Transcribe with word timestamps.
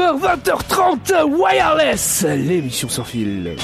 19h, 0.00 0.18
20h30, 0.18 1.24
Wireless, 1.24 2.24
l'émission 2.24 2.88
sans 2.88 3.04
fil. 3.04 3.54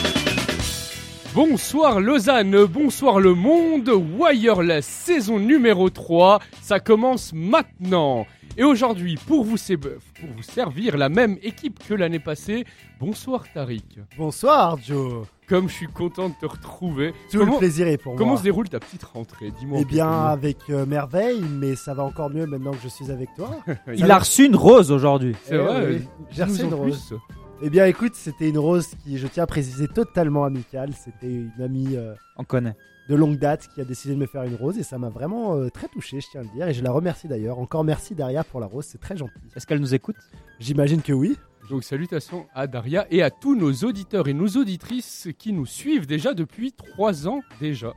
Bonsoir 1.35 1.99
Lausanne, 1.99 2.67
bonsoir 2.67 3.21
le 3.21 3.33
monde, 3.33 3.89
Wireless 4.19 4.85
saison 4.85 5.39
numéro 5.39 5.89
3, 5.89 6.41
ça 6.61 6.79
commence 6.79 7.33
maintenant. 7.33 8.27
Et 8.59 8.65
aujourd'hui, 8.65 9.17
pour 9.27 9.45
vous, 9.45 9.57
pour 9.59 10.29
vous 10.35 10.43
servir 10.43 10.97
la 10.97 11.11
même 11.11 11.37
équipe 11.43 11.79
que 11.87 11.93
l'année 11.93 12.19
passée, 12.19 12.65
bonsoir 12.99 13.45
Tariq. 13.53 13.99
Bonsoir 14.17 14.79
Joe. 14.83 15.27
Comme 15.47 15.69
je 15.69 15.75
suis 15.75 15.87
content 15.87 16.31
de 16.31 16.35
te 16.41 16.47
retrouver. 16.47 17.13
Tout 17.31 17.39
comment 17.39 17.53
le 17.53 17.59
plaisir 17.59 17.87
est 17.87 17.99
pour 17.99 18.17
comment 18.17 18.31
moi. 18.31 18.39
se 18.39 18.43
déroule 18.45 18.69
ta 18.71 18.81
petite 18.81 19.03
rentrée 19.05 19.53
Dis-moi. 19.61 19.81
Eh 19.83 19.85
bien, 19.85 20.11
avec 20.11 20.57
euh, 20.71 20.87
merveille, 20.87 21.43
mais 21.43 21.77
ça 21.77 21.93
va 21.93 22.03
encore 22.05 22.31
mieux 22.31 22.47
maintenant 22.47 22.71
que 22.73 22.81
je 22.83 22.89
suis 22.89 23.11
avec 23.11 23.29
toi. 23.37 23.51
Il 23.95 24.11
a 24.11 24.19
reçu 24.19 24.47
une 24.47 24.57
rose 24.57 24.91
aujourd'hui. 24.91 25.37
C'est 25.45 25.55
Eh 25.55 25.59
vrai, 25.59 25.87
oui, 25.89 26.03
J'ai 26.31 26.45
reçu 26.45 26.63
une 26.63 26.75
rose. 26.75 27.07
plus. 27.09 27.17
Eh 27.63 27.71
bien, 27.71 27.85
écoute, 27.87 28.15
c'était 28.15 28.49
une 28.49 28.59
rose 28.59 28.89
qui, 29.05 29.19
je 29.19 29.27
tiens 29.27 29.45
à 29.45 29.47
préciser, 29.47 29.87
totalement 29.87 30.45
amicale. 30.45 30.93
C'était 30.95 31.27
une 31.31 31.53
amie 31.63 31.95
euh, 31.95 32.15
On 32.39 32.45
connaît. 32.45 32.75
De 33.09 33.15
longue 33.15 33.39
date 33.39 33.69
qui 33.75 33.81
a 33.81 33.85
décidé 33.85 34.15
de 34.15 34.19
me 34.21 34.27
faire 34.27 34.43
une 34.43 34.55
rose 34.57 34.79
et 34.79 34.83
ça 34.83 34.99
m'a 34.99 35.09
vraiment 35.09 35.57
euh, 35.57 35.69
très 35.71 35.89
touché, 35.89 36.21
je 36.21 36.27
tiens 36.31 36.41
à 36.41 36.45
le 36.45 36.51
dire. 36.51 36.69
Et 36.69 36.75
je 36.75 36.83
la 36.83 36.91
remercie 36.91 37.29
d'ailleurs. 37.29 37.59
Encore 37.59 37.85
merci 37.85 38.15
Daria 38.15 38.45
pour 38.45 38.61
la 38.61 38.67
rose, 38.67 38.87
c'est 38.87 39.01
très 39.01 39.17
gentil. 39.17 39.33
Est-ce 39.55 39.67
qu'elle 39.67 39.81
nous 39.81 39.95
écoute? 39.95 40.17
J'imagine 40.59 41.03
que 41.03 41.13
oui. 41.13 41.37
Donc 41.71 41.83
salutations 41.85 42.47
à 42.55 42.67
Daria 42.67 43.07
et 43.11 43.23
à 43.23 43.31
tous 43.31 43.57
nos 43.57 43.73
auditeurs 43.73 44.29
et 44.29 44.35
nos 44.35 44.49
auditrices 44.49 45.29
qui 45.39 45.53
nous 45.53 45.67
suivent 45.67 46.07
déjà 46.07 46.33
depuis 46.35 46.73
3 46.73 47.29
ans 47.29 47.41
déjà. 47.61 47.93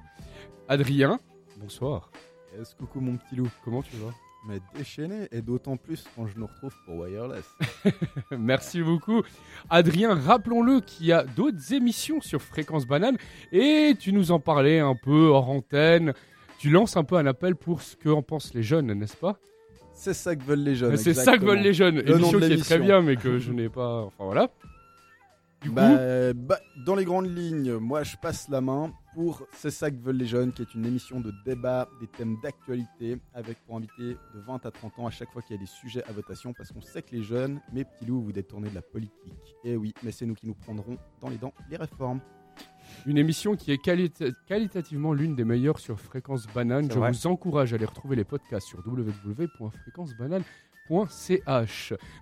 Adrien, 0.68 1.20
bonsoir. 1.58 2.12
Yes, 2.58 2.74
coucou 2.74 3.00
mon 3.00 3.18
petit 3.18 3.36
loup. 3.36 3.50
Comment 3.64 3.84
tu 3.84 3.96
vas? 3.98 4.12
Mais 4.48 4.60
déchaîné, 4.76 5.28
et 5.32 5.42
d'autant 5.42 5.76
plus 5.76 6.06
quand 6.16 6.26
je 6.28 6.38
nous 6.40 6.48
retrouve 6.48 6.74
pour 6.86 6.96
Wireless. 6.96 7.46
Merci 8.32 8.82
beaucoup. 8.82 9.22
Adrien, 9.70 10.16
rappelons-le 10.16 10.80
qu'il 10.80 11.08
y 11.08 11.12
a 11.12 11.24
d'autres 11.24 11.74
émissions 11.74 12.22
sur 12.22 12.42
Fréquence 12.42 12.88
Banane 12.88 13.18
et 13.52 13.96
tu 14.00 14.14
nous 14.14 14.32
en 14.32 14.40
parlais 14.40 14.80
un 14.80 14.96
peu 14.96 15.28
hors 15.28 15.50
antenne. 15.50 16.14
Tu 16.58 16.70
lances 16.70 16.96
un 16.96 17.04
peu 17.04 17.18
un 17.18 17.26
appel 17.26 17.56
pour 17.56 17.82
ce 17.82 17.98
qu'en 17.98 18.22
pensent 18.22 18.54
les 18.54 18.64
jeunes, 18.64 18.94
n'est-ce 18.94 19.18
pas? 19.18 19.40
C'est 19.94 20.14
ça 20.14 20.36
que 20.36 20.44
veulent 20.44 20.64
les 20.64 20.76
jeunes. 20.76 20.96
C'est 20.96 21.14
ça 21.14 21.38
que 21.38 21.44
veulent 21.44 21.60
les 21.60 21.74
jeunes. 21.74 22.00
Le 22.00 22.16
émission 22.16 22.40
qui 22.40 22.54
est 22.54 22.58
très 22.58 22.80
bien 22.80 23.02
mais 23.02 23.18
que 23.18 23.40
je 23.40 23.52
n'ai 23.52 23.68
pas... 23.68 24.04
Enfin 24.04 24.24
voilà. 24.24 24.50
Du 25.62 25.70
coup, 25.70 25.76
Bah, 25.76 26.34
bah, 26.34 26.60
dans 26.86 26.96
les 26.96 27.04
grandes 27.06 27.28
lignes, 27.36 27.74
moi 27.76 28.04
je 28.04 28.16
passe 28.18 28.48
la 28.50 28.62
main 28.62 28.94
pour 29.14 29.44
C'est 29.52 29.72
ça 29.72 29.92
que 29.92 29.98
veulent 29.98 30.16
les 30.18 30.26
jeunes, 30.26 30.54
qui 30.54 30.62
est 30.62 30.74
une 30.74 30.86
émission 30.86 31.20
de 31.20 31.34
débat 31.46 31.90
des 32.00 32.08
thèmes 32.08 32.38
d'actualité, 32.42 33.18
avec 33.34 33.58
pour 33.66 33.76
inviter 33.76 34.14
de 34.34 34.40
20 34.48 34.66
à 34.66 34.72
30 34.72 35.00
ans 35.00 35.08
à 35.08 35.12
chaque 35.12 35.32
fois 35.32 35.42
qu'il 35.42 35.56
y 35.56 35.60
a 35.60 35.62
des 35.62 35.66
sujets 35.68 36.04
à 36.08 36.14
votation, 36.14 36.54
parce 36.54 36.72
qu'on 36.72 36.82
sait 36.82 37.02
que 37.02 37.14
les 37.16 37.24
jeunes, 37.24 37.60
mes 37.74 37.84
petits 37.84 38.06
loups, 38.06 38.22
vous 38.22 38.32
détournez 38.32 38.70
de 38.70 38.76
la 38.76 38.82
politique. 38.82 39.56
Et 39.66 39.76
oui, 39.76 39.94
mais 40.04 40.12
c'est 40.12 40.26
nous 40.26 40.36
qui 40.36 40.48
nous 40.48 40.54
prendrons 40.56 40.98
dans 41.20 41.30
les 41.30 41.38
dents 41.38 41.54
les 41.70 41.78
réformes. 41.78 42.22
une 43.06 43.18
émission 43.18 43.56
qui 43.56 43.72
est 43.72 43.82
qualita- 43.84 44.32
qualitativement 44.48 45.14
l'une 45.14 45.36
des 45.36 45.46
meilleures 45.46 45.80
sur 45.80 46.00
Fréquence 46.00 46.46
Banane. 46.48 46.90
Je 46.92 46.98
vrai. 47.00 47.12
vous 47.12 47.28
encourage 47.28 47.74
à 47.74 47.76
aller 47.76 47.86
retrouver 47.86 48.16
les 48.16 48.24
podcasts 48.24 48.68
sur 48.68 48.82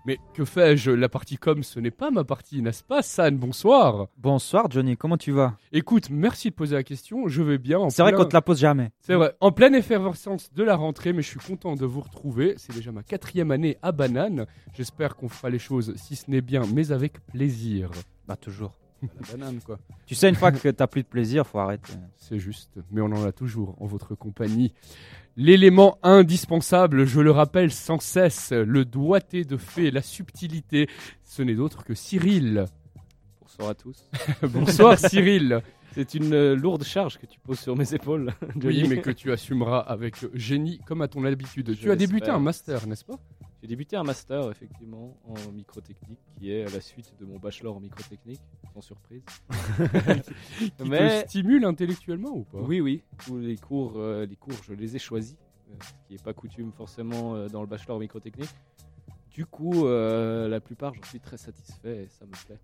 Mais 0.05 0.17
que 0.33 0.45
fais-je? 0.45 0.91
La 0.91 1.09
partie 1.09 1.37
com, 1.37 1.63
ce 1.63 1.79
n'est 1.79 1.91
pas 1.91 2.11
ma 2.11 2.23
partie, 2.23 2.61
n'est-ce 2.61 2.83
pas, 2.83 3.01
San? 3.01 3.37
Bonsoir. 3.37 4.07
Bonsoir 4.17 4.69
Johnny, 4.69 4.97
comment 4.97 5.17
tu 5.17 5.31
vas? 5.31 5.55
Écoute, 5.71 6.09
merci 6.09 6.49
de 6.49 6.55
poser 6.55 6.75
la 6.75 6.83
question. 6.83 7.27
Je 7.27 7.41
vais 7.41 7.57
bien. 7.57 7.79
en 7.79 7.89
C'est 7.89 8.01
vrai 8.01 8.13
qu'on 8.13 8.25
te 8.25 8.33
la 8.33 8.41
pose 8.41 8.59
jamais. 8.59 8.91
C'est 9.01 9.15
vrai. 9.15 9.33
En 9.39 9.51
pleine 9.51 9.75
effervescence 9.75 10.51
de 10.53 10.63
la 10.63 10.75
rentrée, 10.75 11.13
mais 11.13 11.21
je 11.21 11.29
suis 11.29 11.39
content 11.39 11.75
de 11.75 11.85
vous 11.85 12.01
retrouver. 12.01 12.55
C'est 12.57 12.73
déjà 12.73 12.91
ma 12.91 13.03
quatrième 13.03 13.51
année 13.51 13.77
à 13.81 13.91
Banane. 13.91 14.45
J'espère 14.73 15.15
qu'on 15.15 15.29
fera 15.29 15.49
les 15.49 15.59
choses, 15.59 15.93
si 15.95 16.15
ce 16.15 16.29
n'est 16.29 16.41
bien, 16.41 16.63
mais 16.73 16.91
avec 16.91 17.25
plaisir. 17.25 17.91
Bah 18.27 18.35
toujours. 18.35 18.86
La 19.01 19.31
banane, 19.31 19.59
quoi. 19.65 19.79
Tu 20.05 20.15
sais, 20.15 20.29
une 20.29 20.35
fois 20.35 20.51
que 20.51 20.69
t'as 20.69 20.87
plus 20.87 21.03
de 21.03 21.07
plaisir, 21.07 21.45
faut 21.45 21.59
arrêter. 21.59 21.93
C'est 22.17 22.39
juste, 22.39 22.71
mais 22.91 23.01
on 23.01 23.05
en 23.05 23.25
a 23.25 23.31
toujours 23.31 23.75
en 23.81 23.85
votre 23.85 24.15
compagnie. 24.15 24.73
L'élément 25.35 25.99
indispensable, 26.01 27.05
je 27.05 27.19
le 27.19 27.31
rappelle 27.31 27.71
sans 27.71 27.99
cesse, 27.99 28.51
le 28.51 28.85
doigté 28.85 29.43
de 29.43 29.57
fée, 29.57 29.91
la 29.91 30.01
subtilité, 30.01 30.87
ce 31.23 31.43
n'est 31.43 31.55
d'autre 31.55 31.83
que 31.83 31.93
Cyril. 31.93 32.65
Bonsoir 33.41 33.69
à 33.69 33.75
tous. 33.75 34.09
Bonsoir 34.41 34.97
Cyril. 35.09 35.61
C'est 35.93 36.13
une 36.13 36.33
euh, 36.33 36.55
lourde 36.55 36.83
charge 36.83 37.17
que 37.17 37.25
tu 37.25 37.39
poses 37.39 37.59
sur 37.59 37.75
mes 37.75 37.93
épaules. 37.93 38.33
Oui, 38.63 38.85
mais 38.87 39.01
que 39.01 39.09
tu 39.09 39.31
assumeras 39.31 39.79
avec 39.79 40.15
génie 40.35 40.79
comme 40.85 41.01
à 41.01 41.07
ton 41.07 41.23
habitude. 41.25 41.73
Je 41.73 41.81
tu 41.81 41.91
as 41.91 41.95
débuté 41.95 42.29
un 42.29 42.39
master, 42.39 42.85
n'est-ce 42.87 43.05
pas? 43.05 43.19
J'ai 43.67 43.75
débuté 43.75 43.97
un 43.97 44.03
master 44.03 44.49
effectivement 44.49 45.17
en 45.27 45.51
microtechnique 45.51 46.19
qui 46.39 46.53
est 46.53 46.63
à 46.63 46.69
la 46.69 46.79
suite 46.79 47.11
de 47.19 47.25
mon 47.25 47.37
bachelor 47.37 47.75
en 47.75 47.81
microtechnique, 47.81 48.39
sans 48.73 48.79
surprise. 48.79 49.23
Qui 50.57 50.71
Mais- 50.89 51.23
te 51.23 51.27
stimule 51.29 51.65
intellectuellement 51.65 52.29
ou 52.29 52.43
pas? 52.45 52.59
Oui, 52.59 52.79
oui. 52.79 53.03
Tous 53.25 53.37
les 53.37 53.57
cours, 53.57 53.95
euh, 53.97 54.25
les 54.25 54.37
cours, 54.37 54.53
je 54.65 54.71
les 54.73 54.95
ai 54.95 54.99
choisis, 54.99 55.35
euh, 55.69 55.73
ce 55.81 55.89
qui 56.07 56.13
n'est 56.13 56.23
pas 56.23 56.31
coutume 56.33 56.71
forcément 56.71 57.35
euh, 57.35 57.49
dans 57.49 57.59
le 57.59 57.67
bachelor 57.67 57.97
en 57.97 57.99
microtechnique. 57.99 58.49
Du 59.31 59.45
coup, 59.45 59.85
euh, 59.85 60.47
la 60.47 60.61
plupart, 60.61 60.93
j'en 60.93 61.03
suis 61.03 61.19
très 61.19 61.35
satisfait 61.37 62.03
et 62.03 62.07
ça 62.07 62.25
me 62.25 62.31
plaît. 62.45 62.59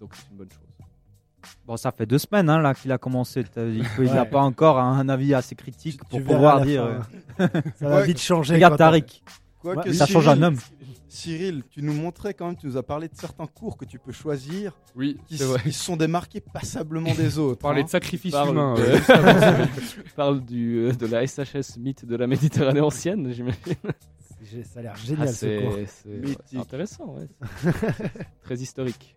Donc 0.00 0.14
c'est 0.14 0.30
une 0.30 0.38
bonne 0.38 0.50
chose. 0.50 1.52
Bon, 1.66 1.76
ça 1.76 1.92
fait 1.92 2.06
deux 2.06 2.16
semaines 2.18 2.48
hein, 2.48 2.58
là 2.60 2.72
qu'il 2.72 2.90
a 2.90 2.96
commencé. 2.96 3.42
Dit 3.42 3.50
qu'il 3.50 4.04
n'a 4.06 4.22
Ouais. 4.22 4.30
pas 4.30 4.40
encore 4.40 4.78
un 4.78 5.08
avis 5.10 5.34
assez 5.34 5.54
critique 5.54 6.00
pour 6.08 6.18
Tu 6.20 6.24
pouvoir 6.24 6.62
dire. 6.62 7.04
Ça 7.36 7.48
va 7.80 7.96
Ouais. 7.98 8.06
vite 8.06 8.18
changer. 8.18 8.54
Regarde 8.54 8.72
quand 8.74 8.78
Tariq, 8.78 9.22
Ouais, 9.74 9.92
ça 9.92 10.06
change 10.06 10.28
un 10.28 10.42
homme. 10.42 10.56
Cyril, 11.08 11.62
tu 11.70 11.82
nous 11.82 11.92
montrais 11.92 12.34
quand 12.34 12.46
même, 12.46 12.56
tu 12.56 12.66
nous 12.66 12.76
as 12.76 12.82
parlé 12.82 13.08
de 13.08 13.14
certains 13.16 13.46
cours 13.46 13.76
que 13.76 13.84
tu 13.84 13.98
peux 13.98 14.12
choisir, 14.12 14.72
Oui, 14.96 15.18
qui, 15.28 15.36
vrai. 15.36 15.62
qui 15.62 15.72
sont 15.72 15.96
démarqués 15.96 16.40
passablement 16.40 17.14
des 17.14 17.38
autres. 17.38 17.60
Parler 17.60 17.82
hein. 17.82 17.84
de 17.84 17.90
sacrifice 17.90 18.32
Parle 18.32 18.50
humain. 18.50 18.74
de- 18.74 18.82
ouais, 18.82 19.68
parle 20.16 20.44
du, 20.44 20.76
euh, 20.78 20.92
de 20.92 21.06
la 21.06 21.26
SHS 21.26 21.78
mythe 21.78 22.04
de 22.04 22.16
la 22.16 22.26
Méditerranée 22.26 22.80
ancienne, 22.80 23.32
j'imagine. 23.32 23.58
Ça 24.64 24.80
a 24.80 24.82
l'air 24.82 24.96
génial 24.96 25.28
Ah, 25.28 25.32
ce 25.32 25.60
cours. 25.60 25.78
c'est 26.46 26.56
intéressant, 26.58 27.14
ouais. 27.16 27.28
très 28.42 28.56
historique. 28.56 29.16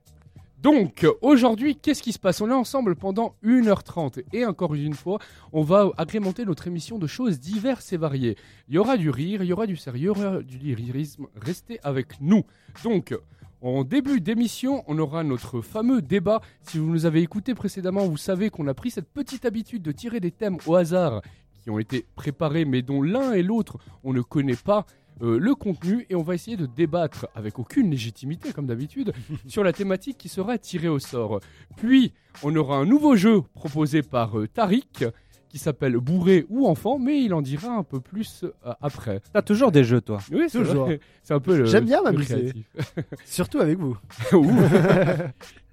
Donc, 0.61 1.07
aujourd'hui, 1.21 1.77
qu'est-ce 1.77 2.03
qui 2.03 2.11
se 2.11 2.19
passe? 2.19 2.41
On 2.41 2.49
est 2.49 2.53
ensemble 2.53 2.97
pendant 2.97 3.33
1h30 3.45 4.23
et 4.33 4.45
encore 4.45 4.75
une 4.75 4.93
fois, 4.93 5.19
on 5.53 5.61
va 5.61 5.89
agrémenter 5.95 6.43
notre 6.43 6.67
émission 6.67 6.99
de 6.99 7.07
choses 7.07 7.39
diverses 7.39 7.93
et 7.93 7.97
variées. 7.97 8.35
Il 8.67 8.75
y 8.75 8.77
aura 8.77 8.97
du 8.97 9.09
rire, 9.09 9.41
il 9.41 9.47
y 9.47 9.53
aura 9.53 9.67
du 9.67 9.77
sérieux, 9.77 10.11
il 10.13 10.21
y 10.21 10.25
aura 10.25 10.41
du 10.41 10.57
lyrisme. 10.57 11.27
Restez 11.41 11.79
avec 11.81 12.19
nous. 12.19 12.43
Donc, 12.83 13.17
en 13.61 13.85
début 13.85 14.19
d'émission, 14.19 14.83
on 14.87 14.99
aura 14.99 15.23
notre 15.23 15.61
fameux 15.61 16.01
débat. 16.01 16.41
Si 16.63 16.77
vous 16.77 16.89
nous 16.89 17.05
avez 17.05 17.21
écouté 17.21 17.55
précédemment, 17.55 18.05
vous 18.05 18.17
savez 18.17 18.49
qu'on 18.49 18.67
a 18.67 18.73
pris 18.73 18.91
cette 18.91 19.07
petite 19.07 19.45
habitude 19.45 19.81
de 19.81 19.93
tirer 19.93 20.19
des 20.19 20.31
thèmes 20.31 20.57
au 20.67 20.75
hasard 20.75 21.21
qui 21.61 21.69
ont 21.69 21.79
été 21.79 22.05
préparés 22.15 22.65
mais 22.65 22.81
dont 22.81 23.01
l'un 23.01 23.31
et 23.31 23.43
l'autre, 23.43 23.77
on 24.03 24.11
ne 24.11 24.21
connaît 24.21 24.55
pas 24.57 24.85
euh, 25.22 25.38
le 25.38 25.56
contenu 25.56 26.06
et 26.09 26.16
on 26.16 26.24
va 26.24 26.35
essayer 26.35 26.57
de 26.57 26.66
débattre 26.66 27.28
avec 27.35 27.59
aucune 27.59 27.90
légitimité 27.91 28.53
comme 28.53 28.68
d'habitude 28.68 29.13
sur 29.47 29.63
la 29.63 29.74
thématique 29.74 30.18
qui 30.18 30.30
sera 30.30 30.57
tirée 30.57 30.88
au 30.88 31.00
sort. 31.00 31.40
Puis 31.78 32.13
on 32.44 32.56
aura 32.56 32.78
un 32.78 32.85
nouveau 32.85 33.16
jeu 33.16 33.41
proposé 33.53 34.02
par 34.02 34.40
euh, 34.40 34.47
Tariq 34.47 35.06
qui 35.50 35.57
s'appelle 35.57 35.97
Bourré 35.97 36.46
ou 36.50 36.68
Enfant 36.68 37.00
mais 37.00 37.24
il 37.24 37.34
en 37.34 37.41
dira 37.41 37.69
un 37.69 37.84
peu 37.84 38.00
plus 38.00 38.44
euh, 38.44 38.74
après. 38.81 39.19
T'as 39.34 39.41
toujours 39.41 39.72
des 39.72 39.84
jeux, 39.84 40.00
toi. 40.00 40.19
Oui, 40.31 40.46
c'est 40.47 40.59
Toujours. 40.59 40.85
vrai. 40.85 41.00
C'est 41.24 41.34
un 41.34 41.40
peu 41.40 41.57
le 41.57 41.66
J'aime 41.66 41.86
bien 41.86 42.01
m'amuser. 42.01 42.53
Surtout 43.25 43.59
avec 43.59 43.78
vous. 43.78 43.97
Ouh. 44.34 44.47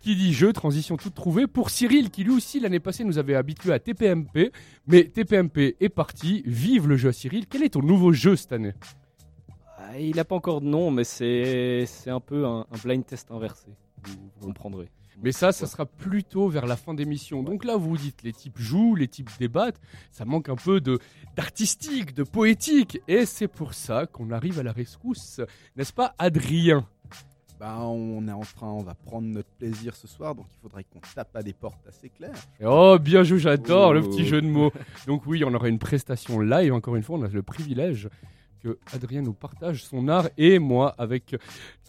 qui 0.00 0.16
dit 0.16 0.32
jeu, 0.34 0.52
transition 0.52 0.96
toute 0.96 1.14
trouvée. 1.14 1.46
Pour 1.46 1.70
Cyril, 1.70 2.10
qui 2.10 2.25
lui 2.25 2.32
aussi 2.32 2.60
l'année 2.60 2.81
passée 2.81 3.04
nous 3.04 3.19
avait 3.19 3.34
habitué 3.34 3.72
à 3.72 3.78
TPMP, 3.78 4.50
mais 4.87 5.04
TPMP 5.04 5.76
est 5.81 5.88
parti. 5.88 6.42
Vive 6.46 6.88
le 6.88 6.96
jeu 6.96 7.12
Cyril. 7.12 7.46
Quel 7.49 7.62
est 7.62 7.70
ton 7.70 7.82
nouveau 7.82 8.12
jeu 8.12 8.37
cette 8.37 8.52
année? 8.52 8.75
Ah, 9.88 9.98
Il 9.98 10.16
n'a 10.16 10.24
pas 10.24 10.34
encore 10.34 10.60
de 10.60 10.66
nom, 10.66 10.90
mais 10.90 11.04
c'est 11.04 11.84
c'est 11.86 12.10
un 12.10 12.20
peu 12.20 12.44
un, 12.46 12.60
un 12.70 12.78
blind 12.82 13.04
test 13.04 13.30
inversé. 13.30 13.68
Vous, 14.04 14.14
vous 14.38 14.46
comprendrez. 14.46 14.88
Mais 15.22 15.32
ça, 15.32 15.50
ça 15.50 15.66
sera 15.66 15.86
plutôt 15.86 16.48
vers 16.48 16.66
la 16.66 16.76
fin 16.76 16.92
d'émission. 16.92 17.42
Donc 17.42 17.64
là, 17.64 17.76
vous 17.76 17.88
vous 17.90 17.96
dites, 17.96 18.22
les 18.22 18.34
types 18.34 18.58
jouent, 18.58 18.94
les 18.96 19.08
types 19.08 19.30
débattent. 19.38 19.80
Ça 20.10 20.26
manque 20.26 20.50
un 20.50 20.56
peu 20.56 20.80
de 20.80 20.98
d'artistique, 21.36 22.14
de 22.14 22.22
poétique. 22.22 23.00
Et 23.08 23.24
c'est 23.24 23.48
pour 23.48 23.72
ça 23.74 24.06
qu'on 24.06 24.30
arrive 24.30 24.58
à 24.58 24.62
la 24.62 24.72
rescousse. 24.72 25.40
N'est-ce 25.76 25.92
pas, 25.92 26.14
Adrien? 26.18 26.86
Bah, 27.58 27.78
on 27.80 28.28
est 28.28 28.32
en 28.32 28.40
train, 28.42 28.66
on 28.68 28.82
va 28.82 28.92
prendre 28.94 29.26
notre 29.28 29.48
plaisir 29.48 29.96
ce 29.96 30.06
soir, 30.06 30.34
donc 30.34 30.44
il 30.52 30.60
faudrait 30.60 30.84
qu'on 30.84 31.00
tape 31.14 31.34
à 31.34 31.42
des 31.42 31.54
portes 31.54 31.86
assez 31.88 32.10
claires. 32.10 32.34
Oh, 32.62 32.98
bien 33.00 33.22
joué, 33.22 33.38
j'adore 33.38 33.94
le 33.94 34.00
Oh. 34.04 34.10
petit 34.10 34.26
jeu 34.26 34.42
de 34.42 34.46
mots. 34.46 34.70
Donc 35.06 35.24
oui, 35.24 35.42
on 35.42 35.54
aura 35.54 35.68
une 35.70 35.78
prestation 35.78 36.40
live. 36.40 36.74
Encore 36.74 36.96
une 36.96 37.02
fois, 37.02 37.18
on 37.18 37.22
a 37.22 37.28
le 37.28 37.42
privilège 37.42 38.10
que 38.66 38.78
Adrien 38.92 39.22
nous 39.22 39.32
partage 39.32 39.84
son 39.84 40.08
art 40.08 40.28
et 40.36 40.58
moi, 40.58 40.94
avec 40.98 41.36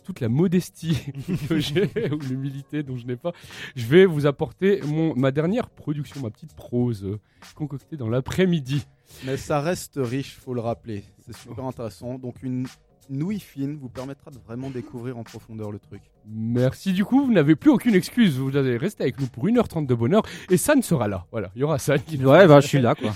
toute 0.04 0.20
la 0.20 0.30
modestie 0.30 0.98
que 1.50 1.60
j'ai 1.60 1.90
ou 2.12 2.20
l'humilité 2.20 2.84
dont 2.84 2.96
je 2.96 3.06
n'ai 3.06 3.16
pas, 3.16 3.34
je 3.76 3.86
vais 3.88 4.06
vous 4.06 4.26
apporter 4.26 4.82
mon, 4.86 5.16
ma 5.16 5.32
dernière 5.32 5.70
production, 5.70 6.22
ma 6.22 6.30
petite 6.30 6.56
prose 6.56 7.04
euh, 7.04 7.20
concoctée 7.56 7.98
dans 7.98 8.10
l'après-midi. 8.10 8.86
Mais 9.26 9.38
ça 9.38 9.60
reste 9.60 9.96
riche, 9.98 10.38
faut 10.38 10.54
le 10.54 10.62
rappeler. 10.62 11.04
C'est 11.26 11.36
super 11.36 11.66
intéressant. 11.66 12.20
Donc 12.20 12.44
une 12.44 12.68
nouille 13.10 13.40
fine 13.40 13.76
vous 13.76 13.90
permettra 13.90 14.32
de 14.32 14.38
vraiment 14.38 14.70
découvrir 14.70 15.18
en 15.18 15.24
profondeur 15.24 15.72
le 15.72 15.80
truc. 15.80 16.02
Merci 16.26 16.94
du 16.94 17.04
coup, 17.04 17.26
vous 17.26 17.34
n'avez 17.34 17.56
plus 17.56 17.72
aucune 17.72 17.96
excuse, 17.96 18.38
vous 18.38 18.56
allez 18.56 18.78
rester 18.78 19.04
avec 19.04 19.20
nous 19.20 19.28
pour 19.28 19.48
1h30 19.48 19.88
de 19.88 19.96
bonheur 19.96 20.24
et 20.50 20.58
San 20.58 20.82
sera 20.82 21.08
là. 21.08 21.26
Voilà, 21.32 21.50
il 21.56 21.62
y 21.62 21.64
aura 21.64 21.80
San 21.80 22.00
qui 22.00 22.18
Ouais, 22.24 22.48
bah 22.48 22.60
je 22.60 22.68
suis 22.68 22.82
là 22.82 22.96
quoi. 22.96 23.14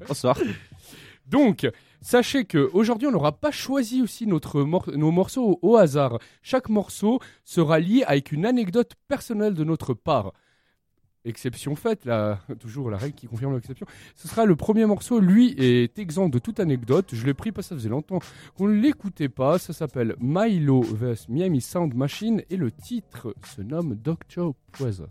Bonsoir. 0.08 0.36
Donc, 1.32 1.66
sachez 2.02 2.44
que 2.44 2.70
aujourd'hui, 2.72 3.08
on 3.08 3.12
n'aura 3.12 3.32
pas 3.32 3.50
choisi 3.50 4.02
aussi 4.02 4.26
notre 4.26 4.62
nos 4.62 5.10
morceaux 5.10 5.58
au 5.62 5.76
hasard. 5.76 6.18
Chaque 6.42 6.68
morceau 6.68 7.20
sera 7.44 7.78
lié 7.78 8.04
avec 8.06 8.32
une 8.32 8.44
anecdote 8.44 8.92
personnelle 9.08 9.54
de 9.54 9.64
notre 9.64 9.94
part. 9.94 10.32
Exception 11.24 11.76
faite, 11.76 12.04
là, 12.04 12.40
toujours 12.60 12.90
la 12.90 12.96
règle 12.96 13.14
qui 13.14 13.28
confirme 13.28 13.54
l'exception. 13.54 13.86
Ce 14.16 14.26
sera 14.26 14.44
le 14.44 14.56
premier 14.56 14.86
morceau, 14.86 15.20
lui 15.20 15.54
est 15.56 15.98
exempt 15.98 16.28
de 16.28 16.38
toute 16.40 16.58
anecdote. 16.58 17.10
Je 17.12 17.24
l'ai 17.24 17.34
pris 17.34 17.52
parce 17.52 17.68
que 17.68 17.74
ça 17.74 17.76
faisait 17.76 17.88
longtemps 17.88 18.18
qu'on 18.56 18.66
ne 18.66 18.74
l'écoutait 18.74 19.28
pas. 19.28 19.58
Ça 19.58 19.72
s'appelle 19.72 20.16
Milo 20.20 20.82
vs 20.82 21.28
Miami 21.28 21.60
Sound 21.60 21.94
Machine 21.94 22.42
et 22.50 22.56
le 22.56 22.72
titre 22.72 23.34
se 23.54 23.62
nomme 23.62 23.94
Doctor 23.94 24.54
Poison. 24.72 25.08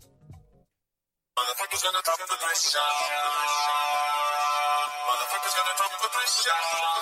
shot. 6.44 7.01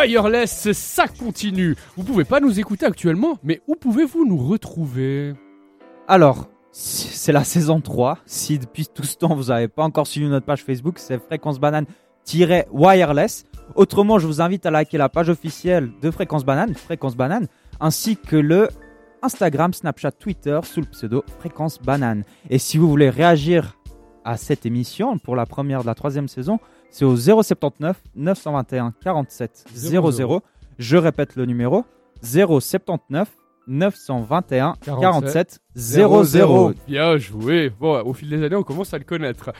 Wireless, 0.00 0.72
ça 0.72 1.08
continue. 1.08 1.76
Vous 1.94 2.04
pouvez 2.04 2.24
pas 2.24 2.40
nous 2.40 2.58
écouter 2.58 2.86
actuellement, 2.86 3.38
mais 3.42 3.60
où 3.66 3.74
pouvez-vous 3.74 4.24
nous 4.26 4.38
retrouver? 4.38 5.34
Alors, 6.08 6.48
c'est 6.72 7.32
la 7.32 7.44
saison 7.44 7.82
3. 7.82 8.16
Si 8.24 8.58
depuis 8.58 8.86
tout 8.86 9.02
ce 9.02 9.18
temps 9.18 9.34
vous 9.34 9.44
n'avez 9.44 9.68
pas 9.68 9.82
encore 9.82 10.06
suivi 10.06 10.26
notre 10.26 10.46
page 10.46 10.64
Facebook, 10.64 10.98
c'est 10.98 11.18
Fréquence 11.18 11.60
Banane-Wireless. 11.60 13.44
Autrement, 13.74 14.18
je 14.18 14.26
vous 14.26 14.40
invite 14.40 14.64
à 14.64 14.70
liker 14.70 14.96
la 14.96 15.10
page 15.10 15.28
officielle 15.28 15.90
de 16.00 16.10
Banane, 16.44 16.74
Fréquence 16.74 17.14
Banane, 17.14 17.48
ainsi 17.78 18.16
que 18.16 18.36
le 18.36 18.68
Instagram, 19.22 19.74
Snapchat, 19.74 20.12
Twitter 20.12 20.60
sous 20.62 20.80
le 20.80 20.86
pseudo 20.86 21.24
Fréquence 21.40 21.78
Banane. 21.78 22.24
Et 22.48 22.58
si 22.58 22.78
vous 22.78 22.88
voulez 22.88 23.10
réagir 23.10 23.76
à 24.24 24.38
cette 24.38 24.64
émission 24.64 25.18
pour 25.18 25.36
la 25.36 25.44
première 25.44 25.82
de 25.82 25.86
la 25.86 25.94
troisième 25.94 26.28
saison, 26.28 26.58
c'est 26.90 27.04
au 27.04 27.16
079 27.16 27.96
921 28.16 28.94
47 29.00 29.64
00. 29.74 30.42
Je 30.78 30.96
répète 30.96 31.36
le 31.36 31.46
numéro 31.46 31.84
079 32.22 33.28
921 33.66 34.74
47 34.82 35.60
00. 35.74 36.72
Bien 36.86 37.16
joué. 37.16 37.72
Au 37.80 38.12
fil 38.12 38.28
des 38.28 38.42
années, 38.42 38.56
on 38.56 38.62
commence 38.62 38.92
à 38.94 38.98
le 38.98 39.04
connaître. 39.04 39.52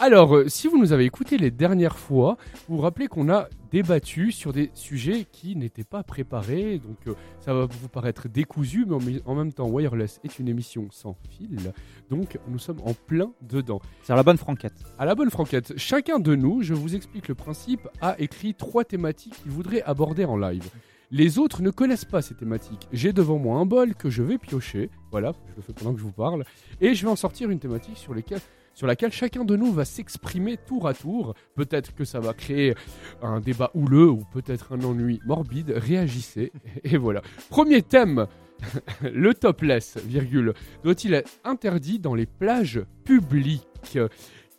Alors, 0.00 0.36
euh, 0.36 0.48
si 0.48 0.68
vous 0.68 0.78
nous 0.78 0.92
avez 0.92 1.04
écouté 1.04 1.38
les 1.38 1.50
dernières 1.50 1.98
fois, 1.98 2.36
vous 2.68 2.76
vous 2.76 2.82
rappelez 2.82 3.08
qu'on 3.08 3.28
a 3.30 3.48
débattu 3.70 4.32
sur 4.32 4.52
des 4.52 4.70
sujets 4.74 5.26
qui 5.30 5.56
n'étaient 5.56 5.84
pas 5.84 6.02
préparés. 6.02 6.78
Donc, 6.78 6.96
euh, 7.06 7.14
ça 7.40 7.52
va 7.54 7.66
vous 7.66 7.88
paraître 7.88 8.28
décousu, 8.28 8.86
mais 8.86 9.20
en 9.26 9.34
même 9.34 9.52
temps, 9.52 9.68
Wireless 9.68 10.20
est 10.24 10.38
une 10.38 10.48
émission 10.48 10.88
sans 10.90 11.16
fil. 11.30 11.72
Donc, 12.10 12.38
nous 12.48 12.58
sommes 12.58 12.80
en 12.84 12.94
plein 12.94 13.32
dedans. 13.42 13.80
C'est 14.02 14.14
la 14.14 14.22
bonne 14.22 14.38
franquette. 14.38 14.74
À 14.98 15.04
la 15.04 15.14
bonne 15.14 15.30
franquette, 15.30 15.74
chacun 15.76 16.18
de 16.18 16.34
nous, 16.34 16.62
je 16.62 16.74
vous 16.74 16.94
explique 16.94 17.28
le 17.28 17.34
principe, 17.34 17.88
a 18.00 18.18
écrit 18.20 18.54
trois 18.54 18.84
thématiques 18.84 19.34
qu'il 19.42 19.50
voudrait 19.50 19.82
aborder 19.82 20.24
en 20.24 20.36
live. 20.36 20.68
Les 21.10 21.38
autres 21.38 21.62
ne 21.62 21.70
connaissent 21.70 22.04
pas 22.04 22.20
ces 22.20 22.34
thématiques. 22.34 22.86
J'ai 22.92 23.14
devant 23.14 23.38
moi 23.38 23.58
un 23.58 23.64
bol 23.64 23.94
que 23.94 24.10
je 24.10 24.22
vais 24.22 24.36
piocher, 24.36 24.90
voilà, 25.10 25.32
je 25.48 25.56
le 25.56 25.62
fais 25.62 25.72
pendant 25.72 25.94
que 25.94 25.98
je 25.98 26.04
vous 26.04 26.12
parle, 26.12 26.44
et 26.82 26.94
je 26.94 27.02
vais 27.06 27.10
en 27.10 27.16
sortir 27.16 27.48
une 27.48 27.58
thématique 27.58 27.96
sur, 27.96 28.12
lesquelles- 28.12 28.42
sur 28.78 28.86
laquelle 28.86 29.10
chacun 29.10 29.44
de 29.44 29.56
nous 29.56 29.72
va 29.72 29.84
s'exprimer 29.84 30.56
tour 30.56 30.86
à 30.86 30.94
tour. 30.94 31.34
Peut-être 31.56 31.96
que 31.96 32.04
ça 32.04 32.20
va 32.20 32.32
créer 32.32 32.76
un 33.20 33.40
débat 33.40 33.72
houleux 33.74 34.08
ou 34.08 34.22
peut-être 34.32 34.72
un 34.72 34.80
ennui 34.84 35.20
morbide. 35.26 35.72
Réagissez, 35.74 36.52
et 36.84 36.96
voilà. 36.96 37.22
Premier 37.50 37.82
thème, 37.82 38.28
le 39.02 39.34
topless, 39.34 39.98
virgule, 40.06 40.54
doit-il 40.84 41.14
être 41.14 41.40
interdit 41.42 41.98
dans 41.98 42.14
les 42.14 42.26
plages 42.26 42.80
publiques? 43.02 43.98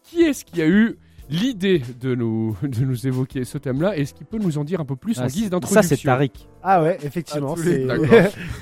Qui 0.03 0.23
est-ce 0.23 0.43
qui 0.43 0.61
a 0.61 0.67
eu 0.67 0.97
l'idée 1.29 1.81
de 2.01 2.15
nous, 2.15 2.55
de 2.63 2.83
nous 2.85 3.07
évoquer 3.07 3.43
ce 3.45 3.57
thème-là 3.57 3.95
Est-ce 3.97 4.13
qu'il 4.13 4.25
peut 4.25 4.37
nous 4.39 4.57
en 4.57 4.63
dire 4.63 4.79
un 4.79 4.85
peu 4.85 4.95
plus 4.95 5.19
en 5.19 5.23
Ah, 5.23 5.27
guise 5.27 5.49
d'introduction 5.49 5.81
Ça, 5.81 5.87
c'est 5.87 6.01
Tariq. 6.03 6.47
Ah 6.63 6.81
ouais, 6.83 6.97
effectivement. 7.03 7.55
Les- 7.55 7.63
c'est- 7.63 7.85
D'accord. 7.85 8.07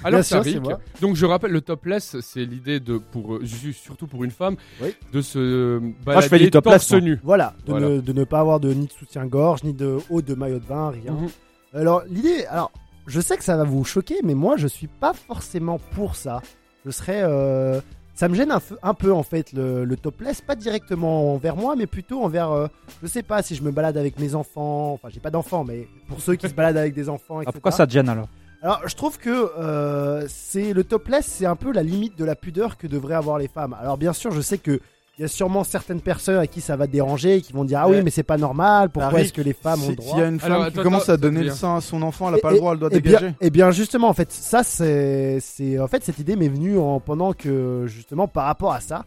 Alors, 0.04 0.24
sûr, 0.24 0.38
Tariq, 0.38 0.54
c'est 0.54 0.60
moi. 0.60 0.80
donc 1.02 1.16
je 1.16 1.26
rappelle, 1.26 1.52
le 1.52 1.62
topless, 1.62 2.18
c'est 2.22 2.46
l'idée 2.46 2.80
de, 2.80 2.98
pour, 2.98 3.40
surtout 3.74 4.08
pour 4.08 4.24
une 4.24 4.32
femme, 4.32 4.56
Oui. 4.82 4.90
de 5.14 5.22
se 5.22 5.80
Moi, 5.80 5.92
balader 6.06 6.24
je 6.26 6.30
fais 6.30 6.40
du 6.40 6.52
topless, 6.52 6.92
nu. 6.94 7.20
Voilà, 7.24 7.54
de, 7.66 7.72
Voilà. 7.72 7.90
Ne, 7.90 8.02
de 8.02 8.14
ne 8.14 8.24
pas 8.24 8.40
avoir 8.40 8.60
de 8.60 8.74
ni 8.74 8.88
de 8.88 8.92
soutien-gorge, 8.92 9.64
ni 9.64 9.74
de 9.74 9.98
haut 10.10 10.22
de 10.22 10.34
maillot 10.36 10.60
de 10.60 10.66
bain, 10.66 10.90
rien. 10.90 11.14
Mhm. 11.14 11.28
Alors, 11.74 12.04
l'idée, 12.10 12.46
alors, 12.50 12.72
je 13.08 13.22
sais 13.22 13.38
que 13.38 13.44
ça 13.44 13.56
va 13.58 13.64
vous 13.64 13.84
choquer, 13.86 14.16
mais 14.24 14.34
moi, 14.36 14.58
je 14.58 14.68
suis 14.68 14.88
pas 14.88 15.14
forcément 15.14 15.80
pour 15.96 16.16
ça. 16.16 16.42
Je 16.86 16.92
serais. 16.92 17.22
euh, 17.24 17.82
ça 18.18 18.28
me 18.28 18.34
gêne 18.34 18.52
un, 18.82 18.94
peu, 18.96 19.14
en 19.14 19.22
fait, 19.22 19.54
le, 19.54 19.86
le 19.86 19.96
topless, 19.96 20.42
pas 20.42 20.56
directement 20.56 21.34
envers 21.36 21.56
moi, 21.56 21.76
mais 21.76 21.86
plutôt 21.86 22.24
envers. 22.24 22.52
euh, 22.52 22.68
je 23.04 23.08
sais 23.08 23.22
pas 23.22 23.44
si 23.44 23.54
je 23.54 23.62
me 23.62 23.70
balade 23.70 23.96
avec 23.96 24.18
mes 24.20 24.34
enfants. 24.34 24.94
Enfin, 24.94 25.10
j'ai 25.14 25.20
pas 25.20 25.30
d'enfants, 25.30 25.64
mais 25.64 25.88
pour 26.08 26.20
ceux 26.20 26.36
qui 26.36 26.50
se 26.50 26.54
baladent 26.56 26.78
avec 26.78 26.96
des 26.96 27.10
enfants, 27.10 27.38
Ah, 27.38 27.42
etc. 27.44 27.52
pourquoi 27.54 27.72
ça 27.72 27.86
te 27.86 27.92
gêne 27.94 28.10
alors? 28.10 28.28
Alors, 28.64 28.82
je 28.88 28.96
trouve 28.96 29.20
que 29.20 29.30
euh, 29.60 30.26
c'est 30.28 30.74
le 30.74 30.84
topless, 30.84 31.28
c'est 31.28 31.46
un 31.46 31.56
peu 31.56 31.72
la 31.72 31.84
limite 31.84 32.18
de 32.18 32.26
la 32.26 32.34
pudeur 32.36 32.78
que 32.78 32.88
devraient 32.88 33.14
avoir 33.14 33.38
les 33.38 33.48
femmes. 33.48 33.76
Alors, 33.80 33.98
bien 34.00 34.14
sûr, 34.14 34.32
je 34.32 34.42
sais 34.42 34.58
que 34.58 34.80
il 35.18 35.24
y 35.24 35.26
a 35.26 35.28
sûrement 35.28 35.64
certaines 35.64 36.00
personnes 36.02 36.38
à 36.38 36.46
qui 36.46 36.62
ça 36.62 36.76
va 36.76 36.86
déranger, 36.86 37.42
qui 37.42 37.52
vont 37.52 37.66
dire 37.66 37.80
ah 37.82 37.90
oui, 37.90 38.02
mais 38.04 38.12
c'est 38.12 38.22
pas 38.24 38.38
normal. 38.38 38.90
Pourquoi 38.90 39.22
est-ce 39.22 39.34
que 39.34 39.42
les 39.42 39.54
femmes 39.54 39.84
ont 39.84 39.90
le 39.90 39.96
droit 39.96 40.12
S'il 40.12 40.20
y 40.20 40.24
a 40.24 40.28
une 40.28 40.40
femme 40.40 40.52
Alors, 40.52 40.66
qui 40.66 40.74
attends, 40.74 40.84
commence 40.84 41.04
attends, 41.04 41.14
à 41.14 41.18
donner 41.18 41.44
le 41.44 41.50
sein 41.52 41.78
à 41.78 41.82
son 41.82 42.02
enfant, 42.04 42.28
elle 42.30 42.36
n'a 42.36 42.40
pas 42.42 42.50
Et- 42.52 42.54
le 42.54 42.60
droit, 42.60 42.74
elle 42.74 42.80
doit 42.80 42.90
et 42.92 43.02
dégager. 43.02 43.26
bien, 43.30 43.36
et 43.42 43.50
bien 43.50 43.72
justement, 43.72 44.10
en 44.10 44.14
fait, 44.14 44.32
ça 44.32 44.62
c'est, 44.64 45.40
c'est 45.42 45.80
en 45.80 45.88
fait 45.88 46.04
cette 46.04 46.20
idée 46.20 46.36
m'est 46.36 46.50
venue 46.50 46.78
en, 46.78 47.00
pendant 47.00 47.34
que 47.34 47.86
justement 47.88 48.28
par 48.28 48.46
rapport 48.46 48.74
à 48.74 48.80
ça, 48.80 49.06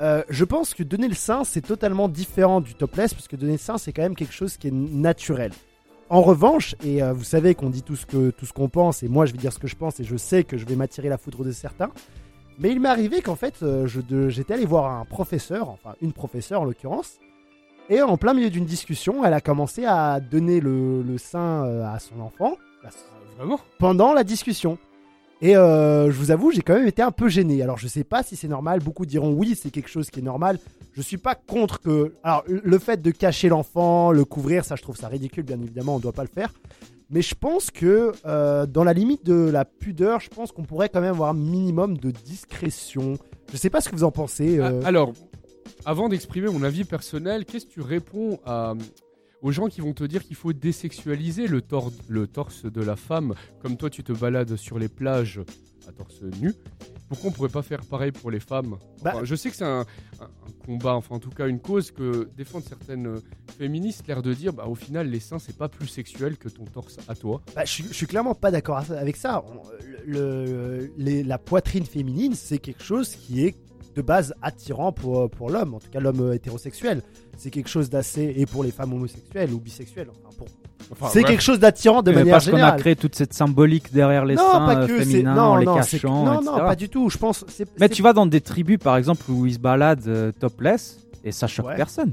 euh, 0.00 0.24
je 0.28 0.44
pense 0.44 0.74
que 0.74 0.82
donner 0.82 1.06
le 1.06 1.14
sein 1.14 1.44
c'est 1.44 1.60
totalement 1.60 2.08
différent 2.08 2.60
du 2.60 2.74
topless 2.74 3.14
parce 3.14 3.28
que 3.28 3.36
donner 3.36 3.52
le 3.52 3.58
sein 3.58 3.78
c'est 3.78 3.92
quand 3.92 4.02
même 4.02 4.16
quelque 4.16 4.34
chose 4.34 4.56
qui 4.56 4.66
est 4.68 4.72
naturel. 4.74 5.52
En 6.10 6.20
revanche, 6.20 6.74
et 6.84 7.00
euh, 7.00 7.12
vous 7.12 7.22
savez 7.24 7.54
qu'on 7.54 7.70
dit 7.70 7.82
tout 7.82 7.94
ce 7.96 8.04
que 8.06 8.30
tout 8.30 8.44
ce 8.44 8.52
qu'on 8.52 8.68
pense 8.68 9.04
et 9.04 9.08
moi 9.08 9.24
je 9.24 9.30
vais 9.32 9.38
dire 9.38 9.52
ce 9.52 9.60
que 9.60 9.68
je 9.68 9.76
pense 9.76 10.00
et 10.00 10.04
je 10.04 10.16
sais 10.16 10.42
que 10.42 10.58
je 10.58 10.66
vais 10.66 10.74
m'attirer 10.74 11.08
la 11.08 11.16
foudre 11.16 11.44
de 11.44 11.52
certains. 11.52 11.90
Mais 12.58 12.70
il 12.70 12.80
m'est 12.80 12.88
arrivé 12.88 13.20
qu'en 13.20 13.34
fait, 13.36 13.62
euh, 13.62 13.86
je 13.86 14.00
de- 14.00 14.28
j'étais 14.28 14.54
allé 14.54 14.64
voir 14.64 14.90
un 14.90 15.04
professeur, 15.04 15.68
enfin 15.68 15.94
une 16.00 16.12
professeure 16.12 16.60
en 16.60 16.64
l'occurrence, 16.64 17.18
et 17.90 18.00
en 18.00 18.16
plein 18.16 18.32
milieu 18.34 18.50
d'une 18.50 18.64
discussion, 18.64 19.24
elle 19.24 19.34
a 19.34 19.40
commencé 19.40 19.84
à 19.84 20.20
donner 20.20 20.60
le, 20.60 21.02
le 21.02 21.18
sein 21.18 21.64
euh, 21.64 21.84
à 21.86 21.98
son 21.98 22.20
enfant 22.20 22.56
Vraiment? 23.36 23.58
Pendant 23.78 24.12
la 24.12 24.22
discussion. 24.24 24.78
Et 25.42 25.56
euh, 25.56 26.06
je 26.10 26.16
vous 26.16 26.30
avoue, 26.30 26.52
j'ai 26.52 26.62
quand 26.62 26.74
même 26.74 26.86
été 26.86 27.02
un 27.02 27.10
peu 27.10 27.28
gêné. 27.28 27.60
Alors 27.62 27.76
je 27.76 27.88
sais 27.88 28.04
pas 28.04 28.22
si 28.22 28.36
c'est 28.36 28.46
normal, 28.48 28.78
beaucoup 28.80 29.04
diront 29.04 29.32
oui, 29.32 29.58
c'est 29.60 29.70
quelque 29.70 29.90
chose 29.90 30.08
qui 30.08 30.20
est 30.20 30.22
normal. 30.22 30.58
Je 30.92 31.02
suis 31.02 31.16
pas 31.18 31.34
contre 31.34 31.80
que. 31.80 32.14
Alors 32.22 32.44
le 32.46 32.78
fait 32.78 33.02
de 33.02 33.10
cacher 33.10 33.48
l'enfant, 33.48 34.12
le 34.12 34.24
couvrir, 34.24 34.64
ça 34.64 34.76
je 34.76 34.82
trouve 34.82 34.96
ça 34.96 35.08
ridicule, 35.08 35.42
bien 35.42 35.60
évidemment, 35.60 35.96
on 35.96 35.98
doit 35.98 36.12
pas 36.12 36.22
le 36.22 36.28
faire. 36.28 36.54
Mais 37.10 37.22
je 37.22 37.34
pense 37.34 37.70
que 37.70 38.12
euh, 38.24 38.66
dans 38.66 38.82
la 38.84 38.92
limite 38.92 39.24
de 39.24 39.34
la 39.50 39.64
pudeur, 39.64 40.20
je 40.20 40.30
pense 40.30 40.52
qu'on 40.52 40.62
pourrait 40.64 40.88
quand 40.88 41.00
même 41.00 41.10
avoir 41.14 41.30
un 41.30 41.34
minimum 41.34 41.96
de 41.98 42.10
discrétion. 42.10 43.18
Je 43.52 43.56
sais 43.56 43.70
pas 43.70 43.80
ce 43.80 43.88
que 43.88 43.94
vous 43.96 44.04
en 44.04 44.10
pensez. 44.10 44.58
euh. 44.58 44.80
Ah, 44.82 44.88
Alors, 44.88 45.12
avant 45.84 46.08
d'exprimer 46.08 46.48
mon 46.48 46.62
avis 46.62 46.84
personnel, 46.84 47.44
qu'est-ce 47.44 47.66
que 47.66 47.72
tu 47.72 47.80
réponds 47.82 48.40
à, 48.46 48.74
aux 49.42 49.52
gens 49.52 49.66
qui 49.66 49.80
vont 49.82 49.92
te 49.92 50.04
dire 50.04 50.24
qu'il 50.24 50.36
faut 50.36 50.52
désexualiser 50.54 51.46
le, 51.46 51.60
tor- 51.60 51.92
le 52.08 52.26
torse 52.26 52.64
de 52.64 52.82
la 52.82 52.96
femme, 52.96 53.34
comme 53.60 53.76
toi 53.76 53.90
tu 53.90 54.02
te 54.02 54.12
balades 54.12 54.56
sur 54.56 54.78
les 54.78 54.88
plages 54.88 55.40
à 55.88 55.92
torse 55.92 56.20
nu 56.40 56.52
Pourquoi 57.08 57.30
on 57.30 57.32
pourrait 57.32 57.48
pas 57.48 57.62
faire 57.62 57.80
pareil 57.84 58.12
pour 58.12 58.30
les 58.30 58.40
femmes? 58.40 58.74
Enfin, 59.00 59.02
Bah- 59.02 59.20
Je 59.24 59.34
sais 59.34 59.50
que 59.50 59.56
c'est 59.56 59.64
un, 59.64 59.80
un- 60.20 60.24
un 60.24 60.64
combat, 60.66 60.94
enfin 60.94 61.16
en 61.16 61.18
tout 61.18 61.30
cas 61.30 61.46
une 61.48 61.60
cause 61.60 61.90
que 61.90 62.28
défendent 62.36 62.64
certaines 62.64 63.06
euh, 63.06 63.20
féministes, 63.58 64.06
l'air 64.06 64.22
de 64.22 64.32
dire 64.34 64.52
bah, 64.52 64.66
au 64.66 64.74
final 64.74 65.08
les 65.08 65.20
seins 65.20 65.38
c'est 65.38 65.56
pas 65.56 65.68
plus 65.68 65.86
sexuel 65.88 66.36
que 66.38 66.48
ton 66.48 66.64
torse 66.64 66.96
à 67.08 67.14
toi. 67.14 67.42
Bah, 67.54 67.64
je, 67.64 67.70
suis- 67.70 67.84
je 67.84 67.92
suis 67.94 68.06
clairement 68.06 68.34
pas 68.34 68.50
d'accord 68.50 68.78
avec 68.90 69.16
ça. 69.16 69.44
Le- 70.06 70.44
le- 70.44 70.92
les- 70.96 71.22
la 71.22 71.38
poitrine 71.38 71.84
féminine, 71.86 72.34
c'est 72.34 72.58
quelque 72.58 72.82
chose 72.82 73.14
qui 73.14 73.44
est 73.46 73.54
de 73.94 74.02
base 74.02 74.34
attirant 74.42 74.90
pour, 74.92 75.30
pour 75.30 75.50
l'homme, 75.50 75.74
en 75.74 75.78
tout 75.78 75.88
cas 75.90 76.00
l'homme 76.00 76.32
hétérosexuel. 76.32 77.02
C'est 77.36 77.50
quelque 77.50 77.68
chose 77.68 77.90
d'assez. 77.90 78.32
Et 78.36 78.44
pour 78.44 78.64
les 78.64 78.72
femmes 78.72 78.92
homosexuelles 78.92 79.52
ou 79.52 79.60
bisexuelles. 79.60 80.08
enfin, 80.10 80.36
pour- 80.36 80.48
Enfin, 80.92 81.08
c'est 81.10 81.20
ouais. 81.20 81.24
quelque 81.24 81.42
chose 81.42 81.58
d'attirant 81.58 82.02
de 82.02 82.10
Mais 82.10 82.18
manière 82.18 82.34
Parce 82.34 82.44
qu'on 82.46 82.52
a 82.52 82.56
générale. 82.56 82.80
créé 82.80 82.96
toute 82.96 83.14
cette 83.14 83.32
symbolique 83.34 83.92
derrière 83.92 84.24
les 84.24 84.34
non, 84.36 84.42
seins 84.52 84.66
pas 84.66 84.86
que. 84.86 84.98
c'est- 84.98 85.04
féminins, 85.10 85.34
Non, 85.34 85.42
en 85.42 85.56
les 85.56 85.66
non, 85.66 85.74
non, 85.76 85.80
etc. 85.80 86.00
non, 86.06 86.42
pas 86.58 86.76
du 86.76 86.88
tout. 86.88 87.08
Je 87.10 87.18
pense. 87.18 87.44
c'est- 87.48 87.66
Mais 87.80 87.86
c'est- 87.88 87.94
tu 87.94 88.02
vas 88.02 88.12
dans 88.12 88.26
des 88.26 88.40
tribus, 88.40 88.78
par 88.78 88.96
exemple, 88.96 89.22
où 89.30 89.46
ils 89.46 89.54
se 89.54 89.58
baladent 89.58 90.06
euh, 90.08 90.32
topless, 90.38 90.98
et 91.24 91.32
ça 91.32 91.46
choque 91.46 91.66
Ouais. 91.66 91.76
personne. 91.76 92.12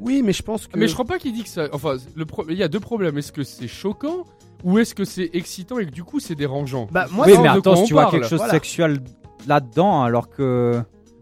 Oui, 0.00 0.22
mais 0.24 0.32
je 0.32 0.42
pense 0.42 0.66
que. 0.66 0.78
Mais 0.78 0.88
je 0.88 0.92
crois 0.94 1.04
pas 1.04 1.18
qu'il 1.18 1.32
dit 1.32 1.42
que 1.42 1.48
ça. 1.48 1.68
Enfin, 1.72 1.96
le 2.16 2.24
pro- 2.26 2.46
il 2.48 2.56
y 2.56 2.62
a 2.62 2.68
deux 2.68 2.80
problèmes. 2.80 3.16
Est-ce 3.18 3.32
que 3.32 3.42
c'est 3.44 3.68
choquant 3.68 4.24
ou 4.64 4.78
est-ce 4.78 4.94
que 4.94 5.04
c'est 5.04 5.30
excitant 5.34 5.78
et 5.78 5.86
que 5.86 5.90
du 5.90 6.04
coup 6.04 6.20
c'est 6.20 6.34
dérangeant? 6.34 6.88
Bah, 6.90 7.06
moi, 7.12 7.26
oui, 7.26 7.34
c'est- 7.34 7.42
mais 7.42 7.48
attends, 7.48 7.76
si 7.76 7.84
tu 7.84 7.92
vois 7.92 8.10
quelque 8.10 8.22
chose 8.24 8.32
de 8.32 8.36
Voilà. 8.38 8.52
sexuel 8.52 9.00
là-dedans, 9.46 10.02
alors 10.02 10.30
que. 10.30 10.80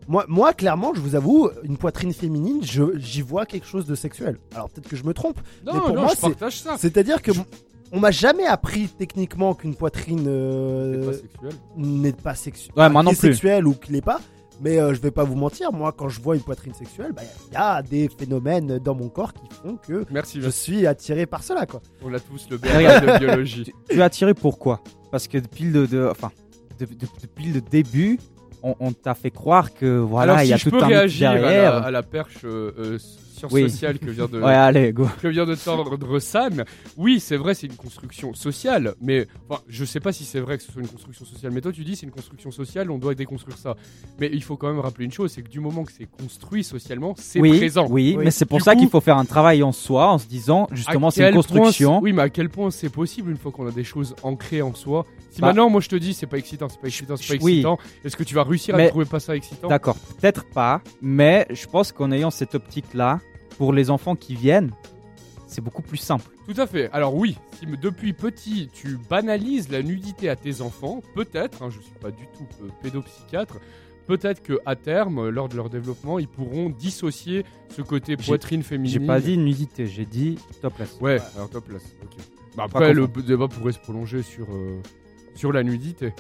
Moi, 0.09 0.25
moi, 0.27 0.53
clairement, 0.55 0.93
je 0.95 1.01
vous 1.01 1.15
avoue, 1.15 1.51
une 1.63 1.77
poitrine 1.77 2.13
féminine, 2.15 2.61
je- 2.65 2.97
j'y 2.99 3.21
vois 3.23 3.45
quelque 3.47 3.67
chose 3.67 3.85
de 3.87 3.95
sexuel. 3.95 4.39
Alors 4.55 4.71
peut-être 4.71 4.89
que 4.89 4.97
je 4.97 5.05
me 5.05 5.13
trompe. 5.15 5.39
Non, 5.67 5.75
Mais 5.75 5.81
pour 5.81 5.89
non, 5.95 6.01
moi, 6.01 6.11
je 6.11 6.15
c'est- 6.17 6.21
partage 6.23 6.61
ça. 6.61 6.77
C'est-à-dire 6.79 7.21
que 7.23 7.31
on 7.93 8.01
m'a 8.01 8.11
jamais 8.11 8.47
appris 8.47 8.89
techniquement 8.89 9.55
qu'une 9.55 9.75
poitrine 9.75 10.25
euh, 10.27 11.13
n'est 11.77 12.13
pas 12.13 12.35
sexuelle. 12.35 12.73
Ouais, 12.77 12.89
moi 12.89 13.03
non 13.03 13.11
plus. 13.11 13.19
sexuelle 13.33 13.67
ou 13.67 13.75
qu'il 13.75 13.93
n'est 13.95 14.01
pas. 14.03 14.21
Mais 14.61 14.81
euh, 14.81 14.93
je 14.93 15.01
vais 15.01 15.13
pas 15.13 15.23
vous 15.23 15.37
mentir, 15.37 15.73
moi, 15.73 15.93
quand 15.93 16.09
je 16.09 16.21
vois 16.21 16.35
une 16.35 16.43
poitrine 16.43 16.75
sexuelle, 16.75 17.13
bah, 17.13 17.23
il 17.47 17.53
y 17.55 17.57
a 17.57 17.81
des 17.81 18.09
phénomènes 18.09 18.79
dans 18.81 18.95
mon 18.97 19.09
corps 19.09 19.33
qui 19.33 19.43
font 19.63 19.77
que 19.77 20.05
Merci, 20.11 20.41
je 20.41 20.49
suis 20.49 20.85
attiré 20.87 21.27
par 21.27 21.45
cela, 21.45 21.65
quoi. 21.65 21.81
On 22.03 22.13
a 22.13 22.19
tous 22.19 22.49
le. 22.51 22.57
BRL 22.59 23.07
de 23.07 23.19
biologie. 23.19 23.73
Tu 23.89 23.97
es 23.99 24.03
attiré 24.03 24.35
pourquoi 24.35 24.81
Parce 25.13 25.29
que 25.29 25.39
depuis 25.39 25.65
le, 25.71 25.87
de, 25.87 26.09
enfin, 26.11 26.33
de- 26.81 26.87
de- 26.87 27.07
depuis 27.23 27.53
le 27.53 27.61
début, 27.61 28.19
on, 28.63 28.75
on 28.81 28.93
t'a 28.93 29.15
fait 29.15 29.31
croire 29.31 29.73
que 29.75 29.99
voilà, 29.99 30.43
il 30.43 30.47
si 30.47 30.51
y 30.51 30.55
a 30.55 30.57
je 30.57 30.65
tout 30.65 30.71
peux 30.71 30.83
un 30.83 30.87
réagir 30.87 31.31
à 31.31 31.35
derrière. 31.39 31.73
la, 31.81 31.87
à 31.87 31.91
la 31.91 32.03
perche 32.03 32.45
euh, 32.45 32.73
euh, 32.79 32.99
sciences 33.39 33.53
Oui. 33.53 33.71
sociales 33.71 33.99
que 33.99 34.11
vient 34.11 34.27
de, 34.27 34.39
Ouais, 34.43 34.53
allez, 34.55 34.93
go. 34.93 35.07
que 35.23 35.29
vient 35.29 35.47
de 35.47 35.55
tendre 35.55 36.19
San, 36.19 36.65
oui, 36.97 37.21
c'est 37.21 37.37
vrai, 37.37 37.55
c'est 37.55 37.67
une 37.67 37.77
construction 37.77 38.35
sociale, 38.35 38.95
mais 39.01 39.27
enfin, 39.49 39.63
je 39.69 39.85
sais 39.85 40.01
pas 40.01 40.13
si 40.13 40.25
c'est 40.25 40.41
vrai 40.41 40.59
que 40.59 40.65
ce 40.65 40.73
soit 40.73 40.83
une 40.83 40.89
construction 40.89 41.25
sociale, 41.25 41.53
mais 41.55 41.61
toi 41.61 41.73
tu 41.73 41.85
dis 41.85 41.97
c'est 41.97 42.07
une 42.07 42.13
construction 42.13 42.51
sociale, 42.51 42.91
on 42.91 42.99
doit 42.99 43.15
déconstruire 43.15 43.57
ça. 43.57 43.77
Mais 44.21 44.29
il 44.33 44.43
faut 44.43 44.57
quand 44.57 44.69
même 44.69 44.81
rappeler 44.81 45.05
une 45.05 45.13
chose, 45.13 45.33
c'est 45.33 45.43
que 45.43 45.49
du 45.49 45.61
moment 45.61 45.85
que 45.85 45.93
c'est 45.93 46.07
construit 46.11 46.65
socialement, 46.65 47.15
c'est 47.17 47.41
Oui, 47.41 47.57
présent. 47.59 47.87
oui, 47.89 48.15
Oui. 48.17 48.25
mais 48.25 48.31
c'est 48.31 48.45
pour 48.47 48.59
Du 48.59 48.65
ça 48.65 48.75
qu'il 48.77 48.89
faut 48.89 49.01
faire 49.01 49.17
un 49.19 49.25
travail 49.25 49.63
en 49.63 49.73
soi, 49.73 50.09
en 50.13 50.19
se 50.19 50.27
disant, 50.27 50.67
justement, 50.73 51.11
c'est 51.11 51.29
une 51.29 51.35
construction. 51.35 52.01
oui, 52.01 52.13
mais 52.13 52.23
à 52.23 52.29
quel 52.31 52.49
point 52.49 52.71
c'est 52.71 52.89
possible 52.91 53.31
une 53.31 53.37
fois 53.37 53.53
qu'on 53.53 53.67
a 53.67 53.71
des 53.73 53.85
choses 53.85 54.15
ancrées 54.23 54.63
en 54.63 54.75
soi? 54.75 55.07
Si 55.31 55.41
Bah- 55.41 55.49
maintenant, 55.49 55.69
moi 55.71 55.81
je 55.81 55.89
te 55.89 55.97
dis, 55.97 56.15
c'est 56.15 56.27
pas 56.27 56.39
excitant, 56.39 56.69
c'est 56.69 56.81
pas 56.81 56.89
excitant, 56.89 57.17
c'est 57.17 57.39
pas 57.39 57.45
Oui. 57.45 57.53
excitant, 57.53 57.79
est-ce 58.05 58.17
que 58.17 58.25
tu 58.25 58.35
vas 58.35 58.43
réussir 58.43 58.75
à 58.75 58.79
ne 58.79 58.89
trouver 58.89 59.05
pas 59.05 59.21
ça 59.21 59.37
excitant? 59.37 59.69
D'accord, 59.69 59.97
peut-être 60.21 60.45
pas, 60.51 60.81
mais 61.03 61.47
je 61.51 61.67
pense 61.67 61.93
qu'en 61.93 62.11
ayant 62.11 62.31
cette 62.31 62.55
optique-là, 62.55 63.21
pour 63.59 63.73
les 63.73 63.91
enfants 63.91 64.15
qui 64.17 64.35
viennent, 64.35 64.71
c'est 65.49 65.61
beaucoup 65.61 65.83
plus 65.83 65.97
simple. 65.97 66.31
Tout 66.47 66.59
à 66.61 66.67
fait. 66.67 66.89
Alors 66.93 67.15
oui, 67.15 67.37
si 67.59 67.67
depuis 67.67 68.13
petit 68.13 68.71
tu 68.73 68.99
banalises 69.11 69.69
la 69.71 69.83
nudité 69.83 70.29
à 70.31 70.37
tes 70.37 70.61
enfants, 70.61 71.03
peut-être, 71.15 71.63
hein, 71.63 71.69
je 71.71 71.81
suis 71.81 71.95
pas 72.01 72.11
du 72.11 72.25
tout 72.29 72.47
euh, 72.63 72.69
pédopsychiatre, 72.83 73.57
peut-être 74.07 74.43
que 74.43 74.59
à 74.65 74.77
terme, 74.77 75.19
euh, 75.19 75.31
lors 75.31 75.49
de 75.49 75.57
leur 75.57 75.69
développement, 75.69 76.19
ils 76.19 76.29
pourront 76.29 76.71
dissocier 76.71 77.45
ce 77.69 77.83
côté 77.83 78.17
poitrine 78.17 78.63
féminine. 78.63 79.01
J'ai 79.01 79.07
pas 79.07 79.21
dit 79.21 79.37
nudité, 79.37 79.87
j'ai 79.87 80.07
dit 80.07 80.39
topless. 80.63 80.97
Ouais, 81.01 81.19
alors 81.35 81.51
top 81.51 81.67
place. 81.67 81.85
Ok. 82.05 82.17
Bah, 82.57 82.65
après, 82.67 82.95
le 82.95 83.07
débat 83.09 83.49
pourrait 83.49 83.73
se 83.73 83.79
prolonger 83.79 84.23
sur 84.23 84.47
euh, 84.53 84.81
sur 85.35 85.53
la 85.53 85.63
nudité. 85.63 86.13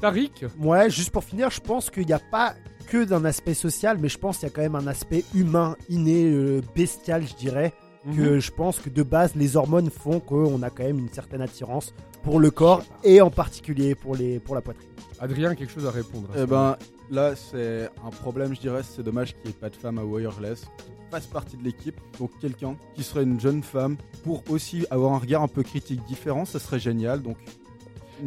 Tariq, 0.00 0.44
Ouais, 0.60 0.90
juste 0.90 1.10
pour 1.10 1.24
finir, 1.24 1.50
je 1.50 1.60
pense 1.60 1.90
qu'il 1.90 2.06
n'y 2.06 2.12
a 2.12 2.18
pas 2.18 2.54
que 2.86 3.04
d'un 3.04 3.24
aspect 3.24 3.54
social, 3.54 3.98
mais 4.00 4.08
je 4.08 4.18
pense 4.18 4.38
qu'il 4.38 4.48
y 4.48 4.50
a 4.50 4.54
quand 4.54 4.62
même 4.62 4.76
un 4.76 4.86
aspect 4.86 5.24
humain, 5.34 5.76
inné, 5.88 6.24
euh, 6.24 6.60
bestial, 6.74 7.26
je 7.26 7.34
dirais. 7.34 7.72
Mhm. 8.04 8.16
Que 8.16 8.38
je 8.38 8.52
pense 8.52 8.78
que 8.78 8.88
de 8.88 9.02
base, 9.02 9.34
les 9.34 9.56
hormones 9.56 9.90
font 9.90 10.20
qu'on 10.20 10.62
a 10.62 10.70
quand 10.70 10.84
même 10.84 11.00
une 11.00 11.12
certaine 11.12 11.42
attirance 11.42 11.92
pour 12.22 12.38
le 12.38 12.52
corps 12.52 12.84
et 13.02 13.20
en 13.20 13.30
particulier 13.30 13.96
pour, 13.96 14.14
les, 14.14 14.38
pour 14.38 14.54
la 14.54 14.60
poitrine. 14.60 14.88
Adrien, 15.18 15.54
quelque 15.56 15.72
chose 15.72 15.86
à 15.86 15.90
répondre. 15.90 16.28
à 16.32 16.42
Eh 16.42 16.46
ben, 16.46 16.76
là, 17.10 17.34
c'est 17.34 17.88
un 18.06 18.10
problème, 18.10 18.54
je 18.54 18.60
dirais. 18.60 18.82
C'est 18.84 19.02
dommage 19.02 19.32
qu'il 19.34 19.44
n'y 19.46 19.50
ait 19.50 19.60
pas 19.60 19.70
de 19.70 19.76
femme 19.76 19.98
à 19.98 20.04
Wireless 20.04 20.60
qui 20.60 21.10
fasse 21.10 21.26
partie 21.26 21.56
de 21.56 21.64
l'équipe. 21.64 22.00
Donc, 22.18 22.30
quelqu'un 22.40 22.76
qui 22.94 23.02
serait 23.02 23.24
une 23.24 23.40
jeune 23.40 23.62
femme 23.62 23.96
pour 24.22 24.42
aussi 24.50 24.86
avoir 24.90 25.14
un 25.14 25.18
regard 25.18 25.42
un 25.42 25.48
peu 25.48 25.62
critique 25.62 26.04
différent, 26.06 26.44
ça 26.44 26.58
serait 26.58 26.78
génial. 26.78 27.22
Donc, 27.22 27.38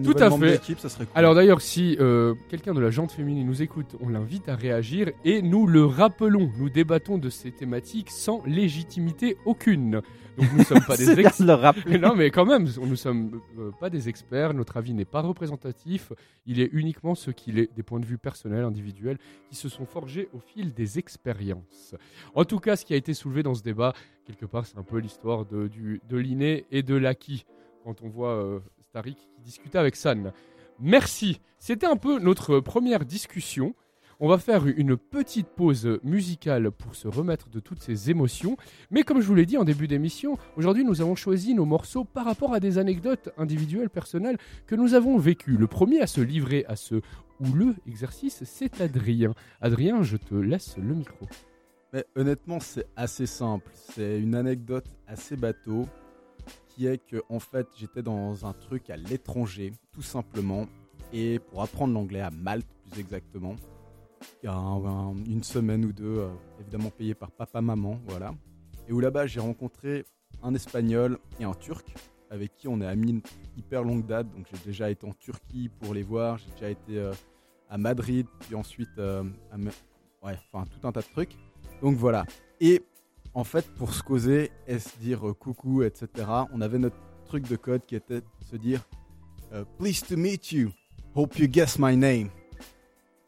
Tout 0.04 0.14
à 0.18 0.30
fait. 0.30 0.52
l'équipe, 0.52 0.80
ça 0.80 0.90
serait 0.90 1.06
cool. 1.06 1.14
Alors 1.16 1.36
d'ailleurs, 1.36 1.62
si 1.62 1.98
euh, 2.00 2.36
quelqu'un 2.50 2.74
de 2.74 2.80
la 2.80 2.90
jante 2.90 3.12
féminine 3.12 3.48
nous 3.48 3.62
écoute, 3.62 3.96
on 4.02 4.10
l'invite 4.10 4.50
à 4.50 4.56
réagir 4.56 5.12
et 5.26 5.42
nous 5.42 5.68
le 5.68 5.86
rappelons. 5.86 6.52
Nous 6.58 6.70
débattons 6.70 7.18
de 7.18 7.30
ces 7.30 7.52
thématiques 7.52 8.12
sans 8.12 8.44
légitimité 8.46 9.38
aucune. 9.46 10.02
Donc 10.38 10.52
nous 10.54 10.60
ne 10.60 10.64
sommes 10.64 10.84
pas 10.86 10.98
des 10.98 11.20
experts. 11.20 11.74
non 12.00 12.16
mais 12.16 12.32
quand 12.32 12.46
même, 12.46 12.68
nous 12.78 12.88
ne 12.88 12.96
sommes 12.96 13.42
euh, 13.58 13.72
pas 13.80 13.90
des 13.90 14.10
experts, 14.10 14.54
notre 14.54 14.78
avis 14.78 14.94
n'est 14.94 15.06
pas 15.06 15.22
représentatif, 15.22 16.14
il 16.46 16.62
est 16.62 16.70
uniquement 16.72 17.16
ce 17.16 17.32
qu'il 17.32 17.60
est, 17.60 17.74
des 17.76 17.84
points 17.84 18.00
de 18.00 18.06
vue 18.06 18.18
personnels, 18.18 18.64
individuels, 18.64 19.18
qui 19.50 19.56
se 19.56 19.70
sont 19.70 19.86
forgés 19.86 20.30
au 20.34 20.40
fil 20.40 20.74
des 20.74 21.00
expériences. 21.00 21.96
En 22.36 22.46
tout 22.46 22.60
cas, 22.60 22.76
ce 22.76 22.86
qui 22.86 22.94
a 22.94 22.98
été 22.98 23.14
soulevé 23.14 23.44
dans 23.44 23.54
ce 23.56 23.64
débat, 23.64 23.94
quelque 24.26 24.46
part, 24.46 24.66
c'est 24.66 24.78
un 24.78 24.84
peu 24.84 25.00
l'histoire 25.00 25.46
de, 25.46 25.70
de 26.08 26.18
l'inné 26.18 26.66
et 26.72 26.84
de 26.84 26.96
l'acquis, 26.96 27.46
quand 27.84 28.02
on 28.02 28.10
voit 28.10 28.34
euh, 28.34 28.60
Starik 28.90 29.18
qui 29.36 29.42
discutait 29.44 29.78
avec 29.78 29.96
San. 29.96 30.34
Merci, 30.80 31.40
c'était 31.60 31.86
un 31.86 31.96
peu 31.96 32.18
notre 32.18 32.60
première 32.60 33.06
discussion. 33.06 33.76
On 34.20 34.28
va 34.28 34.40
faire 34.40 34.66
une 34.66 34.98
petite 34.98 35.50
pause 35.50 36.00
musicale 36.04 36.72
pour 36.72 36.96
se 36.96 37.08
remettre 37.08 37.50
de 37.50 37.60
toutes 37.60 37.84
ces 37.84 38.10
émotions. 38.10 38.58
Mais 38.90 39.04
comme 39.04 39.22
je 39.22 39.28
vous 39.28 39.36
l'ai 39.36 39.46
dit 39.46 39.58
en 39.58 39.64
début 39.64 39.88
d'émission, 39.88 40.40
aujourd'hui 40.58 40.84
nous 40.84 41.02
avons 41.02 41.14
choisi 41.14 41.54
nos 41.54 41.66
morceaux 41.66 42.04
par 42.04 42.26
rapport 42.26 42.52
à 42.56 42.60
des 42.60 42.80
anecdotes 42.80 43.30
individuelles, 43.38 43.92
personnelles 43.92 44.40
que 44.66 44.74
nous 44.74 44.96
avons 44.96 45.20
vécues. 45.20 45.56
Le 45.56 45.68
premier 45.68 46.02
à 46.02 46.08
se 46.08 46.22
livrer 46.22 46.66
à 46.68 46.76
ce 46.76 46.96
houleux 47.40 47.76
exercice, 47.88 48.44
c'est 48.44 48.82
Adrien. 48.82 49.36
Adrien, 49.62 50.02
je 50.02 50.18
te 50.18 50.34
laisse 50.34 50.78
le 50.78 50.96
micro. 50.96 51.28
Mais 51.94 52.06
honnêtement, 52.16 52.60
c'est 52.60 52.88
assez 52.96 53.28
simple. 53.28 53.70
C'est 53.76 54.20
une 54.20 54.34
anecdote 54.34 54.88
assez 55.08 55.36
bateau 55.36 55.86
qui 56.80 56.88
est 56.88 56.98
que 56.98 57.22
en 57.28 57.40
fait, 57.40 57.68
j'étais 57.76 58.02
dans 58.02 58.46
un 58.46 58.54
truc 58.54 58.90
à 58.90 58.96
l'étranger, 58.96 59.74
tout 59.92 60.02
simplement, 60.02 60.66
et 61.12 61.40
pour 61.40 61.62
apprendre 61.62 61.94
l'anglais 61.94 62.22
à 62.22 62.32
Malte, 62.32 62.68
plus 62.90 63.02
exactement. 63.02 63.56
Il 64.42 64.46
y 64.46 64.50
a 64.50 64.54
un- 64.54 64.86
un- 64.86 65.16
une 65.26 65.44
semaine 65.44 65.84
ou 65.84 65.92
deux, 65.92 66.20
euh, 66.20 66.30
évidemment 66.62 66.90
payé 66.90 67.14
par 67.16 67.32
papa, 67.32 67.60
maman, 67.62 68.00
voilà. 68.08 68.34
Et 68.88 68.94
où 68.94 69.02
là-bas, 69.02 69.28
j'ai 69.28 69.42
rencontré 69.42 70.06
un 70.42 70.54
Espagnol 70.56 71.20
et 71.40 71.44
un 71.44 71.54
Turc 71.54 71.94
avec 72.30 72.56
qui 72.56 72.70
on 72.70 72.80
est 72.80 72.86
amis 72.88 73.10
une 73.10 73.22
hyper 73.58 73.84
longue 73.84 74.06
date. 74.06 74.28
Donc 74.34 74.46
j'ai 74.50 74.64
déjà 74.64 74.90
été 74.90 75.06
en 75.06 75.12
Turquie 75.14 75.70
pour 75.82 75.94
les 75.94 76.04
voir, 76.04 76.38
j'ai 76.38 76.52
déjà 76.52 76.70
été 76.70 76.98
euh, 76.98 77.12
à 77.70 77.78
Madrid, 77.78 78.26
puis 78.40 78.56
ensuite 78.56 78.98
euh, 79.00 79.24
à 79.52 79.58
ouais, 80.26 80.38
enfin 80.54 80.64
tout 80.66 80.88
un 80.88 80.94
tas 80.94 81.02
de 81.02 81.08
trucs. 81.08 81.36
Donc 81.82 81.98
voilà. 81.98 82.26
Et 82.62 82.84
en 83.34 83.44
fait, 83.44 83.66
pour 83.76 83.94
se 83.94 84.04
causer 84.04 84.52
et 84.68 84.80
se 84.80 84.98
dire 84.98 85.28
euh, 85.28 85.34
coucou, 85.34 85.84
etc., 85.84 86.28
on 86.52 86.62
avait 86.62 86.80
notre 86.80 86.98
truc 87.26 87.48
de 87.48 87.56
code 87.56 87.86
qui 87.86 87.96
était 87.96 88.22
de 88.22 88.46
se 88.50 88.56
dire 88.56 88.88
euh, 89.54 89.64
Pleased 89.78 90.08
to 90.08 90.18
meet 90.18 90.52
you. 90.52 90.72
Hope 91.16 91.38
you 91.38 91.48
guess 91.48 91.78
my 91.78 91.96
name. 91.96 92.30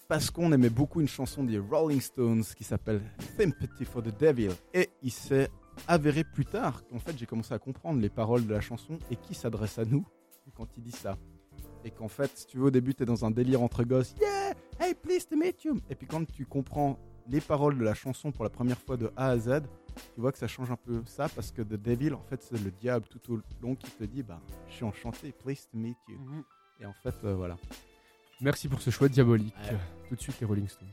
Parce 0.07 0.29
qu'on 0.29 0.51
aimait 0.51 0.69
beaucoup 0.69 0.99
une 1.01 1.07
chanson 1.07 1.43
des 1.43 1.57
Rolling 1.57 2.01
Stones 2.01 2.43
qui 2.43 2.63
s'appelle 2.63 3.01
Sympathy 3.37 3.85
for 3.85 4.03
the 4.03 4.17
Devil. 4.19 4.51
Et 4.73 4.89
il 5.01 5.11
s'est 5.11 5.49
avéré 5.87 6.23
plus 6.23 6.45
tard 6.45 6.83
qu'en 6.87 6.99
fait 6.99 7.17
j'ai 7.17 7.25
commencé 7.25 7.53
à 7.53 7.59
comprendre 7.59 8.01
les 8.01 8.09
paroles 8.09 8.45
de 8.45 8.53
la 8.53 8.59
chanson 8.59 8.99
et 9.09 9.15
qui 9.15 9.33
s'adresse 9.33 9.79
à 9.79 9.85
nous 9.85 10.05
quand 10.55 10.67
il 10.77 10.83
dit 10.83 10.91
ça. 10.91 11.17
Et 11.83 11.91
qu'en 11.91 12.07
fait, 12.07 12.29
si 12.35 12.45
tu 12.45 12.57
veux, 12.57 12.65
au 12.65 12.71
début, 12.71 12.93
t'es 12.93 13.05
dans 13.05 13.25
un 13.25 13.31
délire 13.31 13.61
entre 13.63 13.83
gosses. 13.83 14.13
Yeah, 14.19 14.53
hey, 14.79 14.93
pleased 14.93 15.29
to 15.29 15.37
meet 15.37 15.63
you. 15.63 15.79
Et 15.89 15.95
puis 15.95 16.07
quand 16.07 16.25
tu 16.29 16.45
comprends 16.45 16.99
les 17.27 17.41
paroles 17.41 17.77
de 17.77 17.83
la 17.83 17.93
chanson 17.93 18.31
pour 18.31 18.43
la 18.43 18.49
première 18.49 18.79
fois 18.79 18.97
de 18.97 19.11
A 19.15 19.29
à 19.29 19.37
Z, 19.39 19.61
tu 20.15 20.21
vois 20.21 20.31
que 20.31 20.37
ça 20.37 20.47
change 20.47 20.71
un 20.71 20.75
peu 20.75 21.01
ça 21.05 21.29
parce 21.29 21.51
que 21.51 21.61
The 21.61 21.73
Devil, 21.73 22.13
en 22.13 22.23
fait, 22.29 22.41
c'est 22.41 22.61
le 22.61 22.71
diable 22.71 23.05
tout 23.09 23.33
au 23.33 23.39
long 23.61 23.75
qui 23.75 23.91
te 23.91 24.03
dit, 24.03 24.23
bah, 24.23 24.41
je 24.69 24.75
suis 24.75 24.85
enchanté, 24.85 25.31
pleased 25.31 25.69
to 25.71 25.77
meet 25.77 25.97
you. 26.07 26.45
Et 26.79 26.85
en 26.85 26.93
fait, 26.93 27.15
euh, 27.23 27.35
voilà. 27.35 27.57
Merci 28.41 28.67
pour 28.67 28.81
ce 28.81 28.89
choix 28.89 29.07
diabolique. 29.07 29.55
Ouais. 29.69 29.77
Tout 30.09 30.15
de 30.15 30.21
suite 30.21 30.39
les 30.39 30.47
Rolling 30.47 30.67
Stones. 30.67 30.87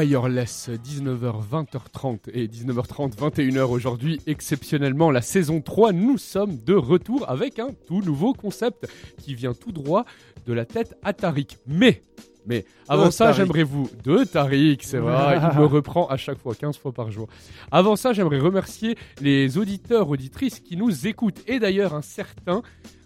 Wireless, 0.00 0.70
19h, 0.70 1.42
20h30 1.52 2.30
et 2.32 2.46
19h30, 2.46 3.16
21h 3.16 3.64
aujourd'hui. 3.64 4.18
Exceptionnellement, 4.26 5.10
la 5.10 5.20
saison 5.20 5.60
3, 5.60 5.92
nous 5.92 6.16
sommes 6.16 6.56
de 6.64 6.72
retour 6.72 7.28
avec 7.28 7.58
un 7.58 7.68
tout 7.86 8.00
nouveau 8.00 8.32
concept 8.32 8.88
qui 9.18 9.34
vient 9.34 9.52
tout 9.52 9.72
droit 9.72 10.06
de 10.46 10.54
la 10.54 10.64
tête 10.64 10.96
à 11.02 11.12
Tariq. 11.12 11.58
Mais, 11.66 12.02
mais, 12.46 12.64
avant 12.88 13.06
De 13.06 13.10
ça, 13.10 13.32
j'aimerais 13.32 13.62
vous. 13.62 13.90
De 14.02 14.24
Tariq, 14.24 14.82
c'est 14.84 14.96
vrai, 14.96 15.38
il 15.52 15.58
me 15.58 15.66
reprend 15.66 16.06
à 16.06 16.16
chaque 16.16 16.38
fois, 16.38 16.54
15 16.54 16.78
fois 16.78 16.92
par 16.92 17.10
jour. 17.10 17.28
Avant 17.70 17.94
ça, 17.94 18.14
j'aimerais 18.14 18.38
remercier 18.38 18.96
les 19.20 19.58
auditeurs, 19.58 20.08
auditrices 20.08 20.60
qui 20.60 20.78
nous 20.78 21.06
écoutent. 21.06 21.42
Et 21.46 21.58
d'ailleurs, 21.58 21.94
un 21.94 22.02
certain 22.02 22.62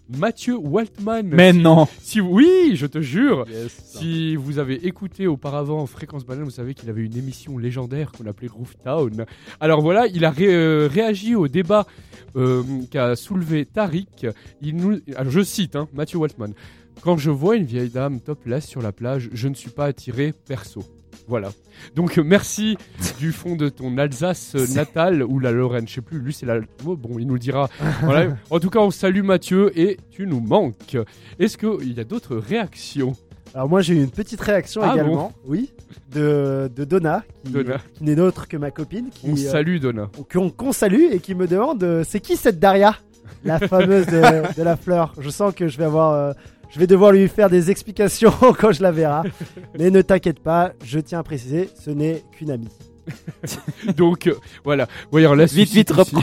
Mathieu 0.09 0.55
Waltman. 0.57 1.27
Mais 1.27 1.51
Si- 1.51 1.59
non 1.59 1.87
Si, 1.99 2.21
oui, 2.21 2.73
je 2.75 2.85
te 2.85 3.01
jure. 3.01 3.45
Yes. 3.49 3.75
Si 3.99 4.35
vous 4.35 4.59
avez 4.59 4.85
écouté 4.87 5.27
auparavant 5.27 5.85
Fréquence 5.85 6.25
Banane, 6.25 6.43
vous 6.45 6.49
savez 6.51 6.73
qu'il 6.73 6.89
avait 6.89 7.03
une 7.03 7.17
émission 7.17 7.57
légendaire 7.57 8.11
qu'on 8.11 8.25
appelait 8.27 8.47
Groove 8.47 8.75
Town. 8.83 9.25
Alors 9.59 9.81
voilà, 9.81 10.07
il 10.07 10.23
a 10.25 10.29
ré- 10.31 10.53
euh, 10.53 10.87
réagi 10.91 11.35
au 11.35 11.47
débat 11.47 11.85
euh, 12.35 12.63
qu'a 12.91 13.15
soulevé 13.15 13.65
Tariq. 13.65 14.27
Il 14.61 14.75
nous, 14.75 14.99
alors 15.15 15.31
je 15.31 15.41
cite 15.41 15.75
hein, 15.75 15.87
Mathieu 15.93 16.17
Waltman. 16.19 16.53
Quand 17.01 17.17
je 17.17 17.29
vois 17.31 17.55
une 17.57 17.65
vieille 17.65 17.89
dame 17.89 18.21
topless 18.21 18.65
sur 18.67 18.81
la 18.81 18.91
plage, 18.91 19.29
je 19.33 19.47
ne 19.47 19.53
suis 19.53 19.69
pas 19.71 19.85
attiré 19.85 20.33
perso. 20.47 20.83
Voilà. 21.27 21.49
Donc 21.95 22.17
euh, 22.17 22.23
merci 22.23 22.77
du 23.19 23.31
fond 23.31 23.55
de 23.55 23.69
ton 23.69 23.97
Alsace 23.97 24.53
euh, 24.55 24.65
natale 24.75 25.23
ou 25.23 25.39
la 25.39 25.51
Lorraine, 25.51 25.87
je 25.87 25.95
sais 25.95 26.01
plus. 26.01 26.19
Lui 26.19 26.33
c'est 26.33 26.45
la. 26.45 26.59
oh, 26.85 26.95
bon, 26.95 27.17
il 27.19 27.25
nous 27.27 27.33
le 27.33 27.39
dira. 27.39 27.69
Voilà. 28.03 28.35
En 28.51 28.59
tout 28.59 28.69
cas, 28.69 28.79
on 28.79 28.91
salue 28.91 29.23
Mathieu 29.23 29.71
et 29.79 29.97
tu 30.11 30.27
nous 30.27 30.39
manques. 30.39 30.97
Est-ce 31.39 31.57
qu'il 31.57 31.93
y 31.93 31.99
a 31.99 32.03
d'autres 32.03 32.35
réactions? 32.37 33.15
Alors 33.53 33.69
moi 33.69 33.81
j'ai 33.81 33.93
eu 33.95 34.03
une 34.03 34.11
petite 34.11 34.41
réaction 34.41 34.81
Ah 34.83 34.91
également, 34.93 35.31
oui, 35.45 35.71
de, 36.11 36.69
de 36.75 36.83
Donna, 36.83 37.23
qui, 37.45 37.51
Donna. 37.53 37.77
qui 37.93 38.03
n'est 38.03 38.15
d'autre 38.15 38.49
que 38.49 38.57
ma 38.57 38.69
copine, 38.69 39.09
qui, 39.09 39.29
On 39.29 39.33
euh, 39.33 39.35
salue 39.37 39.77
Donna. 39.79 40.09
qu'on 40.31 40.49
qu'on 40.49 40.73
salue 40.73 41.05
et 41.11 41.19
qui 41.19 41.35
me 41.35 41.47
demande 41.47 41.81
euh, 41.83 42.03
c'est 42.05 42.19
qui 42.19 42.35
cette 42.35 42.59
Daria? 42.59 42.97
La 43.45 43.59
fameuse 43.59 44.07
de, 44.07 44.55
de 44.57 44.61
la 44.63 44.75
fleur. 44.75 45.13
Je 45.19 45.29
sens 45.29 45.53
que 45.53 45.67
je 45.67 45.77
vais 45.77 45.85
avoir. 45.85 46.11
euh, 46.13 46.33
je 46.69 46.79
vais 46.79 46.87
devoir 46.87 47.11
lui 47.11 47.27
faire 47.27 47.49
des 47.49 47.71
explications 47.71 48.33
quand 48.59 48.71
je 48.71 48.81
la 48.83 48.91
verrai. 48.91 49.29
Mais 49.77 49.89
ne 49.91 50.01
t'inquiète 50.01 50.39
pas, 50.39 50.71
je 50.83 50.99
tiens 50.99 51.19
à 51.19 51.23
préciser, 51.23 51.69
ce 51.83 51.89
n'est 51.91 52.23
qu'une 52.31 52.51
amie. 52.51 52.69
Donc 53.97 54.25
euh, 54.25 54.33
voilà, 54.63 54.87
Wireless. 55.11 55.53
Vite, 55.53 55.67
suscite 55.69 55.93
vite, 55.93 56.07
ici- 56.07 56.15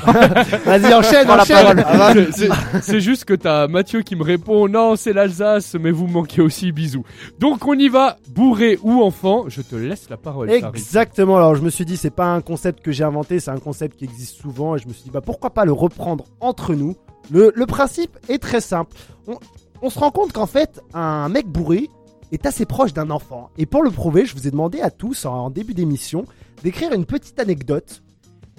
Vas-y, 0.65 0.93
enchaîne, 0.93 1.27
Prends 1.27 1.37
la 1.37 1.43
enchaîne 1.43 1.83
parole. 1.83 2.29
C'est- 2.33 2.49
c'est- 2.83 3.01
juste 3.01 3.25
que 3.25 3.35
t'as 3.35 3.69
Mathieu 3.69 4.03
qui 4.03 4.17
me 4.17 4.25
répond 4.25 4.67
non, 4.69 4.97
c'est 4.97 5.13
l'Alsace, 5.13 5.77
mais 5.79 5.93
vous 5.93 6.09
manquez 6.09 6.43
aussi 6.43 6.73
bisous. 6.73 7.05
Donc 7.39 7.67
on 7.69 7.75
y 7.75 7.89
va, 7.89 8.17
bourré 8.31 8.79
ou 8.83 9.01
enfant, 9.03 9.45
je 9.49 9.63
te 9.63 9.77
laisse 9.77 10.11
la 10.11 10.17
parole. 10.17 10.51
Exactement. 10.51 11.37
Alors 11.37 11.55
je 11.55 11.63
me 11.63 11.71
suis 11.71 11.85
dit 11.85 11.97
c'est 11.97 12.11
pas 12.11 12.27
un 12.35 12.41
concept 12.41 12.81
que 12.85 12.91
j'ai 12.91 13.05
inventé, 13.05 13.39
c'est 13.39 13.51
un 13.53 13.59
concept 13.61 13.97
qui 13.99 14.05
existe 14.05 14.41
souvent 14.41 14.75
et 14.75 14.79
je 14.81 14.89
me 14.89 14.93
suis 14.93 15.05
dit 15.05 15.11
bah 15.11 15.21
pourquoi 15.21 15.51
pas 15.51 15.65
le 15.65 15.73
reprendre 15.73 16.25
entre 16.41 16.75
nous? 16.75 16.97
Le, 17.31 17.53
le 17.55 17.67
principe 17.67 18.19
est 18.29 18.39
très 18.43 18.61
simple. 18.61 18.97
On, 19.29 19.35
on 19.83 19.90
se 19.90 19.99
rend 19.99 20.11
compte 20.11 20.33
qu'en 20.33 20.47
fait 20.47 20.81
un 20.95 21.29
mec 21.29 21.47
bourré 21.49 21.90
est 22.31 22.47
assez 22.47 22.64
proche 22.64 22.95
d'un 22.95 23.11
enfant. 23.11 23.51
Et 23.59 23.66
pour 23.66 23.83
le 23.83 23.90
prouver, 23.90 24.25
je 24.25 24.35
vous 24.35 24.49
ai 24.49 24.51
demandé 24.51 24.81
à 24.81 24.90
tous 24.90 25.27
en, 25.27 25.51
début 25.51 25.75
d'émission 25.75 26.25
d'écrire 26.62 26.92
une 26.92 27.05
petite 27.05 27.38
anecdote. 27.38 28.03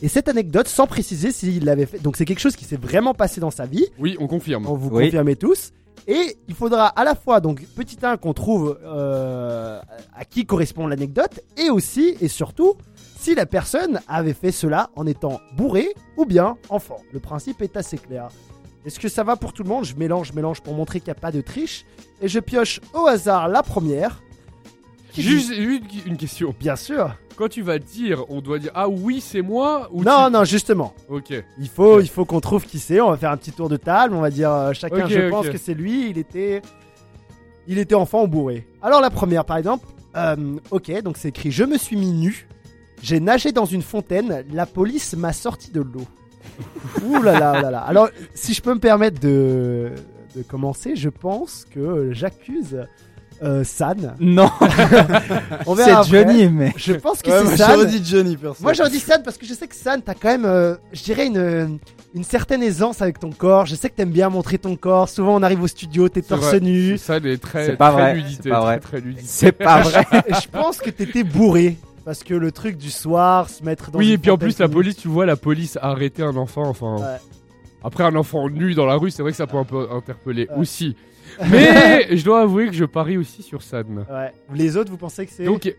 Et 0.02 0.10
cette 0.10 0.28
anecdote, 0.28 0.68
sans 0.68 0.86
préciser 0.86 1.32
s'il 1.32 1.66
l'avait 1.66 1.86
fait, 1.86 2.00
donc 2.00 2.18
c'est 2.18 2.26
quelque 2.26 2.40
chose 2.40 2.56
qui 2.56 2.66
s'est 2.66 2.78
vraiment 2.78 3.14
passé 3.14 3.40
dans 3.42 3.52
sa 3.52 3.66
vie. 3.66 3.86
Oui, 3.98 4.16
on 4.20 4.28
confirme. 4.28 4.68
On 4.68 4.76
vous 4.76 4.90
Oui. 4.90 5.06
confirmez 5.06 5.36
tous. 5.36 5.72
Et 6.08 6.38
il 6.50 6.54
faudra 6.54 6.88
à 6.88 7.04
la 7.06 7.16
fois, 7.16 7.40
donc, 7.40 7.66
petit 7.76 7.98
1 8.02 8.18
qu'on 8.18 8.34
trouve 8.34 8.78
euh, 8.84 9.80
à 10.14 10.26
qui 10.26 10.46
correspond 10.46 10.86
l'anecdote, 10.88 11.40
et 11.58 11.70
aussi, 11.70 12.18
et 12.20 12.28
surtout, 12.28 12.74
si 13.18 13.36
la 13.36 13.46
personne 13.46 14.02
avait 14.10 14.34
fait 14.34 14.52
cela 14.52 14.90
en 14.98 15.08
étant 15.08 15.40
bourré 15.56 15.88
ou 16.18 16.26
bien 16.26 16.58
enfant. 16.70 16.98
Le 17.14 17.22
principe 17.22 17.62
est 17.62 17.78
assez 17.78 17.98
clair. 17.98 18.28
Est-ce 18.86 19.00
que 19.00 19.08
ça 19.08 19.24
va 19.24 19.36
pour 19.36 19.54
tout 19.54 19.64
le 19.64 19.70
monde? 19.70 19.86
Je 19.86 19.96
mélange, 19.96 20.30
je 20.30 20.34
mélange 20.34 20.62
pour 20.62 20.74
montrer 20.74 21.00
qu'il 21.00 21.08
n'y 21.08 21.18
a 21.18 21.22
pas 21.22 21.32
de 21.32 21.42
triche. 21.42 21.86
Et 22.22 22.28
je 22.28 22.40
pioche 22.40 22.80
au 22.94 23.08
hasard 23.08 23.48
la 23.48 23.64
première. 23.64 24.22
Juste 25.16 25.52
une, 25.56 25.82
une 26.08 26.18
question. 26.18 26.56
Bien 26.60 26.76
sûr. 26.76 27.16
Quand 27.36 27.48
tu 27.48 27.62
vas 27.62 27.80
dire, 27.80 28.26
on 28.30 28.42
doit 28.42 28.60
dire 28.60 28.72
ah 28.76 28.88
oui 28.90 29.22
c'est 29.22 29.42
moi 29.42 29.90
ou 29.92 30.04
Non, 30.04 30.26
tu- 30.28 30.34
non, 30.34 30.44
justement. 30.44 30.94
Ok. 31.10 31.34
Il 31.60 31.68
faut, 31.70 32.00
il 32.00 32.10
faut 32.10 32.26
qu'on 32.26 32.40
trouve 32.40 32.66
qui 32.66 32.80
c'est. 32.80 33.00
On 33.00 33.10
va 33.12 33.18
faire 33.18 33.32
un 33.32 33.38
petit 33.38 33.52
tour 33.52 33.70
de 33.70 33.78
table. 33.78 34.14
On 34.16 34.22
va 34.22 34.30
dire 34.32 34.52
euh, 34.52 34.74
chacun. 34.74 35.08
Je 35.08 35.30
pense 35.30 35.46
que 35.50 35.58
c'est 35.58 35.74
lui. 35.74 36.10
Il 36.10 36.18
était, 36.18 36.62
il 37.68 37.78
était 37.78 37.96
enfant 37.96 38.24
ou 38.24 38.28
bourré. 38.28 38.68
Alors 38.82 39.02
la 39.02 39.10
première, 39.10 39.46
par 39.46 39.58
exemple. 39.58 39.86
euh, 40.16 40.58
ok, 40.72 41.02
donc 41.04 41.18
c'est 41.18 41.30
écrit. 41.30 41.52
Je 41.52 41.64
me 41.64 41.78
suis 41.78 41.96
mis 41.96 42.12
nu. 42.12 42.48
J'ai 43.02 43.20
nagé 43.20 43.52
dans 43.52 43.66
une 43.66 43.82
fontaine. 43.82 44.46
La 44.52 44.66
police 44.66 45.16
m'a 45.16 45.34
sorti 45.34 45.72
de 45.72 45.82
l'eau. 45.82 46.06
Ouh 47.06 47.22
là 47.22 47.40
là, 47.40 47.62
là 47.62 47.72
là. 47.72 47.80
Alors, 47.82 48.10
si 48.34 48.54
je 48.54 48.62
peux 48.62 48.74
me 48.74 48.80
permettre 48.80 49.20
de, 49.20 49.92
de 50.36 50.42
commencer, 50.44 50.96
je 50.96 51.10
pense 51.10 51.66
que 51.74 52.10
j'accuse 52.12 52.86
euh, 53.42 53.64
San. 53.64 54.16
Non, 54.20 54.50
On 55.66 55.76
c'est 55.76 55.86
verra 55.86 56.02
après. 56.02 56.24
Johnny, 56.24 56.48
mais. 56.48 56.72
Je 56.78 56.94
pense 56.94 57.22
que 57.22 57.30
Ouais, 57.30 57.38
c'est 57.40 57.44
moi, 57.46 57.58
San. 57.58 57.72
j'aurais 57.74 57.86
dit 57.88 58.02
Johnny, 58.06 58.38
perso. 58.38 58.64
Moi 58.64 58.74
j'aurais 58.74 58.90
dit 58.90 59.00
San 59.00 59.22
parce 59.24 59.38
que 59.38 59.46
je 59.46 59.54
sais 59.54 59.68
que 59.68 59.76
San, 59.76 60.02
t'as 60.02 60.14
quand 60.14 60.30
même, 60.30 60.46
euh, 60.46 60.76
je 60.94 61.04
dirais, 61.04 61.28
une, 61.28 61.78
une 62.14 62.24
certaine 62.24 62.64
aisance 62.64 63.02
avec 63.02 63.20
ton 63.20 63.32
corps. 63.32 63.66
Je 63.66 63.76
sais 63.76 63.90
que 63.90 63.96
t'aimes 63.96 64.12
bien 64.12 64.30
montrer 64.30 64.58
ton 64.60 64.76
corps. 64.78 65.10
Souvent 65.10 65.36
on 65.36 65.44
arrive 65.44 65.62
au 65.62 65.68
studio, 65.68 66.08
t'es 66.08 66.22
C'est 66.22 66.28
torse 66.30 66.46
vrai. 66.46 66.60
nu. 66.62 66.98
Ça 66.98 67.18
est 67.18 67.42
très, 67.42 67.66
C'est 67.66 67.76
pas 67.76 67.92
très 67.92 68.02
vrai, 68.02 68.14
nudité, 68.16 68.44
c'est 68.44 68.50
pas 68.50 68.62
vrai. 68.62 68.80
Très, 68.80 68.98
très 69.00 69.08
nudité. 69.08 69.26
C'est 69.28 69.52
pas 69.52 69.82
vrai. 69.82 70.06
Et 70.28 70.34
je 70.36 70.48
pense 70.50 70.78
que 70.78 70.90
t'étais 70.90 71.24
bourré. 71.24 71.76
Parce 72.06 72.24
que 72.24 72.34
le 72.34 72.52
truc 72.52 72.78
du 72.78 72.92
soir, 72.92 73.50
se 73.50 73.64
mettre 73.64 73.92
dans 73.92 74.00
Oui, 74.00 74.08
une 74.10 74.14
et 74.14 74.18
puis 74.18 74.30
en 74.32 74.38
plus 74.38 74.60
la 74.60 74.68
police, 74.68 74.98
tu 74.98 75.08
vois, 75.08 75.26
la 75.26 75.36
police 75.38 75.78
a 75.78 75.90
arrêté 75.92 76.22
un 76.24 76.36
enfant. 76.36 76.64
Enfin, 76.68 76.98
Ouais. 76.98 77.18
après 77.84 78.04
un 78.04 78.16
enfant 78.16 78.50
nu 78.50 78.74
dans 78.74 78.86
la 78.86 78.96
rue, 78.96 79.10
c'est 79.12 79.22
vrai 79.22 79.32
que 79.32 79.38
ça 79.38 79.48
peut 79.48 79.58
un 79.58 79.64
peu 79.64 79.88
interpeller 79.92 80.48
Ouais. 80.52 80.58
aussi. 80.58 80.96
Mais 81.50 82.16
je 82.16 82.24
dois 82.26 82.42
avouer 82.42 82.68
que 82.68 82.74
je 82.74 82.84
parie 82.86 83.18
aussi 83.18 83.42
sur 83.42 83.62
San. 83.62 84.06
Ouais. 84.10 84.32
Les 84.54 84.76
autres, 84.76 84.92
vous 84.92 84.98
pensez 84.98 85.26
que 85.26 85.32
c'est. 85.32 85.46
Donc, 85.46 85.74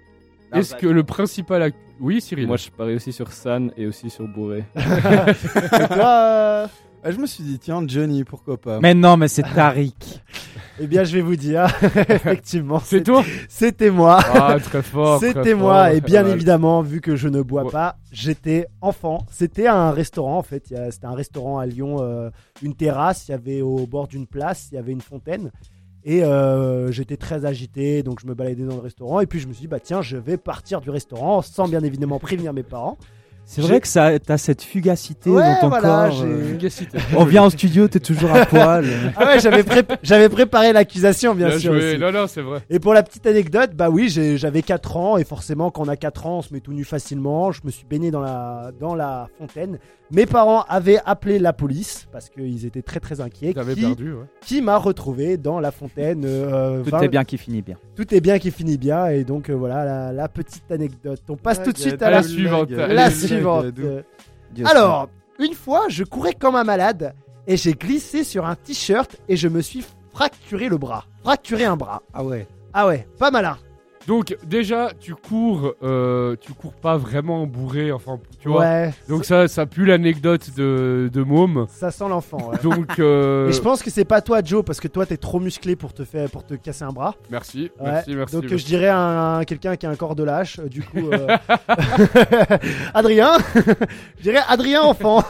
est-ce 0.52 0.74
que 0.74 0.86
le 0.86 1.04
principal, 1.04 1.60
ac- 1.62 1.74
oui, 2.00 2.20
Cyril. 2.20 2.46
Moi, 2.46 2.56
je 2.56 2.70
parie 2.70 2.94
aussi 2.94 3.12
sur 3.12 3.30
San 3.32 3.70
et 3.76 3.86
aussi 3.86 4.08
sur 4.08 4.26
Bourré. 4.26 4.64
Toi, 4.74 6.06
euh, 6.06 6.66
Ah, 7.06 7.10
je 7.10 7.18
me 7.18 7.26
suis 7.26 7.44
dit, 7.44 7.58
tiens, 7.58 7.84
Johnny, 7.86 8.24
pourquoi 8.24 8.56
pas. 8.56 8.80
Mais 8.80 8.94
non, 8.94 9.18
mais 9.18 9.28
c'est 9.28 9.42
Tariq. 9.42 9.94
Eh 10.80 10.88
bien, 10.88 11.04
je 11.04 11.14
vais 11.14 11.20
vous 11.20 11.36
dire, 11.36 11.66
effectivement, 12.08 12.80
c'est 12.80 13.04
toi 13.04 13.22
c'était 13.48 13.90
moi. 13.92 14.18
Ah, 14.34 14.56
très 14.58 14.82
fort. 14.82 15.20
C'était 15.20 15.50
fort. 15.52 15.60
moi, 15.60 15.92
et 15.92 16.00
bien 16.00 16.26
évidemment, 16.26 16.82
vu 16.82 17.00
que 17.00 17.14
je 17.14 17.28
ne 17.28 17.42
bois 17.42 17.62
Ouais. 17.66 17.70
pas, 17.70 17.96
j'étais 18.10 18.66
enfant. 18.80 19.24
C'était 19.30 19.68
un 19.68 19.92
restaurant 19.92 20.38
en 20.38 20.42
fait, 20.42 20.74
c'était 20.90 21.06
un 21.06 21.14
restaurant 21.14 21.60
à 21.60 21.66
Lyon, 21.66 21.98
euh, 22.00 22.28
une 22.60 22.74
terrasse, 22.74 23.28
il 23.28 23.30
y 23.30 23.34
avait 23.34 23.60
au 23.60 23.86
bord 23.86 24.08
d'une 24.08 24.26
place, 24.26 24.66
il 24.72 24.74
y 24.74 24.78
avait 24.78 24.90
une 24.90 25.00
fontaine. 25.00 25.52
Et 26.02 26.24
euh, 26.24 26.90
j'étais 26.90 27.16
très 27.16 27.44
agité, 27.44 28.02
donc 28.02 28.18
je 28.20 28.26
me 28.26 28.34
baladais 28.34 28.64
dans 28.64 28.74
le 28.74 28.82
restaurant. 28.82 29.20
Et 29.20 29.26
puis 29.26 29.38
je 29.38 29.46
me 29.46 29.52
suis 29.52 29.60
dit, 29.62 29.68
bah 29.68 29.78
tiens, 29.78 30.02
je 30.02 30.16
vais 30.16 30.38
partir 30.38 30.80
du 30.80 30.90
restaurant 30.90 31.40
sans 31.40 31.68
bien 31.68 31.84
évidemment 31.84 32.18
prévenir 32.18 32.52
mes 32.52 32.64
parents. 32.64 32.98
C'est 33.46 33.60
vrai 33.60 33.80
que 33.80 33.86
ça, 33.86 34.18
t'as 34.18 34.38
cette 34.38 34.62
fugacité 34.62 35.28
Ouais, 35.30 35.42
dans 35.42 35.60
ton 35.60 35.68
voilà, 35.68 36.08
corps. 36.08 36.22
euh. 36.24 36.48
Fugacité. 36.52 36.98
On 37.16 37.24
vient 37.24 37.42
en 37.44 37.50
studio, 37.50 37.86
t'es 37.88 38.00
toujours 38.00 38.34
à 38.34 38.46
poil. 38.46 38.84
Ah 39.16 39.26
ouais, 39.26 39.38
j'avais 39.40 39.62
pré- 39.62 39.84
j'avais 40.02 40.28
préparé 40.28 40.72
l'accusation, 40.72 41.34
bien, 41.34 41.48
Bien 41.48 41.58
sûr. 41.58 41.72
joué. 41.74 41.90
aussi. 41.92 41.98
Non, 42.00 42.10
non, 42.10 42.26
c'est 42.26 42.40
vrai. 42.40 42.60
Et 42.70 42.78
pour 42.80 42.94
la 42.94 43.02
petite 43.02 43.26
anecdote, 43.26 43.70
bah 43.74 43.90
oui, 43.90 44.08
j'avais 44.08 44.62
4 44.62 44.96
ans 44.96 45.18
et 45.18 45.24
forcément 45.24 45.70
quand 45.70 45.84
on 45.84 45.88
a 45.88 45.96
4 45.96 46.26
ans, 46.26 46.38
on 46.38 46.42
se 46.42 46.52
met 46.54 46.60
tout 46.60 46.72
nu 46.72 46.84
facilement. 46.84 47.52
Je 47.52 47.60
me 47.64 47.70
suis 47.70 47.84
baigné 47.84 48.10
dans 48.10 48.20
la, 48.22 48.70
dans 48.80 48.94
la 48.94 49.28
fontaine. 49.38 49.78
Mes 50.10 50.26
parents 50.26 50.62
avaient 50.68 51.00
appelé 51.06 51.38
la 51.38 51.52
police 51.52 52.06
parce 52.12 52.28
qu'ils 52.28 52.66
étaient 52.66 52.82
très 52.82 53.00
très 53.00 53.20
inquiets. 53.20 53.54
Qui, 53.54 53.74
perdu, 53.74 54.12
ouais. 54.12 54.24
qui 54.42 54.60
m'a 54.62 54.76
retrouvé 54.76 55.36
dans 55.38 55.60
la 55.60 55.70
fontaine. 55.70 56.24
euh, 56.26 56.82
Tout 56.82 56.90
20 56.90 57.00
est 57.00 57.08
bien 57.08 57.24
qui 57.24 57.38
finit 57.38 57.62
bien. 57.62 57.76
Tout 57.96 58.14
est 58.14 58.20
bien 58.20 58.38
qui 58.38 58.50
finit 58.50 58.76
bien 58.78 59.06
et 59.06 59.24
donc 59.24 59.48
euh, 59.50 59.54
voilà 59.54 59.84
la, 59.84 60.12
la 60.12 60.28
petite 60.28 60.70
anecdote. 60.70 61.20
On 61.28 61.36
passe 61.36 61.62
tout 61.62 61.72
de 61.72 61.78
suite 61.78 62.02
à 62.02 62.10
la, 62.10 62.22
suivante. 62.22 62.70
la 62.70 63.10
suivante. 63.10 63.66
Euh, 63.78 64.02
Alors, 64.64 65.08
une 65.40 65.54
fois, 65.54 65.86
je 65.88 66.04
courais 66.04 66.34
comme 66.34 66.54
un 66.54 66.64
malade 66.64 67.14
et 67.46 67.56
j'ai 67.56 67.72
glissé 67.72 68.24
sur 68.24 68.44
un 68.46 68.54
t-shirt 68.56 69.16
et 69.28 69.36
je 69.36 69.48
me 69.48 69.60
suis 69.62 69.84
fracturé 70.12 70.68
le 70.68 70.76
bras. 70.78 71.06
Fracturé 71.22 71.64
un 71.64 71.76
bras. 71.76 72.02
Ah 72.12 72.22
ouais. 72.24 72.46
Ah 72.72 72.86
ouais, 72.86 73.06
pas 73.18 73.30
malin. 73.30 73.56
Donc, 74.06 74.36
déjà, 74.46 74.90
tu 75.00 75.14
cours, 75.14 75.72
euh, 75.82 76.36
tu 76.38 76.52
cours 76.52 76.74
pas 76.74 76.98
vraiment 76.98 77.46
bourré, 77.46 77.90
enfin, 77.90 78.18
tu 78.38 78.48
vois. 78.48 78.60
Ouais. 78.60 78.94
Donc, 79.08 79.24
ça, 79.24 79.48
ça 79.48 79.64
pue 79.64 79.86
l'anecdote 79.86 80.50
de, 80.56 81.08
de 81.10 81.22
Môme. 81.22 81.66
Ça 81.70 81.90
sent 81.90 82.04
l'enfant. 82.10 82.50
ouais. 82.50 82.58
Donc, 82.62 82.90
euh, 82.98 83.48
Et 83.48 83.52
je 83.52 83.60
pense 83.62 83.82
que 83.82 83.88
c'est 83.90 84.04
pas 84.04 84.20
toi, 84.20 84.40
Joe, 84.44 84.62
parce 84.62 84.78
que 84.78 84.88
toi, 84.88 85.06
t'es 85.06 85.16
trop 85.16 85.40
musclé 85.40 85.74
pour 85.74 85.94
te 85.94 86.04
faire, 86.04 86.28
pour 86.30 86.44
te 86.44 86.52
casser 86.54 86.84
un 86.84 86.90
bras. 86.92 87.14
merci, 87.30 87.70
Ouais. 87.80 87.92
merci, 87.92 88.14
merci. 88.14 88.34
Donc, 88.34 88.42
merci. 88.44 88.58
je 88.58 88.66
dirais 88.66 88.88
un, 88.90 89.38
un- 89.38 89.44
quelqu'un 89.44 89.76
qui 89.76 89.86
a 89.86 89.90
un 89.90 89.96
corps 89.96 90.14
de 90.16 90.24
lâche. 90.24 90.58
euh, 90.58 90.68
Du 90.68 90.82
coup, 90.82 91.10
euh, 91.10 91.26
Adrien, 92.94 93.38
je 94.18 94.22
dirais 94.22 94.40
Adrien 94.48 94.82
enfant. 94.82 95.22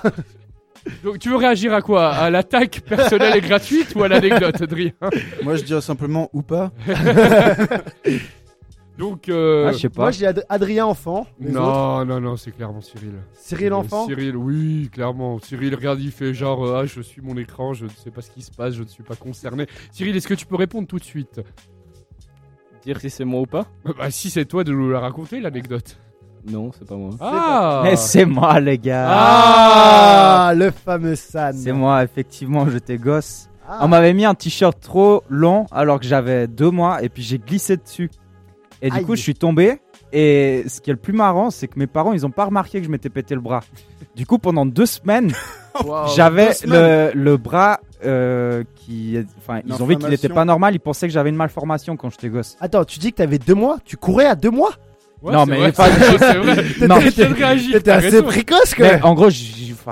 Donc, 1.03 1.19
tu 1.19 1.31
veux 1.31 1.37
réagir 1.37 1.73
à 1.73 1.81
quoi? 1.81 2.11
À 2.11 2.29
l'attaque 2.29 2.83
personnelle 2.87 3.37
et 3.37 3.41
gratuite 3.41 3.95
ou 3.95 4.03
à 4.03 4.09
l'anecdote, 4.09 4.61
Adrien? 4.61 4.91
Moi, 5.43 5.57
je 5.57 5.63
dirais 5.63 5.81
simplement 5.81 6.29
ou 6.35 6.43
pas. 6.43 6.73
Donc, 8.97 9.29
euh, 9.29 9.67
Ah, 9.69 9.73
je 9.73 9.79
sais 9.79 9.89
pas. 9.89 10.03
Moi, 10.03 10.11
j'ai 10.13 10.27
Ad- 10.27 10.45
Adrien 10.49 10.87
enfant. 10.87 11.27
Les 11.41 11.51
autres. 11.51 11.61
non, 11.61 12.05
non, 12.05 12.21
non, 12.21 12.37
c'est 12.37 12.53
clairement 12.53 12.81
Cyril. 12.81 13.15
Cyril 13.33 13.73
enfant. 13.73 14.07
Cyril, 14.07 14.37
oui, 14.37 14.89
clairement. 14.93 15.39
Cyril, 15.41 15.75
regarde, 15.75 16.01
il 16.01 16.13
fait 16.13 16.33
genre, 16.33 16.65
euh, 16.65 16.81
ah, 16.83 16.87
je 16.87 17.01
suis 17.01 17.21
mon 17.21 17.37
écran, 17.37 17.73
je 17.75 17.85
ne 17.87 17.91
sais 17.91 18.11
pas 18.13 18.21
ce 18.23 18.31
qui 18.31 18.43
se 18.43 18.53
passe, 18.53 18.75
je 18.75 18.83
ne 18.85 18.89
suis 18.89 19.03
pas 19.03 19.17
concerné. 19.17 19.67
Cyril, 19.91 20.17
est-ce 20.17 20.29
que 20.29 20.35
tu 20.35 20.47
peux 20.47 20.55
répondre 20.57 20.87
tout 20.87 20.99
de 21.01 21.05
suite? 21.05 21.41
Dire 22.85 23.01
si 23.01 23.11
c'est 23.11 23.25
moi 23.25 23.41
ou 23.41 23.47
pas? 23.47 23.67
Bah, 23.99 24.11
si 24.11 24.31
c'est 24.31 24.45
toi 24.45 24.63
de 24.63 24.71
nous 24.73 24.91
la 24.91 25.01
raconter, 25.01 25.41
l'anecdote. 25.41 25.97
Non, 26.47 26.71
c'est 26.79 26.87
pas 26.87 26.97
moi. 26.97 27.11
Ah 27.21 27.81
Mais 27.85 27.97
c'est 27.97 28.27
moi, 28.27 28.61
les 28.61 28.77
gars. 28.79 29.07
Ah, 29.11 30.53
le 30.55 30.71
fameux 30.71 31.17
San. 31.17 31.55
C'est 31.57 31.73
moi, 31.73 32.05
effectivement, 32.05 32.69
j'étais 32.69 32.99
gosse. 32.99 33.49
Ah. 33.67 33.79
On 33.83 33.89
m'avait 33.89 34.13
mis 34.13 34.27
un 34.27 34.35
t-shirt 34.35 34.79
trop 34.79 35.23
long 35.31 35.67
alors 35.73 35.99
que 35.99 36.05
j'avais 36.07 36.47
deux 36.47 36.71
mois 36.71 37.03
et 37.03 37.09
puis 37.09 37.23
j'ai 37.23 37.39
glissé 37.39 37.79
dessus. 37.79 38.11
Et 38.85 38.91
du 38.91 38.97
Aïe. 38.99 39.05
coup, 39.05 39.17
je 39.17 39.23
suis 39.23 39.35
tombé. 39.35 39.79
Et 40.13 40.63
ce 40.69 40.81
qui 40.81 40.91
est 40.91 40.93
le 40.93 40.99
plus 40.99 41.13
marrant, 41.15 41.51
c'est 41.51 41.67
que 41.69 41.79
mes 41.79 41.87
parents, 41.89 42.13
ils 42.13 42.25
ont 42.27 42.31
pas 42.31 42.45
remarqué 42.45 42.79
que 42.79 42.85
je 42.85 42.91
m'étais 42.91 43.09
pété 43.09 43.35
le 43.35 43.41
bras. 43.41 43.61
Du 44.15 44.27
coup, 44.27 44.39
pendant 44.39 44.67
deux 44.67 44.87
semaines, 44.87 45.33
Wow. 45.85 46.07
j'avais 46.15 46.51
le, 46.67 47.11
le 47.15 47.37
bras 47.37 47.81
euh, 48.05 48.63
qui. 48.77 49.19
Enfin, 49.39 49.61
ils 49.67 49.73
ont 49.83 49.87
vu 49.87 49.97
qu'il 49.97 50.05
était 50.07 50.27
inflammation. 50.27 50.35
pas 50.35 50.45
normal. 50.45 50.75
Ils 50.75 50.79
pensaient 50.81 51.09
que 51.09 51.13
j'avais 51.13 51.31
une 51.31 51.37
malformation 51.37 51.97
quand 51.97 52.11
j'étais 52.11 52.29
gosse. 52.29 52.57
Attends, 52.61 52.85
tu 52.85 53.01
dis 53.01 53.11
que 53.11 53.17
t'avais 53.17 53.39
deux 53.39 53.55
mois? 53.55 53.79
Tu 53.85 53.97
courais 53.97 54.27
à 54.27 54.37
deux 54.37 54.51
mois? 54.51 54.71
Ouais, 55.23 55.33
Non, 55.33 55.47
mais 55.47 55.57
vrai, 55.57 55.73
pas-. 55.73 55.89
Non, 56.87 57.01
T'étais 57.01 57.91
assez 57.91 58.09
raison. 58.11 58.23
précoce, 58.25 58.75
quoi. 58.75 58.85
Mais 58.87 59.03
en 59.03 59.15
gros, 59.15 59.31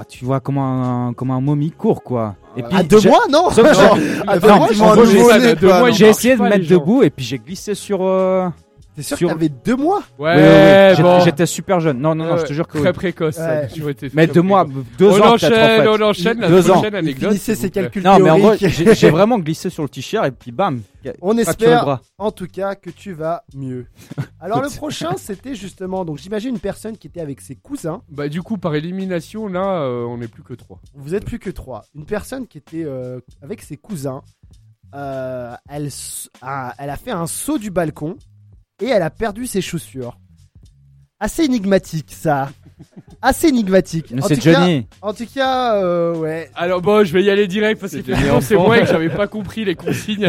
tu 0.08 0.24
vois 0.24 0.40
comment 0.40 1.06
un, 1.08 1.12
comment 1.14 1.34
un 1.34 1.40
momie 1.40 1.70
court, 1.72 2.02
quoi. 2.04 2.36
Et 2.56 2.62
puis, 2.62 2.76
À 2.76 2.82
deux 2.82 3.00
mois, 3.00 3.22
non? 3.30 3.48
Sauf 3.50 3.66
que 3.66 3.74
j'ai- 3.74 4.46
Non, 4.46 4.58
non. 4.60 5.86
il 5.88 5.94
j'ai 5.94 6.08
essayé 6.10 6.36
de 6.36 6.42
me 6.42 6.48
mettre 6.50 6.68
debout 6.68 7.02
et 7.02 7.08
puis 7.10 7.24
j'ai 7.24 7.38
glissé 7.38 7.74
sur. 7.74 8.02
euh, 8.02 8.48
T'es 8.94 9.02
sûr 9.02 9.16
sur- 9.16 9.28
que 9.28 9.32
t'avais 9.34 9.48
deux 9.48 9.76
mois? 9.76 10.02
Ouais, 10.18 10.94
bon. 11.00 11.20
J'étais 11.20 11.46
super 11.46 11.80
jeune. 11.80 11.98
Non, 11.98 12.14
non, 12.14 12.26
non, 12.26 12.36
je 12.36 12.44
te 12.44 12.52
jure 12.52 12.68
que. 12.68 12.76
Très 12.78 12.92
précoce, 12.92 13.36
ça, 13.36 13.60
Ouais. 13.60 13.68
toujours 13.68 13.88
été 13.90 14.10
Mais 14.12 14.26
très 14.26 14.34
deux 14.34 14.42
mois, 14.42 14.66
deux 14.98 15.06
on 15.06 15.10
ans 15.12 15.14
peut-être 15.14 15.24
en 15.24 15.32
enchaîne, 15.34 15.50
fait. 15.82 15.88
on 15.88 16.00
enchaîne 16.02 16.40
la 16.40 16.48
Deux 16.48 16.70
ans. 16.70 16.82
anecdote. 16.82 17.32
s'il 17.36 17.56
ses 17.56 17.70
calculs 17.70 18.02
Non, 18.02 18.18
mais 18.18 18.30
en 18.30 18.38
gros, 18.38 18.52
j'ai 18.58 19.10
vraiment 19.10 19.38
glissé 19.38 19.70
sur 19.70 19.82
le 19.82 19.88
t-shirt 19.88 20.26
et 20.26 20.30
puis 20.30 20.52
bam. 20.52 20.82
On 21.20 21.36
espère 21.36 21.98
en 22.18 22.30
tout 22.30 22.46
cas 22.46 22.76
que 22.76 22.88
tu 22.90 23.12
vas 23.12 23.42
mieux. 23.56 23.86
Alors 24.40 24.62
le 24.62 24.68
prochain, 24.68 25.16
c'était 25.16 25.54
justement, 25.56 26.04
donc 26.04 26.18
j'imagine 26.18 26.50
une 26.50 26.60
personne 26.60 26.96
qui 26.96 27.08
était 27.08 27.20
avec 27.20 27.40
ses 27.40 27.56
cousins. 27.56 28.02
Bah, 28.08 28.28
du 28.28 28.40
coup, 28.42 28.56
par 28.56 28.74
élimination, 28.76 29.48
là, 29.48 29.80
euh, 29.82 30.04
on 30.04 30.18
n'est 30.18 30.28
plus 30.28 30.44
que 30.44 30.54
trois. 30.54 30.80
Vous 30.94 31.14
êtes 31.16 31.24
plus 31.24 31.40
que 31.40 31.50
trois. 31.50 31.82
Une 31.96 32.04
personne 32.06 32.46
qui 32.46 32.58
était 32.58 32.84
euh, 32.84 33.18
avec 33.42 33.62
ses 33.62 33.76
cousins. 33.78 34.22
euh, 34.94 35.54
elle, 35.70 35.88
a, 36.42 36.74
elle 36.78 36.90
a 36.90 36.96
fait 36.96 37.10
un 37.12 37.26
saut 37.26 37.58
du 37.58 37.70
balcon 37.70 38.16
et 38.82 38.88
elle 38.88 39.02
a 39.02 39.10
perdu 39.10 39.46
ses 39.46 39.60
chaussures. 39.60 40.18
Assez 41.20 41.44
énigmatique 41.44 42.10
ça. 42.10 42.50
Assez 43.20 43.46
énigmatique. 43.48 44.06
Mais 44.10 44.24
En 44.24 44.26
C'est 44.26 44.34
tout 44.36 44.42
cas- 44.42 44.54
Johnny. 44.54 44.86
En 45.02 45.14
tout 45.14 45.26
cas, 45.32 45.76
euh, 45.76 46.16
ouais. 46.16 46.50
Alors 46.56 46.82
bon, 46.82 47.04
je 47.04 47.12
vais 47.12 47.22
y 47.22 47.30
aller 47.30 47.46
direct 47.46 47.80
parce 47.80 47.92
fini 47.92 48.04
c'est 48.40 48.56
enfant. 48.56 48.66
moi 48.66 48.78
et 48.78 48.80
que 48.80 48.86
j'avais 48.88 49.08
pas 49.08 49.28
compris 49.28 49.64
les 49.64 49.76
consignes 49.76 50.28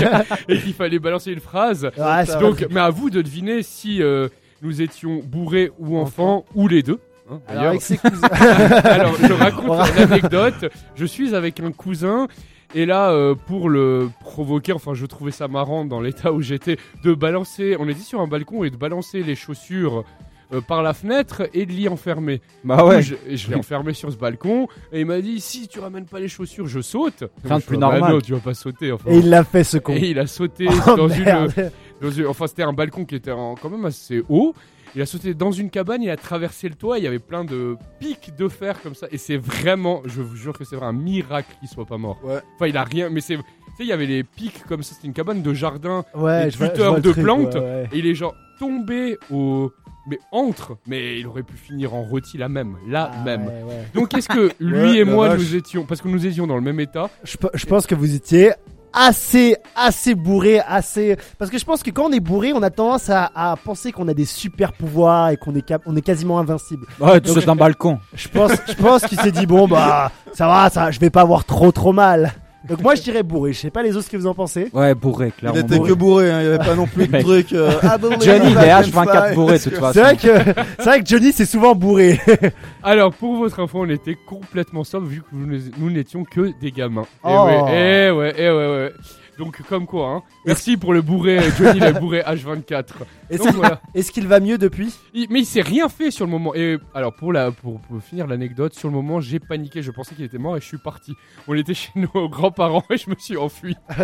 et 0.48 0.58
qu'il 0.58 0.74
fallait 0.74 0.98
balancer 0.98 1.32
une 1.32 1.40
phrase. 1.40 1.84
Ouais, 1.96 2.26
c'est 2.26 2.38
Donc, 2.38 2.66
mais 2.70 2.80
à 2.80 2.90
vous 2.90 3.08
de 3.08 3.22
deviner 3.22 3.62
si 3.62 4.02
euh, 4.02 4.28
nous 4.60 4.82
étions 4.82 5.22
bourrés 5.24 5.70
ou 5.78 5.96
enfants 5.96 6.44
ou 6.54 6.68
les 6.68 6.82
deux. 6.82 7.00
hein, 7.30 7.40
Alors, 7.48 7.54
d'ailleurs. 7.54 7.68
avec 7.70 7.80
ses 7.82 7.96
cousins. 7.96 8.28
Alors, 8.84 9.14
je 9.16 9.32
raconte 9.32 9.68
On 9.70 9.72
ra- 9.72 9.90
l'anecdote. 9.96 10.66
Je 10.96 11.04
suis 11.06 11.34
avec 11.34 11.58
un 11.60 11.72
cousin. 11.72 12.28
Et 12.74 12.86
là, 12.86 13.10
euh, 13.12 13.34
pour 13.34 13.68
le 13.68 14.08
provoquer, 14.20 14.72
enfin, 14.72 14.94
je 14.94 15.06
trouvais 15.06 15.30
ça 15.30 15.46
marrant 15.48 15.84
dans 15.84 16.00
l'état 16.00 16.32
où 16.32 16.40
j'étais, 16.42 16.76
de 17.04 17.14
balancer. 17.14 17.76
On 17.78 17.88
était 17.88 18.00
sur 18.00 18.20
un 18.20 18.26
balcon 18.26 18.64
et 18.64 18.70
de 18.70 18.76
balancer 18.76 19.22
les 19.22 19.36
chaussures 19.36 20.04
euh, 20.52 20.60
par 20.60 20.82
la 20.82 20.92
fenêtre 20.92 21.48
et 21.54 21.66
de 21.66 21.72
l'y 21.72 21.88
enfermer. 21.88 22.40
Bah 22.64 22.84
ouais. 22.84 23.00
je, 23.00 23.14
et 23.28 23.36
je 23.36 23.48
l'ai 23.48 23.54
enfermé 23.56 23.94
sur 23.94 24.10
ce 24.12 24.16
balcon 24.16 24.66
et 24.92 25.00
il 25.00 25.06
m'a 25.06 25.20
dit 25.20 25.40
si 25.40 25.68
tu 25.68 25.78
ramènes 25.78 26.04
pas 26.06 26.18
les 26.20 26.28
chaussures, 26.28 26.66
je 26.66 26.80
saute. 26.80 27.24
Rien 27.44 27.58
de 27.58 27.62
plus 27.62 27.76
bah 27.78 27.90
normal. 27.92 28.12
non, 28.14 28.20
tu 28.20 28.32
vas 28.32 28.40
pas 28.40 28.54
sauter. 28.54 28.90
Enfin. 28.92 29.08
Et 29.10 29.18
il 29.18 29.30
l'a 29.30 29.44
fait 29.44 29.64
ce 29.64 29.78
con. 29.78 29.94
Et 29.94 30.10
il 30.10 30.18
a 30.18 30.26
sauté 30.26 30.66
Oh, 30.88 30.96
dans, 30.96 31.08
une, 31.08 31.24
merde. 31.24 31.70
dans 32.02 32.10
une- 32.10 32.26
Enfin, 32.26 32.46
c'était 32.48 32.64
un 32.64 32.72
balcon 32.72 33.04
qui 33.04 33.14
était 33.14 33.30
en- 33.30 33.54
quand 33.54 33.70
même 33.70 33.84
assez 33.84 34.22
haut. 34.28 34.52
Il 34.96 35.02
a 35.02 35.06
sauté 35.06 35.34
dans 35.34 35.50
une 35.50 35.70
cabane, 35.70 36.02
il 36.02 36.10
a 36.10 36.16
traversé 36.16 36.68
le 36.68 36.74
toit, 36.76 36.98
il 36.98 37.04
y 37.04 37.06
avait 37.08 37.18
plein 37.18 37.44
de 37.44 37.76
pics 37.98 38.32
de 38.36 38.48
fer 38.48 38.80
comme 38.82 38.94
ça. 38.94 39.06
Et 39.10 39.18
c'est 39.18 39.36
vraiment, 39.36 40.02
je 40.06 40.22
vous 40.22 40.36
jure 40.36 40.56
que 40.56 40.64
c'est 40.64 40.76
vrai, 40.76 40.86
un 40.86 40.92
miracle 40.92 41.48
qu'il 41.58 41.68
soit 41.68 41.84
pas 41.86 41.98
mort. 41.98 42.18
Ouais. 42.22 42.38
Enfin, 42.56 42.66
il 42.68 42.76
a 42.76 42.84
rien, 42.84 43.10
mais 43.10 43.20
c'est. 43.20 43.36
Tu 43.36 43.42
sais, 43.78 43.82
il 43.84 43.88
y 43.88 43.92
avait 43.92 44.06
les 44.06 44.22
pics 44.22 44.62
comme 44.68 44.82
ça, 44.84 44.94
c'était 44.94 45.08
une 45.08 45.12
cabane 45.14 45.42
de 45.42 45.52
jardin. 45.52 46.04
Ouais, 46.14 46.44
des 46.46 46.52
tuteurs 46.52 47.00
de 47.00 47.10
truc, 47.10 47.24
plantes. 47.24 47.54
ouais. 47.56 47.88
Et 47.92 47.98
il 47.98 48.06
est 48.06 48.14
genre 48.14 48.34
tombé 48.60 49.18
au. 49.32 49.72
Mais 50.06 50.18
entre, 50.32 50.76
mais 50.86 51.18
il 51.18 51.26
aurait 51.26 51.42
pu 51.42 51.56
finir 51.56 51.94
en 51.94 52.02
rôti 52.02 52.36
là 52.36 52.50
même, 52.50 52.76
là 52.86 53.10
Ah, 53.14 53.24
même. 53.24 53.50
Donc 53.94 54.12
est-ce 54.12 54.28
que 54.28 54.50
lui 54.60 54.98
et 54.98 55.04
moi 55.04 55.34
nous 55.34 55.56
étions, 55.56 55.84
parce 55.86 56.02
que 56.02 56.08
nous 56.08 56.26
étions 56.26 56.46
dans 56.46 56.56
le 56.56 56.60
même 56.60 56.78
état, 56.78 57.08
je 57.24 57.66
pense 57.66 57.86
que 57.86 57.94
vous 57.94 58.14
étiez 58.14 58.52
assez, 58.94 59.56
assez 59.76 60.14
bourré, 60.14 60.60
assez. 60.60 61.16
Parce 61.38 61.50
que 61.50 61.58
je 61.58 61.64
pense 61.64 61.82
que 61.82 61.90
quand 61.90 62.04
on 62.04 62.12
est 62.12 62.20
bourré, 62.20 62.52
on 62.54 62.62
a 62.62 62.70
tendance 62.70 63.10
à, 63.10 63.30
à 63.34 63.56
penser 63.56 63.92
qu'on 63.92 64.08
a 64.08 64.14
des 64.14 64.24
super 64.24 64.72
pouvoirs 64.72 65.30
et 65.30 65.36
qu'on 65.36 65.54
est, 65.54 65.62
cap- 65.62 65.82
on 65.86 65.96
est 65.96 66.02
quasiment 66.02 66.38
invincible. 66.38 66.86
Ouais, 67.00 67.20
tu 67.20 67.28
sautes 67.30 67.46
d'un 67.46 67.56
balcon. 67.56 67.98
Je 68.14 68.28
pense, 68.28 68.52
je 68.68 68.74
pense 68.74 69.02
qu'il 69.04 69.18
s'est 69.20 69.32
dit 69.32 69.46
bon 69.46 69.66
bah 69.68 70.10
ça 70.32 70.46
va, 70.46 70.70
ça, 70.70 70.90
je 70.90 71.00
vais 71.00 71.10
pas 71.10 71.22
avoir 71.22 71.44
trop 71.44 71.72
trop 71.72 71.92
mal. 71.92 72.32
Donc 72.68 72.80
moi 72.82 72.94
je 72.94 73.02
dirais 73.02 73.22
bourré. 73.22 73.52
Je 73.52 73.60
sais 73.60 73.70
pas 73.70 73.82
les 73.82 73.94
autres 73.96 74.06
ce 74.06 74.10
que 74.10 74.16
vous 74.16 74.26
en 74.26 74.34
pensez. 74.34 74.70
Ouais, 74.72 74.94
bourré, 74.94 75.26
Il 75.28 75.32
clairement. 75.32 75.60
était 75.60 75.76
bourré. 75.76 75.88
que 75.90 75.94
bourré, 75.94 76.30
hein, 76.30 76.40
il 76.40 76.44
y 76.44 76.48
avait 76.48 76.58
pas 76.58 76.74
non 76.74 76.86
plus 76.86 77.06
de 77.06 77.20
truc. 77.20 77.52
euh, 77.52 77.72
ah, 77.82 77.98
bon, 77.98 78.10
Johnny, 78.20 78.52
il 78.52 78.56
est 78.58 78.72
and 78.72 78.80
H24 78.82 79.26
fly. 79.26 79.34
bourré, 79.34 79.58
de 79.58 79.62
toute 79.64 79.74
façon. 79.78 79.92
C'est 79.92 80.00
vrai 80.00 80.16
que 80.16 80.52
c'est 80.78 80.84
vrai 80.84 81.00
que 81.02 81.06
Johnny 81.06 81.32
c'est 81.32 81.44
souvent 81.46 81.74
bourré. 81.74 82.18
Alors, 82.82 83.12
pour 83.12 83.36
votre 83.36 83.60
info, 83.60 83.80
on 83.82 83.88
était 83.90 84.16
complètement 84.26 84.84
sobre 84.84 85.06
vu 85.06 85.20
que 85.20 85.26
nous, 85.32 85.58
nous 85.78 85.90
n'étions 85.90 86.24
que 86.24 86.52
des 86.60 86.70
gamins. 86.72 87.06
Oh. 87.22 87.46
Et 87.48 87.52
ouais, 87.70 88.06
et 88.08 88.10
ouais, 88.10 88.34
et 88.40 88.48
ouais, 88.50 88.56
ouais. 88.68 88.92
Donc, 89.36 89.60
comme 89.68 89.84
quoi, 89.84 90.08
hein. 90.10 90.22
Merci 90.46 90.76
pour 90.76 90.92
le 90.92 91.02
bourré, 91.02 91.40
Johnny 91.58 91.80
le 91.80 91.92
bourré 91.92 92.20
H24. 92.20 92.84
Est-ce 93.30 93.50
voilà. 93.52 93.80
qu'il 94.12 94.26
va 94.28 94.40
mieux 94.40 94.58
depuis? 94.58 94.94
Il- 95.14 95.26
mais 95.30 95.40
il 95.40 95.46
s'est 95.46 95.60
rien 95.62 95.88
fait 95.88 96.10
sur 96.10 96.24
le 96.26 96.30
moment. 96.30 96.54
Et 96.54 96.78
alors, 96.94 97.14
pour, 97.14 97.32
la, 97.32 97.50
pour, 97.50 97.80
pour 97.80 98.02
finir 98.02 98.26
l'anecdote, 98.26 98.74
sur 98.74 98.88
le 98.88 98.94
moment, 98.94 99.20
j'ai 99.20 99.38
paniqué. 99.40 99.82
Je 99.82 99.90
pensais 99.90 100.14
qu'il 100.14 100.24
était 100.24 100.38
mort 100.38 100.56
et 100.56 100.60
je 100.60 100.66
suis 100.66 100.78
parti. 100.78 101.12
On 101.48 101.54
était 101.54 101.74
chez 101.74 101.90
nos 101.96 102.28
grands-parents 102.28 102.84
et 102.90 102.96
je 102.96 103.08
me 103.10 103.14
suis 103.18 103.36
enfui. 103.36 103.74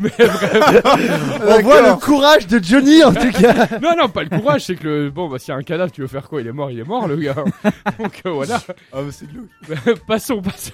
mais 0.00 0.08
vraiment. 0.10 1.44
On 1.48 1.60
voit 1.62 1.82
le 1.82 1.96
courage 2.00 2.46
de 2.46 2.62
Johnny 2.62 3.02
en 3.04 3.12
tout 3.12 3.30
cas. 3.32 3.78
Non, 3.80 3.94
non, 3.96 4.08
pas 4.08 4.22
le 4.24 4.28
courage. 4.30 4.64
C'est 4.64 4.76
que, 4.76 4.86
le- 4.86 5.10
bon, 5.10 5.28
bah, 5.28 5.38
s'il 5.38 5.48
y 5.48 5.54
a 5.54 5.56
un 5.56 5.62
cadavre, 5.62 5.90
tu 5.92 6.00
veux 6.00 6.06
faire 6.06 6.28
quoi? 6.28 6.40
Il 6.40 6.46
est 6.46 6.52
mort, 6.52 6.70
il 6.70 6.78
est 6.78 6.84
mort, 6.84 7.08
le 7.08 7.16
gars. 7.16 7.34
Donc, 7.98 8.22
euh, 8.26 8.30
voilà. 8.30 8.60
Ah, 8.92 8.98
mais 9.04 9.12
c'est 9.12 9.26
glauque. 9.26 9.98
passons, 10.06 10.40
passons. 10.40 10.72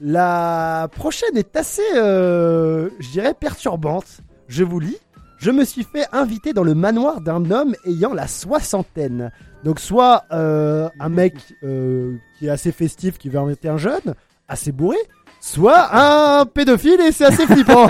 La 0.00 0.88
prochaine 0.94 1.36
est 1.36 1.56
assez, 1.56 1.82
euh, 1.96 2.90
je 3.00 3.08
dirais, 3.10 3.34
perturbante. 3.38 4.20
Je 4.48 4.64
vous 4.64 4.78
lis. 4.80 4.96
Je 5.44 5.50
me 5.50 5.66
suis 5.66 5.84
fait 5.84 6.06
inviter 6.10 6.54
dans 6.54 6.62
le 6.64 6.74
manoir 6.74 7.20
d'un 7.20 7.50
homme 7.50 7.74
ayant 7.84 8.14
la 8.14 8.26
soixantaine. 8.26 9.30
Donc 9.62 9.78
soit 9.78 10.24
euh, 10.32 10.88
un 10.98 11.10
mec 11.10 11.34
euh, 11.62 12.16
qui 12.38 12.46
est 12.46 12.48
assez 12.48 12.72
festif, 12.72 13.18
qui 13.18 13.28
veut 13.28 13.38
inviter 13.38 13.68
un 13.68 13.76
jeune, 13.76 14.14
assez 14.48 14.72
bourré, 14.72 14.96
soit 15.42 15.88
un 15.92 16.46
pédophile 16.46 16.98
et 17.06 17.12
c'est 17.12 17.26
assez 17.26 17.46
flippant. 17.46 17.88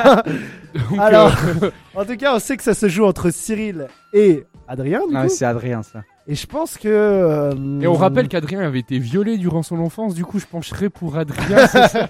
Alors, 0.99 1.33
euh, 1.63 1.71
en 1.95 2.05
tout 2.05 2.17
cas, 2.17 2.35
on 2.35 2.41
sait 2.41 2.57
que 2.57 2.65
ça 2.65 2.75
se 2.75 2.89
joue 2.89 3.05
entre 3.05 3.31
Cyril 3.31 3.87
et 4.13 4.43
Adrien, 4.67 5.07
du 5.09 5.15
Ah, 5.17 5.29
c'est 5.29 5.45
Adrien, 5.45 5.85
ça. 5.85 6.03
Et 6.27 6.35
je 6.35 6.47
pense 6.49 6.77
que... 6.77 6.89
euh, 6.89 7.81
Et 7.81 7.87
on 7.87 7.95
rappelle 7.95 8.27
qu'Adrien 8.27 8.63
avait 8.63 8.81
été 8.81 8.99
violé 8.99 9.39
durant 9.39 9.63
son 9.63 9.79
enfance, 9.79 10.17
du 10.17 10.25
coup 10.25 10.41
je 10.41 10.47
pencherai 10.47 10.89
pour 10.91 11.17
Adrien. 11.17 11.69
c'est 11.69 11.87
ça 11.89 12.09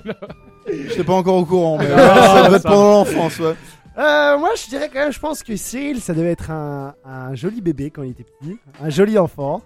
J'étais 0.89 1.05
pas 1.05 1.13
encore 1.13 1.37
au 1.37 1.45
courant, 1.45 1.77
mais 1.77 1.89
Ah, 1.95 2.33
ça 2.35 2.45
devait 2.47 2.57
être 2.57 2.63
pendant 2.63 2.91
l'enfance, 2.93 3.39
ouais. 3.41 3.55
Euh, 3.97 4.39
moi, 4.39 4.51
je 4.57 4.69
dirais 4.69 4.91
quand 4.93 4.99
même, 4.99 5.13
je 5.13 5.21
pense 5.21 5.43
que 5.43 5.55
Cyril, 5.57 6.01
ça 6.01 6.15
devait 6.15 6.33
être 6.33 6.51
un, 6.51 6.95
joli 7.35 7.61
bébé 7.61 7.91
quand 7.91 8.03
il 8.03 8.11
était 8.11 8.25
petit, 8.25 8.59
un 8.83 8.91
joli 8.91 9.19
enfant. 9.19 9.63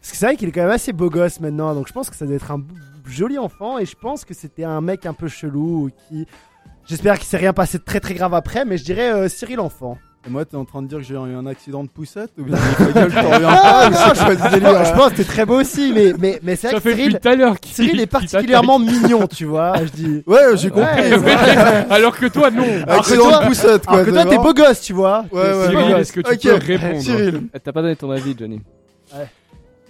Parce 0.00 0.12
que 0.12 0.16
c'est 0.16 0.26
vrai 0.26 0.36
qu'il 0.36 0.48
est 0.48 0.52
quand 0.52 0.62
même 0.62 0.70
assez 0.70 0.92
beau 0.92 1.10
gosse 1.10 1.40
maintenant, 1.40 1.74
donc 1.74 1.86
je 1.86 1.92
pense 1.92 2.08
que 2.08 2.16
ça 2.16 2.24
devait 2.24 2.36
être 2.36 2.50
un 2.50 2.62
joli 3.06 3.38
enfant, 3.38 3.78
et 3.78 3.84
je 3.84 3.94
pense 3.96 4.24
que 4.24 4.34
c'était 4.34 4.64
un 4.64 4.80
mec 4.80 5.06
un 5.06 5.12
peu 5.12 5.28
chelou 5.28 5.90
qui... 6.08 6.26
J'espère 6.86 7.18
qu'il 7.18 7.28
s'est 7.28 7.36
rien 7.36 7.52
passé 7.52 7.78
de 7.78 7.84
très 7.84 8.00
très 8.00 8.14
grave 8.14 8.34
après, 8.34 8.64
mais 8.64 8.78
je 8.78 8.84
dirais 8.84 9.12
euh, 9.12 9.28
Cyril 9.28 9.60
enfant. 9.60 9.98
Et 10.26 10.28
moi, 10.30 10.44
t'es 10.44 10.56
en 10.56 10.66
train 10.66 10.82
de 10.82 10.86
dire 10.86 10.98
que 10.98 11.04
j'ai 11.04 11.14
eu 11.14 11.18
un 11.18 11.46
accident 11.46 11.82
de 11.82 11.88
poussette 11.88 12.30
ou 12.38 12.42
bien 12.44 12.54
ta 12.76 12.84
gueule, 12.92 13.10
je 13.10 13.14
t'en 13.20 13.30
reviens 13.30 13.48
Ah 13.50 13.88
pas, 13.88 13.90
non, 13.90 13.96
c'est 13.96 14.24
quoi 14.24 14.36
ce 14.36 14.42
je, 14.44 14.50
délire, 14.54 14.84
je 14.84 14.90
là 14.90 14.92
pense 14.92 15.10
que 15.12 15.16
t'es 15.16 15.24
très 15.24 15.46
beau 15.46 15.60
aussi, 15.60 15.92
mais, 15.94 16.12
mais, 16.18 16.40
mais 16.42 16.56
c'est 16.56 16.68
Ça 16.68 16.76
vrai 16.76 16.76
que 16.76 16.82
fait 16.82 16.90
depuis 16.90 17.02
Cyril, 17.04 17.20
tout 17.20 17.28
à 17.28 17.34
l'heure 17.36 17.58
qu'il 17.60 17.74
Cyril 17.74 17.90
est 17.92 17.96
qu'il 17.96 18.08
particulièrement 18.08 18.78
mignon, 18.78 19.26
tu 19.26 19.46
vois, 19.46 19.72
je 19.82 19.90
dis. 19.90 20.22
Ouais, 20.26 20.56
j'ai 20.56 20.68
compris. 20.68 20.82
Ouais, 20.84 21.10
t'attaque. 21.10 21.56
ouais. 21.56 21.86
Alors 21.94 22.16
que 22.18 22.26
toi 22.26 22.50
non. 22.50 22.64
Alors 22.64 22.86
que 22.86 22.92
Accident 23.12 23.28
toi- 23.30 23.38
de 23.40 23.46
poussette, 23.46 23.86
quoi. 23.86 23.94
Alors 23.94 24.06
que 24.06 24.10
toi, 24.10 24.24
t'es 24.26 24.36
beau 24.38 24.52
gosse, 24.52 24.80
tu 24.82 24.92
vois. 24.92 25.24
Ouais, 25.32 25.40
ouais, 25.40 25.68
Cyril, 25.70 25.94
ouais. 25.94 26.00
est-ce 26.02 26.12
que 26.12 26.20
tu 26.20 26.32
Ok, 26.34 26.42
peux 26.60 26.66
répondre 26.66 27.00
Cyril. 27.00 27.40
Eh, 27.54 27.58
T'as 27.60 27.72
pas 27.72 27.80
donné 27.80 27.96
ton 27.96 28.10
avis, 28.10 28.36
Johnny. 28.38 28.60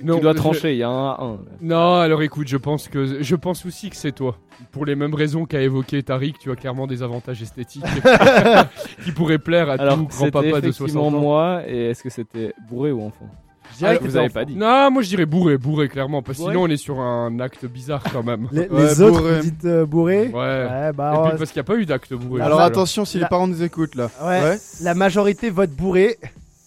Non, 0.03 0.17
tu 0.17 0.21
dois 0.23 0.33
je- 0.33 0.37
trancher, 0.39 0.73
il 0.73 0.79
y 0.79 0.83
a 0.83 0.89
un 0.89 1.11
à 1.11 1.23
un. 1.23 1.39
Non, 1.61 1.95
alors 1.97 2.23
écoute, 2.23 2.49
je 2.49 2.57
pense 2.57 2.89
que 2.89 3.23
je 3.23 3.37
pense 3.37 3.65
aussi 3.67 3.91
que 3.91 3.97
c'est 3.97 4.13
toi. 4.13 4.37
Pour 4.73 4.85
les 4.85 4.95
mêmes 4.95 5.15
raisons 5.15 5.47
qu'a 5.47 5.61
évoqué 5.63 6.03
Tariq, 6.03 6.35
tu 6.39 6.51
as 6.51 6.57
clairement 6.57 6.87
des 6.87 7.03
avantages 7.03 7.41
esthétiques 7.43 7.85
qui 9.05 9.13
pourraient 9.13 9.39
plaire 9.39 9.71
à 9.71 9.75
Alors, 9.75 9.97
tout 9.99 10.07
grand-papa 10.07 10.61
de 10.61 10.71
60 10.71 10.89
effectivement 10.89 11.07
ans. 11.07 11.11
moi, 11.11 11.63
et 11.67 11.91
est-ce 11.91 12.03
que 12.03 12.11
c'était 12.11 12.53
bourré 12.69 12.93
ou 12.93 13.03
enfant? 13.03 13.27
Je 13.73 13.79
dirais 13.79 13.93
Ah, 13.95 13.99
que 13.99 14.05
Vous 14.05 14.17
avez 14.17 14.29
pas 14.31 14.45
dit. 14.45 14.57
Non, 14.57 14.91
moi 14.91 15.01
je 15.03 15.09
dirais 15.09 15.27
bourré, 15.27 15.57
bourré 15.57 15.89
clairement, 15.89 16.23
parce 16.23 16.39
que 16.39 16.45
sinon 16.45 16.63
on 16.65 16.67
est 16.69 16.77
sur 16.77 16.99
un 17.01 17.39
acte 17.39 17.65
bizarre 17.67 18.03
quand 18.13 18.25
même. 18.25 18.49
Les, 18.51 18.69
Ouais, 18.69 18.83
les 18.83 19.01
autres, 19.01 19.21
bourré. 19.21 19.37
vous 19.37 19.43
dites 19.43 19.65
euh, 19.65 19.87
bourré? 19.87 20.27
Ouais. 20.29 20.33
Ouais, 20.35 20.93
bah, 20.93 21.13
Et 21.15 21.21
puis 21.23 21.31
ouais, 21.33 21.39
parce 21.39 21.53
qu'il 21.53 21.61
n'y 21.63 21.67
a 21.67 21.73
pas 21.73 21.77
eu 21.77 21.87
d'acte 21.87 22.13
bourré. 22.15 22.43
Alors 22.43 22.61
attention 22.61 23.05
si 23.05 23.19
la- 23.19 23.27
les 23.27 23.29
parents 23.29 23.47
nous 23.47 23.63
écoutent 23.63 23.95
là. 23.95 24.11
ouais, 24.25 24.57
la 24.83 24.95
majorité 24.95 25.51
vote 25.51 25.71
bourré. 25.71 26.19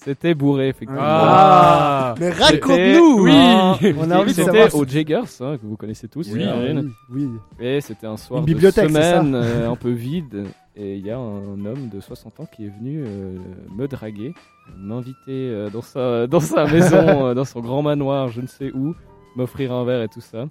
C'était 0.03 0.33
bourré, 0.33 0.69
effectivement. 0.69 1.01
Ah, 1.03 2.15
Mais 2.19 2.31
C'était- 2.31 2.43
raconte-nous 2.43 3.23
Oui. 3.23 3.31
Ah, 3.33 3.77
On 3.99 4.11
a 4.11 4.19
envie 4.19 4.33
de 4.33 4.43
C'était 4.43 4.73
au 4.75 4.85
Jaggers, 4.85 5.21
hein, 5.39 5.57
que 5.57 5.65
vous 5.65 5.77
connaissez 5.77 6.07
tous, 6.07 6.27
Oui, 6.31 6.41
j'imagine. 6.41 6.91
oui, 7.09 7.25
oui. 7.25 7.39
Et 7.65 7.79
c'était 7.81 8.07
un 8.07 8.17
soir 8.17 8.39
Une 8.41 8.45
bibliothèque, 8.45 8.89
de 8.89 8.93
semaine 8.93 9.33
euh, 9.35 9.69
un 9.71 9.75
peu 9.75 9.91
vide. 9.91 10.43
Et 10.75 10.95
il 10.97 11.05
y 11.05 11.11
a 11.11 11.17
un 11.17 11.65
homme 11.65 11.87
de 11.89 11.99
60 12.01 12.39
ans 12.39 12.47
qui 12.53 12.65
est 12.65 12.69
venu 12.79 13.03
euh, 13.05 13.37
me 13.77 13.87
draguer, 13.87 14.33
m'inviter 14.77 15.15
euh, 15.29 15.69
dans, 15.69 15.81
sa, 15.83 16.25
dans 16.27 16.39
sa 16.39 16.65
maison, 16.65 16.97
euh, 17.27 17.33
dans 17.33 17.45
son 17.45 17.61
grand 17.61 17.81
manoir, 17.83 18.29
je 18.29 18.41
ne 18.41 18.47
sais 18.47 18.71
où, 18.73 18.95
m'offrir 19.35 19.71
un 19.71 19.85
verre 19.85 20.01
et 20.01 20.07
tout 20.09 20.19
ça. 20.21 20.45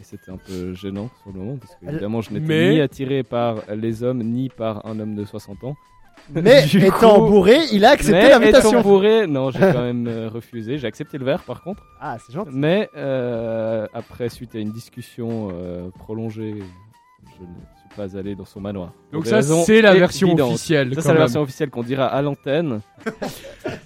Et 0.00 0.04
c'était 0.04 0.30
un 0.30 0.38
peu 0.38 0.72
gênant 0.74 1.10
sur 1.22 1.32
le 1.32 1.38
moment, 1.40 1.56
parce 1.58 1.74
que 1.74 1.86
évidemment 1.90 2.20
je 2.22 2.30
n'étais 2.32 2.46
Mais- 2.46 2.70
ni 2.74 2.80
attiré 2.80 3.22
par 3.24 3.56
les 3.76 4.02
hommes, 4.02 4.22
ni 4.22 4.48
par 4.48 4.86
un 4.86 4.98
homme 5.00 5.14
de 5.16 5.24
60 5.24 5.62
ans. 5.64 5.74
Mais 6.32 6.64
Du 6.66 6.84
étant 6.84 7.20
coup- 7.20 7.26
bourré, 7.26 7.58
il 7.72 7.84
a 7.84 7.90
accepté 7.90 8.12
Mais 8.20 8.26
étant 8.28 8.38
l'invitation. 8.38 8.80
bourré, 8.82 9.26
non, 9.26 9.50
j'ai 9.50 9.58
quand 9.60 9.82
même 9.82 10.06
euh, 10.06 10.28
refusé. 10.28 10.78
J'ai 10.78 10.86
accepté 10.86 11.18
le 11.18 11.24
verre 11.24 11.42
par 11.42 11.62
contre. 11.62 11.82
Ah, 12.00 12.16
c'est 12.24 12.32
gentil. 12.32 12.50
Mais 12.52 12.88
euh, 12.96 13.86
après, 13.94 14.28
suite 14.28 14.54
à 14.54 14.58
une 14.58 14.70
discussion 14.72 15.48
euh, 15.52 15.88
prolongée, 15.98 16.54
je 16.58 17.42
ne 17.42 17.48
suis 17.48 17.96
pas 17.96 18.16
allé 18.16 18.34
dans 18.36 18.44
son 18.44 18.60
manoir. 18.60 18.92
Donc 19.12 19.26
ça 19.26 19.42
c'est 19.42 19.80
la 19.82 19.94
version 19.94 20.32
officielle. 20.34 20.94
Ça, 20.94 21.02
c'est 21.02 21.08
la 21.12 21.18
version 21.20 21.42
officielle 21.42 21.70
qu'on 21.70 21.82
dira 21.82 22.06
à 22.06 22.22
l'antenne. 22.22 22.80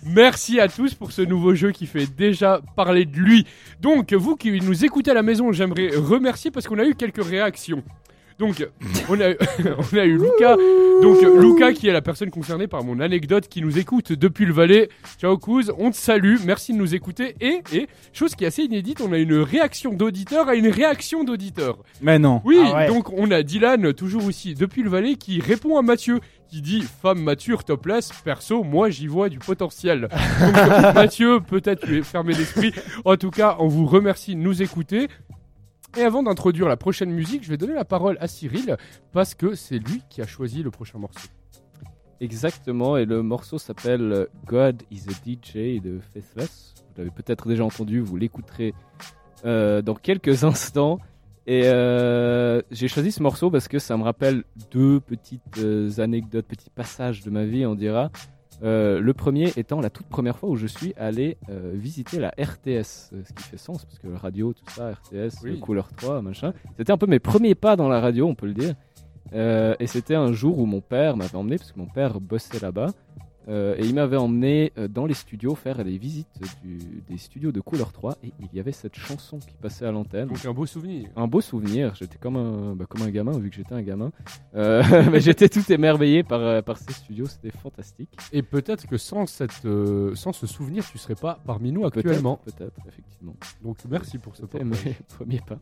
Merci 0.06 0.60
à 0.60 0.68
tous 0.68 0.94
pour 0.94 1.12
ce 1.12 1.22
nouveau 1.22 1.54
jeu 1.54 1.72
qui 1.72 1.86
fait 1.86 2.06
déjà 2.06 2.60
parler 2.76 3.06
de 3.06 3.16
lui. 3.16 3.46
Donc, 3.80 4.12
vous 4.12 4.36
qui 4.36 4.60
nous 4.60 4.84
écoutez 4.84 5.10
à 5.10 5.14
la 5.14 5.22
maison, 5.22 5.50
j'aimerais 5.52 5.90
remercier 5.96 6.50
parce 6.50 6.66
qu'on 6.68 6.78
a 6.78 6.84
eu 6.84 6.94
quelques 6.94 7.24
réactions. 7.24 7.82
Donc, 8.38 8.66
on 9.08 9.20
a, 9.20 9.30
on 9.92 9.96
a 9.96 10.04
eu 10.04 10.18
Lucas. 10.18 10.56
Donc, 11.02 11.22
Lucas 11.40 11.72
qui 11.72 11.88
est 11.88 11.92
la 11.92 12.02
personne 12.02 12.30
concernée 12.30 12.66
par 12.66 12.82
mon 12.84 13.00
anecdote 13.00 13.48
qui 13.48 13.62
nous 13.62 13.78
écoute 13.78 14.12
depuis 14.12 14.44
le 14.44 14.52
Valais. 14.52 14.88
Ciao 15.20 15.36
Kouz, 15.38 15.72
on 15.78 15.90
te 15.90 15.96
salue, 15.96 16.36
merci 16.44 16.72
de 16.72 16.78
nous 16.78 16.94
écouter. 16.94 17.34
Et, 17.40 17.62
et, 17.72 17.88
chose 18.12 18.34
qui 18.34 18.44
est 18.44 18.48
assez 18.48 18.62
inédite, 18.62 19.00
on 19.00 19.12
a 19.12 19.18
une 19.18 19.34
réaction 19.36 19.92
d'auditeur 19.92 20.48
à 20.48 20.54
une 20.54 20.68
réaction 20.68 21.24
d'auditeur. 21.24 21.78
Mais 22.00 22.18
non. 22.18 22.40
Oui, 22.44 22.58
Ah 22.64 22.74
ouais. 22.74 22.86
donc 22.88 23.12
on 23.12 23.30
a 23.30 23.42
Dylan, 23.42 23.92
toujours 23.92 24.24
aussi 24.24 24.54
depuis 24.54 24.82
le 24.82 24.90
Valais, 24.90 25.14
qui 25.14 25.40
répond 25.40 25.78
à 25.78 25.82
Mathieu, 25.82 26.20
qui 26.48 26.60
dit 26.60 26.84
Femme 27.02 27.22
mature, 27.22 27.64
topless, 27.64 28.10
perso, 28.24 28.62
moi 28.64 28.90
j'y 28.90 29.06
vois 29.06 29.28
du 29.28 29.38
potentiel. 29.38 30.08
Donc 30.40 30.54
Mathieu, 30.94 31.40
peut-être 31.40 31.86
tu 31.86 31.98
es 31.98 32.02
fermé 32.02 32.34
d'esprit. 32.34 32.72
En 33.04 33.16
tout 33.16 33.30
cas, 33.30 33.56
on 33.58 33.68
vous 33.68 33.86
remercie 33.86 34.34
de 34.34 34.40
nous 34.40 34.62
écouter. 34.62 35.08
Et 35.96 36.02
avant 36.02 36.24
d'introduire 36.24 36.68
la 36.68 36.76
prochaine 36.76 37.10
musique, 37.10 37.44
je 37.44 37.48
vais 37.48 37.56
donner 37.56 37.74
la 37.74 37.84
parole 37.84 38.16
à 38.20 38.26
Cyril, 38.26 38.76
parce 39.12 39.34
que 39.34 39.54
c'est 39.54 39.78
lui 39.78 40.02
qui 40.10 40.20
a 40.22 40.26
choisi 40.26 40.62
le 40.62 40.70
prochain 40.70 40.98
morceau. 40.98 41.28
Exactement, 42.20 42.96
et 42.96 43.04
le 43.04 43.22
morceau 43.22 43.58
s'appelle 43.58 44.26
God 44.44 44.82
is 44.90 45.02
a 45.08 45.12
DJ 45.12 45.80
de 45.80 46.00
Faithless. 46.12 46.74
Vous 46.78 46.94
l'avez 46.98 47.10
peut-être 47.10 47.48
déjà 47.48 47.64
entendu, 47.64 48.00
vous 48.00 48.16
l'écouterez 48.16 48.74
euh, 49.44 49.82
dans 49.82 49.94
quelques 49.94 50.42
instants. 50.44 50.98
Et 51.46 51.62
euh, 51.66 52.62
j'ai 52.70 52.88
choisi 52.88 53.12
ce 53.12 53.22
morceau 53.22 53.50
parce 53.50 53.68
que 53.68 53.78
ça 53.78 53.96
me 53.96 54.02
rappelle 54.02 54.44
deux 54.70 54.98
petites 54.98 55.58
euh, 55.58 55.90
anecdotes, 55.98 56.46
petits 56.46 56.70
passages 56.70 57.22
de 57.22 57.30
ma 57.30 57.44
vie, 57.44 57.66
on 57.66 57.74
dira. 57.74 58.10
Euh, 58.62 59.00
le 59.00 59.12
premier 59.14 59.52
étant 59.56 59.80
la 59.80 59.90
toute 59.90 60.06
première 60.06 60.38
fois 60.38 60.48
où 60.48 60.56
je 60.56 60.66
suis 60.66 60.94
allé 60.96 61.36
euh, 61.50 61.72
visiter 61.74 62.18
la 62.20 62.28
RTS, 62.30 63.10
euh, 63.12 63.22
ce 63.24 63.32
qui 63.34 63.42
fait 63.42 63.56
sens 63.58 63.84
parce 63.84 63.98
que 63.98 64.06
la 64.08 64.18
radio, 64.18 64.52
tout 64.52 64.64
ça, 64.70 64.92
RTS, 64.92 65.42
Oui. 65.42 65.58
couleur 65.60 65.88
3, 65.96 66.22
machin. 66.22 66.52
C'était 66.78 66.92
un 66.92 66.96
peu 66.96 67.06
mes 67.06 67.18
premiers 67.18 67.54
pas 67.54 67.76
dans 67.76 67.88
la 67.88 68.00
radio, 68.00 68.26
on 68.28 68.34
peut 68.34 68.46
le 68.46 68.54
dire. 68.54 68.74
Euh, 69.34 69.74
et 69.80 69.86
c'était 69.86 70.14
un 70.14 70.32
jour 70.32 70.58
où 70.58 70.66
mon 70.66 70.80
père 70.80 71.16
m'avait 71.16 71.34
emmené, 71.36 71.58
parce 71.58 71.72
que 71.72 71.78
mon 71.78 71.86
père 71.86 72.20
bossait 72.20 72.60
là-bas, 72.60 72.92
euh, 73.48 73.76
et 73.78 73.84
il 73.84 73.94
m'avait 73.94 74.16
emmené 74.16 74.72
euh, 74.78 74.88
dans 74.88 75.06
les 75.06 75.14
studios 75.14 75.54
faire 75.54 75.82
les 75.84 75.98
visites 75.98 76.28
du- 76.62 77.02
des 77.08 77.18
studios 77.18 77.52
de 77.52 77.60
Couleur 77.60 77.92
3, 77.92 78.16
et 78.24 78.32
il 78.40 78.48
y 78.56 78.60
avait 78.60 78.72
cette 78.72 78.96
chanson 78.96 79.38
qui 79.38 79.54
passait 79.60 79.84
à 79.84 79.92
l'antenne. 79.92 80.28
Donc 80.28 80.44
un 80.44 80.52
beau 80.52 80.66
souvenir. 80.66 81.08
Un 81.16 81.26
beau 81.26 81.40
souvenir, 81.40 81.94
j'étais 81.94 82.18
comme 82.18 82.36
un, 82.36 82.74
bah, 82.74 82.86
comme 82.88 83.02
un 83.02 83.10
gamin, 83.10 83.38
vu 83.38 83.50
que 83.50 83.56
j'étais 83.56 83.74
un 83.74 83.82
gamin. 83.82 84.10
Euh, 84.54 84.82
mais 85.12 85.20
j'étais 85.20 85.48
tout 85.48 85.70
émerveillé 85.70 86.22
par, 86.22 86.62
par 86.62 86.78
ces 86.78 86.92
studios, 86.92 87.26
c'était 87.26 87.56
fantastique. 87.56 88.10
Et 88.32 88.42
peut-être 88.42 88.86
que 88.86 88.96
sans, 88.96 89.26
cette, 89.26 89.64
euh, 89.64 90.14
sans 90.14 90.32
ce 90.32 90.46
souvenir, 90.46 90.84
tu 90.90 90.98
serais 90.98 91.14
pas 91.14 91.38
parmi 91.44 91.72
nous 91.72 91.84
actuellement. 91.84 92.40
Peut-être, 92.44 92.78
effectivement. 92.88 93.36
Donc 93.62 93.78
merci 93.88 94.18
pour 94.18 94.36
ce 94.36 94.42
mes 94.62 94.94
premiers 95.16 95.40
pas 95.40 95.58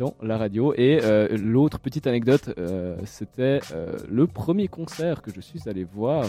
dans 0.00 0.14
la 0.22 0.38
radio. 0.38 0.72
Et 0.74 1.00
euh, 1.02 1.28
l'autre 1.36 1.78
petite 1.78 2.06
anecdote, 2.06 2.54
euh, 2.58 2.96
c'était 3.04 3.60
euh, 3.72 3.98
le 4.08 4.26
premier 4.26 4.66
concert 4.66 5.22
que 5.22 5.30
je 5.32 5.40
suis 5.40 5.68
allé 5.68 5.84
voir 5.84 6.24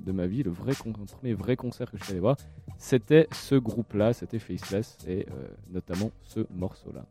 de 0.00 0.12
ma 0.12 0.26
vie, 0.26 0.42
le 0.42 0.50
vrai 0.50 0.72
premier 0.72 1.34
vrai 1.34 1.56
concert 1.56 1.90
que 1.90 1.98
je 1.98 2.04
suis 2.04 2.12
allé 2.12 2.20
voir, 2.20 2.36
c'était 2.78 3.26
ce 3.32 3.56
groupe-là, 3.56 4.12
c'était 4.12 4.38
Faceless, 4.38 4.96
et 5.08 5.26
notamment 5.70 6.12
ce 6.22 6.40
morceau-là. 6.54 7.04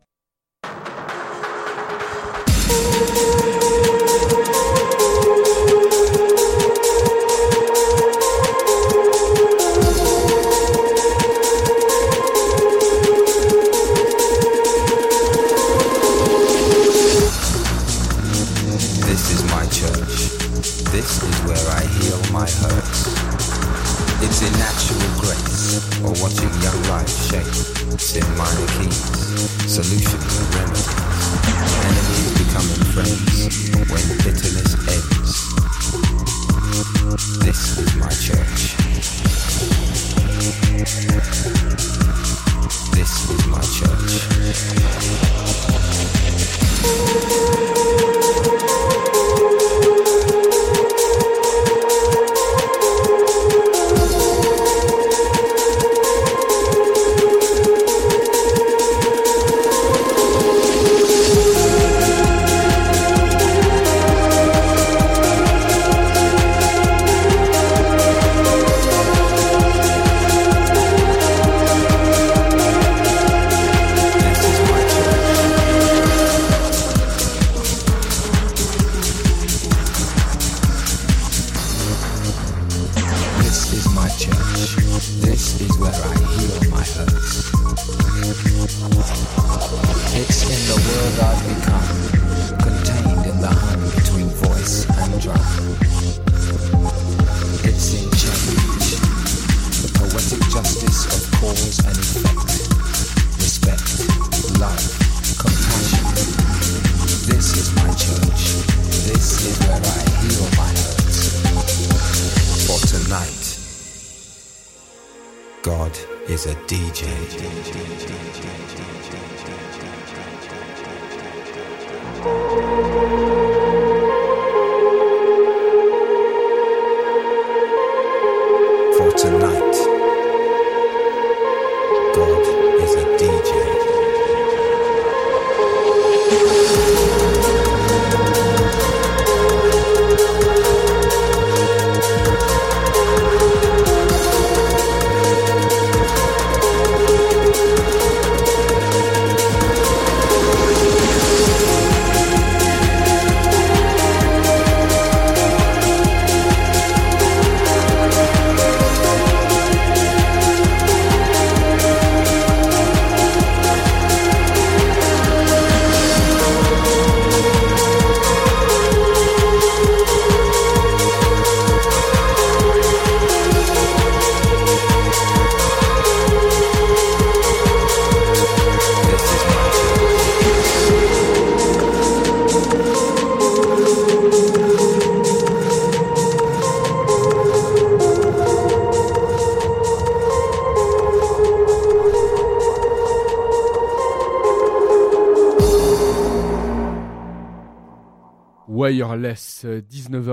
It's 24.40 24.46
in 24.46 24.54
natural 24.56 25.02
grace, 25.18 25.82
or 25.98 26.14
watching 26.22 26.54
young 26.62 26.80
life 26.86 27.10
shape. 27.26 27.42
In 28.14 28.22
minor 28.38 28.68
keys, 28.78 29.02
solutions 29.66 30.30
and 30.38 30.54
remedies. 30.54 30.86
Enemies 31.82 32.30
becoming 32.38 32.82
friends 32.94 33.34
when 33.90 34.04
bitterness 34.22 34.72
ends. 34.94 35.34
This 37.44 37.60
is 37.78 37.90
my 37.96 38.14
church. 38.14 38.78
This 42.94 43.12
is 43.28 43.42
my 43.48 43.58
church. 43.58 43.98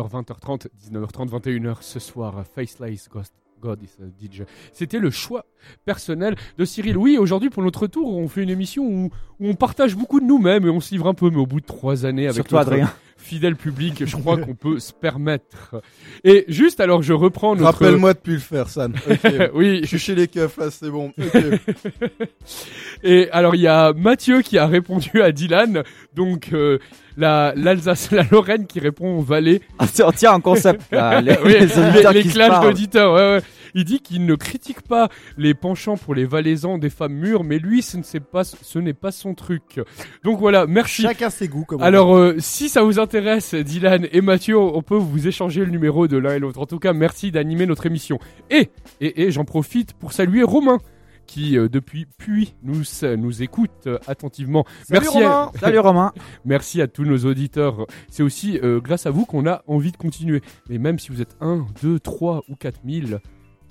19h, 0.07 0.23
20h30, 0.25 0.67
19h30, 0.91 1.29
21h 1.29 1.77
ce 1.81 1.99
soir, 1.99 2.37
euh, 2.39 2.43
Faceless 2.43 3.09
Ghost. 3.09 3.33
God 3.61 3.79
is 3.81 3.89
a 4.03 4.05
DJ. 4.23 4.43
C'était 4.73 4.99
le 4.99 5.09
choix 5.09 5.45
personnel 5.85 6.35
de 6.57 6.65
Cyril. 6.65 6.97
Oui, 6.97 7.17
aujourd'hui 7.17 7.49
pour 7.49 7.63
notre 7.63 7.87
tour, 7.87 8.15
on 8.15 8.27
fait 8.27 8.43
une 8.43 8.49
émission 8.51 8.83
où, 8.83 9.05
où 9.39 9.47
on 9.47 9.55
partage 9.55 9.95
beaucoup 9.95 10.19
de 10.19 10.25
nous-mêmes 10.25 10.67
et 10.67 10.69
on 10.69 10.81
se 10.81 10.91
livre 10.91 11.07
un 11.07 11.15
peu, 11.15 11.31
mais 11.31 11.37
au 11.37 11.47
bout 11.47 11.61
de 11.61 11.65
trois 11.65 12.05
années 12.05 12.25
avec 12.25 12.35
Surtout 12.35 12.55
notre 12.55 12.67
Adrien. 12.73 12.93
fidèle 13.17 13.55
public, 13.55 14.05
je 14.05 14.17
crois 14.17 14.37
qu'on 14.37 14.53
peut 14.53 14.77
se 14.79 14.93
permettre. 14.93 15.81
Et 16.23 16.45
juste 16.47 16.79
alors, 16.79 17.01
je 17.01 17.13
reprends 17.13 17.55
notre. 17.55 17.79
Rappelle-moi 17.79 18.13
de 18.13 18.19
plus 18.19 18.33
le 18.33 18.39
faire, 18.39 18.69
San. 18.69 18.93
Oui, 19.55 19.79
Je 19.81 19.87
suis 19.87 19.99
chez 19.99 20.15
les 20.15 20.27
keufs, 20.27 20.57
là, 20.57 20.69
c'est 20.69 20.91
bon. 20.91 21.11
Et 23.03 23.29
alors 23.31 23.55
il 23.55 23.61
y 23.61 23.67
a 23.67 23.93
Mathieu 23.93 24.41
qui 24.41 24.57
a 24.57 24.67
répondu 24.67 25.21
à 25.21 25.31
Dylan, 25.31 25.83
donc 26.13 26.49
euh, 26.53 26.77
la 27.17 27.53
l'Alsace, 27.55 28.11
la 28.11 28.23
Lorraine 28.31 28.67
qui 28.67 28.79
répond 28.79 29.17
au 29.17 29.21
Valais. 29.21 29.61
Ah, 29.79 29.87
tiens, 29.91 30.11
tiens, 30.15 30.33
un 30.33 30.39
concept. 30.39 30.81
là, 30.91 31.21
les, 31.21 31.37
Oui, 31.43 31.53
les 31.59 31.77
auditeurs 31.79 32.13
les 32.13 32.23
clashs 32.23 32.61
d'auditeurs. 32.61 33.13
Ouais, 33.13 33.35
ouais. 33.37 33.41
Il 33.77 33.83
dit 33.83 33.99
qu'il 33.99 34.25
ne 34.25 34.35
critique 34.35 34.81
pas 34.83 35.09
les 35.37 35.53
penchants 35.53 35.97
pour 35.97 36.15
les 36.15 36.25
valaisans 36.25 36.77
des 36.77 36.89
femmes 36.89 37.13
mûres, 37.13 37.43
mais 37.43 37.59
lui 37.59 37.81
ce 37.81 37.97
ne 37.97 38.03
c'est 38.03 38.21
pas 38.21 38.45
ce 38.45 38.79
n'est 38.79 38.93
pas 38.93 39.11
son 39.11 39.33
truc. 39.33 39.81
Donc 40.23 40.39
voilà, 40.39 40.65
merci. 40.65 41.01
Chacun 41.01 41.29
ses 41.29 41.49
goûts, 41.49 41.65
comme 41.65 41.83
Alors, 41.83 42.15
euh, 42.15 42.35
si 42.39 42.69
ça 42.69 42.83
vous 42.83 42.99
intéresse, 42.99 43.53
Dylan 43.53 44.07
et 44.13 44.21
Mathieu, 44.21 44.57
on 44.57 44.81
peut 44.81 44.95
vous 44.95 45.27
échanger 45.27 45.65
le 45.65 45.71
numéro 45.71 46.07
de 46.07 46.15
l'un 46.17 46.35
et 46.35 46.39
l'autre. 46.39 46.59
En 46.59 46.65
tout 46.65 46.79
cas, 46.79 46.93
merci 46.93 47.31
d'animer 47.31 47.65
notre 47.65 47.85
émission. 47.85 48.17
Et, 48.49 48.69
et, 49.01 49.23
et 49.23 49.31
j'en 49.31 49.43
profite 49.43 49.91
pour 49.93 50.13
saluer 50.13 50.43
Romain, 50.43 50.77
qui 51.25 51.57
euh, 51.57 51.67
depuis 51.67 52.05
puis 52.17 52.55
nous, 52.63 52.83
nous 53.17 53.43
écoute 53.43 53.71
euh, 53.87 53.99
attentivement. 54.07 54.65
Salut, 54.87 55.01
merci, 55.01 55.17
Romain. 55.17 55.51
À, 55.53 55.57
Salut 55.59 55.79
Romain. 55.79 56.13
merci 56.45 56.81
à 56.81 56.87
tous 56.87 57.05
nos 57.05 57.17
auditeurs. 57.25 57.85
C'est 58.09 58.23
aussi 58.23 58.59
euh, 58.63 58.79
grâce 58.79 59.05
à 59.05 59.11
vous 59.11 59.25
qu'on 59.25 59.47
a 59.47 59.63
envie 59.67 59.91
de 59.91 59.97
continuer. 59.97 60.41
Mais 60.69 60.77
même 60.77 60.99
si 60.99 61.11
vous 61.11 61.21
êtes 61.21 61.35
1, 61.41 61.65
2, 61.81 61.99
3 61.99 62.43
ou 62.49 62.55
4000, 62.55 63.19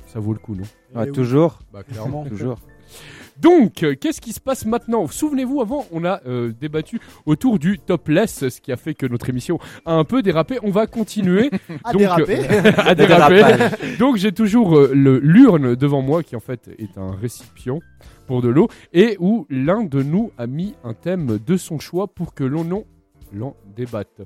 ça 0.07 0.21
vaut 0.21 0.33
le 0.33 0.39
coup, 0.39 0.55
non? 0.55 0.65
Oui. 0.95 1.11
toujours, 1.13 1.61
bah, 1.73 1.83
clairement. 1.83 2.25
toujours. 2.29 2.59
Donc, 3.41 3.83
euh, 3.83 3.95
qu'est-ce 4.01 4.21
qui 4.21 4.33
se 4.33 4.41
passe 4.41 4.65
maintenant? 4.65 5.07
Souvenez-vous, 5.07 5.61
avant, 5.61 5.87
on 5.93 6.05
a 6.05 6.21
euh, 6.27 6.53
débattu 6.61 7.01
autour 7.27 7.59
du 7.59 7.79
topless, 7.79 8.49
ce 8.49 8.61
qui 8.61 8.71
a 8.73 8.77
fait 8.77 8.95
que 8.95 9.07
notre 9.07 9.29
émission 9.29 9.59
a 9.85 9.93
un 9.95 10.05
peu 10.05 10.23
dérapé. 10.23 10.59
On 10.63 10.71
va 10.71 10.87
continuer 10.87 11.51
À 11.85 11.93
Donc, 11.93 12.01
déraper. 12.01 13.43
à. 13.43 13.71
Donc, 13.99 14.17
j'ai 14.17 14.33
toujours 14.33 14.77
euh, 14.79 14.91
le 14.95 15.19
l'urne 15.19 15.75
devant 15.75 16.03
moi, 16.03 16.23
qui 16.23 16.37
en 16.37 16.41
fait 16.41 16.71
est 16.79 16.97
un 16.99 17.13
récipient 17.13 17.81
pour 18.27 18.41
de 18.41 18.49
l'eau, 18.49 18.69
et 18.93 19.17
où 19.21 19.47
l'un 19.51 19.83
de 19.85 20.03
nous 20.03 20.31
a 20.39 20.47
mis 20.47 20.75
un 20.85 20.95
thème 20.95 21.39
de 21.45 21.57
son 21.57 21.79
choix 21.79 22.07
pour 22.07 22.35
que 22.35 22.45
l'on 22.45 22.71
en- 22.73 22.85
l'en 23.35 23.55
débatte. 23.77 24.23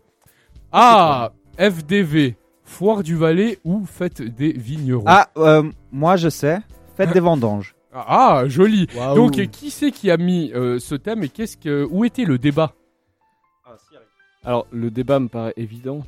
Ah 0.70 1.32
FDV, 1.58 2.36
Foire 2.62 3.02
du 3.02 3.16
Valais 3.16 3.58
ou 3.64 3.84
Fête 3.86 4.20
des 4.22 4.52
Vignerons? 4.52 5.04
Ah, 5.06 5.30
euh, 5.38 5.62
moi 5.90 6.16
je 6.16 6.28
sais. 6.28 6.58
Faites 6.96 7.12
des 7.12 7.20
vendanges. 7.20 7.74
Ah, 7.92 8.44
joli 8.46 8.86
Waouh. 8.94 9.14
Donc, 9.14 9.32
qui 9.50 9.70
c'est 9.70 9.90
qui 9.90 10.10
a 10.10 10.16
mis 10.16 10.52
euh, 10.54 10.78
ce 10.78 10.94
thème 10.94 11.22
et 11.24 11.28
qu'est-ce 11.28 11.56
que 11.56 11.86
où 11.90 12.04
était 12.04 12.24
le 12.24 12.38
débat? 12.38 12.74
Alors, 14.44 14.66
le 14.70 14.90
débat 14.90 15.18
me 15.20 15.28
paraît 15.28 15.54
évident. 15.56 16.02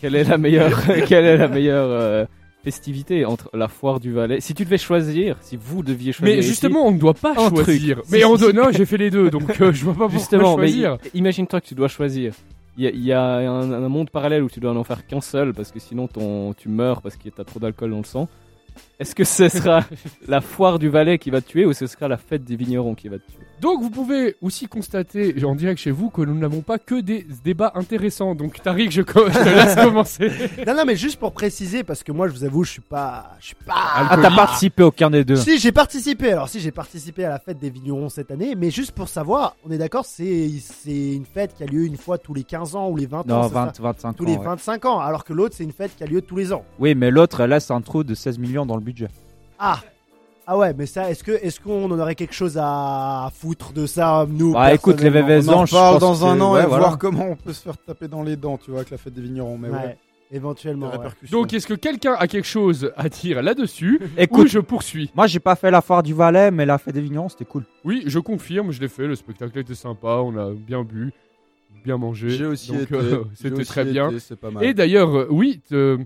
Quelle 0.00 0.14
est 0.16 0.24
la 0.24 0.38
meilleure, 0.38 0.82
quelle 1.06 1.24
est 1.24 1.36
la 1.36 1.48
meilleure 1.48 1.88
euh, 1.90 2.24
festivité 2.64 3.24
entre 3.24 3.50
la 3.52 3.68
foire 3.68 4.00
du 4.00 4.12
Valais? 4.12 4.40
Si 4.40 4.54
tu 4.54 4.64
devais 4.64 4.78
choisir, 4.78 5.36
si 5.40 5.56
vous 5.56 5.82
deviez 5.82 6.12
choisir. 6.12 6.34
Mais 6.36 6.40
ici- 6.40 6.48
justement, 6.50 6.86
on 6.86 6.92
ne 6.92 6.98
doit 6.98 7.14
pas 7.14 7.30
un 7.32 7.50
truc. 7.50 7.64
choisir. 7.64 8.00
Si, 8.04 8.12
Mais 8.12 8.18
si, 8.18 8.24
en 8.24 8.36
si. 8.36 8.42
donnant, 8.42 8.70
j'ai 8.72 8.84
fait 8.86 8.96
les 8.96 9.10
deux, 9.10 9.30
donc 9.30 9.60
euh, 9.60 9.72
je 9.72 9.84
vois 9.84 9.92
pas 9.94 9.98
pourquoi 10.00 10.18
Justement, 10.18 10.56
mais 10.56 10.68
choisir. 10.68 10.98
i- 11.14 11.18
imagine-toi 11.18 11.60
que 11.60 11.66
tu 11.66 11.74
dois 11.74 11.88
choisir. 11.88 12.34
Il 12.78 12.84
y 12.84 12.86
a, 12.86 12.90
il 12.90 13.04
y 13.04 13.12
a 13.12 13.22
un, 13.22 13.70
un 13.72 13.88
monde 13.88 14.08
parallèle 14.10 14.42
où 14.42 14.48
tu 14.48 14.58
dois 14.60 14.72
n'en 14.72 14.84
faire 14.84 15.06
qu'un 15.06 15.20
seul 15.20 15.52
parce 15.52 15.70
que 15.72 15.78
sinon 15.78 16.06
ton, 16.08 16.54
tu 16.54 16.68
meurs 16.70 17.02
parce 17.02 17.16
que 17.16 17.28
t'as 17.28 17.44
trop 17.44 17.60
d'alcool 17.60 17.90
dans 17.90 17.98
le 17.98 18.04
sang. 18.04 18.28
Est-ce 18.98 19.14
que 19.14 19.24
ce 19.24 19.48
sera 19.48 19.84
la 20.28 20.40
foire 20.40 20.78
du 20.78 20.88
Valais 20.88 21.18
qui 21.18 21.30
va 21.30 21.40
te 21.40 21.48
tuer 21.48 21.66
ou 21.66 21.72
ce 21.72 21.86
sera 21.86 22.06
la 22.08 22.16
fête 22.16 22.44
des 22.44 22.56
vignerons 22.56 22.94
qui 22.94 23.08
va 23.08 23.18
te 23.18 23.26
tuer? 23.30 23.38
Donc 23.60 23.80
vous 23.80 23.90
pouvez 23.90 24.36
aussi 24.42 24.66
constater 24.66 25.34
en 25.44 25.54
direct 25.54 25.80
chez 25.80 25.92
vous 25.92 26.10
que 26.10 26.22
nous 26.22 26.34
n'avons 26.36 26.62
pas 26.62 26.78
que 26.78 27.00
des 27.00 27.24
débats 27.44 27.70
intéressants. 27.76 28.34
Donc 28.34 28.60
Tariq, 28.60 28.90
je, 28.90 29.02
co- 29.02 29.28
je 29.28 29.38
te 29.38 29.44
laisse 29.48 29.74
commencer. 29.84 30.30
Non, 30.66 30.74
non, 30.74 30.84
mais 30.84 30.96
juste 30.96 31.18
pour 31.20 31.32
préciser, 31.32 31.84
parce 31.84 32.02
que 32.02 32.10
moi, 32.10 32.26
je 32.26 32.32
vous 32.32 32.42
avoue, 32.44 32.64
je 32.64 32.72
suis 32.72 32.80
pas, 32.80 33.30
je 33.40 33.46
suis 33.46 33.54
pas. 33.64 33.74
Ah, 33.76 34.18
t'as 34.20 34.34
participé 34.34 34.82
à 34.82 34.86
aucun 34.86 35.10
des 35.10 35.24
deux. 35.24 35.36
Si 35.36 35.58
j'ai 35.58 35.70
participé, 35.70 36.32
alors 36.32 36.48
si 36.48 36.58
j'ai 36.58 36.72
participé 36.72 37.24
à 37.24 37.30
la 37.30 37.38
fête 37.38 37.58
des 37.60 37.70
vignerons 37.70 38.08
cette 38.08 38.32
année, 38.32 38.54
mais 38.56 38.70
juste 38.70 38.92
pour 38.92 39.08
savoir, 39.08 39.54
on 39.64 39.70
est 39.70 39.78
d'accord, 39.78 40.06
c'est 40.06 40.50
c'est 40.60 41.12
une 41.14 41.24
fête 41.26 41.54
qui 41.54 41.62
a 41.62 41.66
lieu 41.66 41.84
une 41.84 41.96
fois 41.96 42.18
tous 42.18 42.34
les 42.34 42.42
15 42.44 42.74
ans 42.74 42.88
ou 42.90 42.96
les 42.96 43.06
20 43.06 43.20
ans, 43.20 43.24
Non, 43.28 43.42
c'est 43.48 43.54
ça 43.54 43.64
20, 43.66 43.80
25 43.80 44.12
tous 44.16 44.24
ans. 44.24 44.26
les 44.26 44.36
ouais. 44.36 44.44
25 44.44 44.84
ans, 44.86 44.98
alors 44.98 45.24
que 45.24 45.32
l'autre 45.32 45.54
c'est 45.56 45.64
une 45.64 45.72
fête 45.72 45.94
qui 45.96 46.02
a 46.02 46.06
lieu 46.06 46.20
tous 46.20 46.36
les 46.36 46.52
ans. 46.52 46.64
Oui, 46.80 46.96
mais 46.96 47.12
l'autre 47.12 47.40
elle 47.40 47.50
laisse 47.50 47.70
un 47.70 47.80
trou 47.80 48.02
de 48.02 48.14
16 48.14 48.38
millions 48.40 48.61
dans 48.66 48.76
le 48.76 48.82
budget. 48.82 49.08
Ah 49.58 49.80
ah 50.44 50.58
ouais, 50.58 50.74
mais 50.76 50.86
ça, 50.86 51.08
est-ce 51.08 51.22
que 51.22 51.30
est-ce 51.30 51.60
qu'on 51.60 51.84
en 51.90 51.98
aurait 52.00 52.16
quelque 52.16 52.34
chose 52.34 52.58
à 52.60 53.30
foutre 53.32 53.72
de 53.72 53.86
ça, 53.86 54.26
nous 54.28 54.52
Bah 54.52 54.74
écoute, 54.74 55.00
les 55.00 55.08
personnellement 55.08 55.40
VVS 55.40 55.48
On 55.48 55.52
en 55.52 55.62
ans, 55.62 55.66
je 55.66 55.72
parle 55.72 55.98
dans 56.00 56.26
un 56.26 56.40
an 56.40 56.54
ouais, 56.54 56.64
et 56.64 56.66
voilà. 56.66 56.86
voir 56.86 56.98
comment 56.98 57.26
on 57.30 57.36
peut 57.36 57.52
se 57.52 57.62
faire 57.62 57.78
taper 57.78 58.08
dans 58.08 58.24
les 58.24 58.34
dents, 58.34 58.58
tu 58.58 58.70
vois, 58.72 58.80
avec 58.80 58.90
la 58.90 58.98
fête 58.98 59.14
des 59.14 59.22
vignerons. 59.22 59.56
Mais 59.56 59.68
ouais, 59.68 59.74
Ouais, 59.76 59.96
éventuellement. 60.32 60.90
ouais. 60.90 61.28
Donc 61.30 61.52
est-ce 61.54 61.66
que 61.68 61.74
quelqu'un 61.74 62.14
a 62.18 62.26
quelque 62.26 62.48
chose 62.48 62.90
à 62.96 63.08
dire 63.08 63.40
là-dessus 63.40 64.00
ou 64.18 64.20
Écoute, 64.20 64.48
je 64.48 64.58
poursuis? 64.58 65.12
moi 65.14 65.28
j'ai 65.28 65.38
pas 65.40 65.54
fait 65.54 65.70
la 65.70 65.80
foire 65.80 66.02
du 66.02 66.12
Valais, 66.12 66.50
mais 66.50 66.66
la 66.66 66.76
fête 66.78 66.94
des 66.94 67.00
vignerons 67.02 67.28
c'était 67.28 67.44
cool. 67.44 67.62
Oui, 67.84 68.02
je 68.06 68.18
confirme, 68.18 68.72
je 68.72 68.80
l'ai 68.80 68.88
fait. 68.88 69.06
Le 69.06 69.14
spectacle 69.14 69.56
était 69.60 69.76
sympa, 69.76 70.22
on 70.24 70.36
a 70.36 70.50
bien 70.50 70.82
bu, 70.82 71.12
bien 71.84 71.98
mangé. 71.98 72.30
j'ai 72.30 72.46
aussi 72.46 72.72
Donc, 72.72 72.82
été. 72.82 72.94
euh, 72.96 73.22
j'ai 73.30 73.36
C'était 73.48 73.60
aussi 73.60 73.66
très 73.70 73.84
bien. 73.84 74.10
été, 74.10 74.34
pas 74.34 74.50
mal. 74.50 74.64
Et 74.64 74.74
d'ailleurs, 74.74 75.16
euh, 75.16 75.26
oui, 75.30 75.60
euh, 75.70 75.98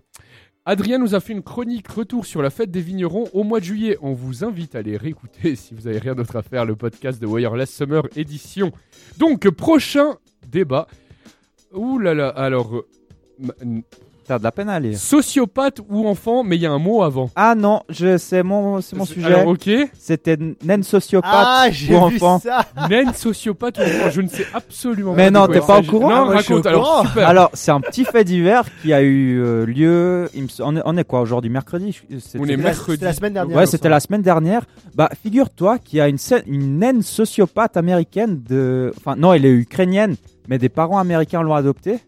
Adrien 0.69 0.99
nous 0.99 1.15
a 1.15 1.21
fait 1.21 1.33
une 1.33 1.45
chronique 1.45 1.87
retour 1.87 2.27
sur 2.27 2.43
la 2.43 2.51
fête 2.51 2.73
des 2.73 2.81
vignerons 2.81 3.29
au 3.33 3.45
mois 3.45 3.61
de 3.61 3.65
juillet. 3.65 3.99
On 4.03 4.15
vous 4.15 4.43
invite 4.43 4.75
à 4.75 4.79
aller 4.79 4.97
réécouter 4.97 5.55
si 5.55 5.75
vous 5.75 5.87
avez 5.87 5.99
rien 5.99 6.17
d'autre 6.17 6.35
à 6.35 6.43
faire, 6.43 6.65
le 6.65 6.75
podcast 6.75 7.23
de 7.23 7.27
Wireless 7.27 7.73
Summer 7.73 8.03
Edition. 8.17 8.73
Donc, 9.17 9.49
prochain 9.51 10.17
débat. 10.49 10.89
Ouh 11.73 12.01
là 12.01 12.15
là, 12.15 12.31
alors. 12.31 12.83
Euh, 14.27 14.35
T'as 14.35 14.39
de 14.39 14.45
la 14.45 14.53
peine 14.53 14.69
à 14.69 14.79
lire. 14.81 14.99
Sociopathe 14.99 15.81
ou 15.89 16.07
enfant, 16.09 16.43
mais 16.45 16.57
il 16.57 16.63
y 16.63 16.67
a 16.67 16.73
un 16.73 16.79
mot 16.79 17.03
avant. 17.03 17.31
Ah 17.37 17.55
non, 17.55 17.83
je 17.89 18.17
c'est 18.19 18.43
mon 18.43 18.81
c'est 18.81 18.97
mon 18.97 19.05
sujet. 19.05 19.27
Alors, 19.27 19.47
ok. 19.49 19.69
C'était 19.99 20.37
naine 20.65 20.83
sociopathe 20.83 21.31
Ah, 21.33 21.67
j'ai 21.71 21.95
ou 21.95 22.09
vu 22.09 22.17
enfant. 22.17 22.39
ça. 22.41 22.65
Naine, 22.91 23.13
sociopathe 23.15 23.79
ou 23.79 23.83
enfant, 23.83 24.11
je 24.11 24.21
ne 24.21 24.29
sais 24.29 24.47
absolument 24.55 25.15
Mais 25.15 25.25
pas. 25.25 25.31
de 25.31 25.35
non, 25.35 25.47
t'es 25.49 25.61
pas 25.61 25.79
au 25.79 25.83
courant 25.83 26.09
Non, 26.11 26.25
moi, 26.27 26.37
raconte 26.37 26.67
alors, 26.67 27.07
super. 27.07 27.29
Alors, 27.29 27.51
c'est 27.55 27.71
un 27.71 27.81
petit 27.81 28.05
fait 28.05 28.25
divers 28.25 28.65
qui 28.83 28.93
a 28.93 29.03
eu 29.03 29.41
euh, 29.43 29.65
lieu. 29.67 30.29
il 30.35 30.43
me 30.45 30.49
s- 30.49 30.61
on, 30.65 30.77
est, 30.77 30.83
on 30.85 30.97
est 30.97 31.05
quoi 31.05 31.21
aujourd'hui 31.21 31.51
Mercredi? 31.51 31.99
C'était- 32.19 32.39
On 32.41 32.47
est 32.47 32.57
mercredi. 32.57 32.93
C'était 32.93 33.07
la 33.07 33.13
semaine 33.13 33.33
dernière. 33.33 33.57
Ouais, 33.57 33.67
c'était 33.67 33.89
la 33.89 34.01
semaine 34.01 34.23
dernière. 34.23 34.63
Bah, 34.95 35.09
figure-toi 35.23 35.79
qu'il 35.79 35.99
y 35.99 36.01
a 36.01 36.09
une, 36.09 36.19
une 36.47 36.79
naine 36.79 37.03
sociopathe 37.03 37.77
américaine 37.77 38.43
de. 38.49 38.93
Enfin, 38.97 39.15
non, 39.17 39.33
elle 39.33 39.45
est 39.45 39.51
ukrainienne, 39.53 40.17
mais 40.49 40.59
des 40.59 40.69
parents 40.69 40.99
américains 40.99 41.43
l'ont 41.43 41.55
adoptée. 41.55 41.99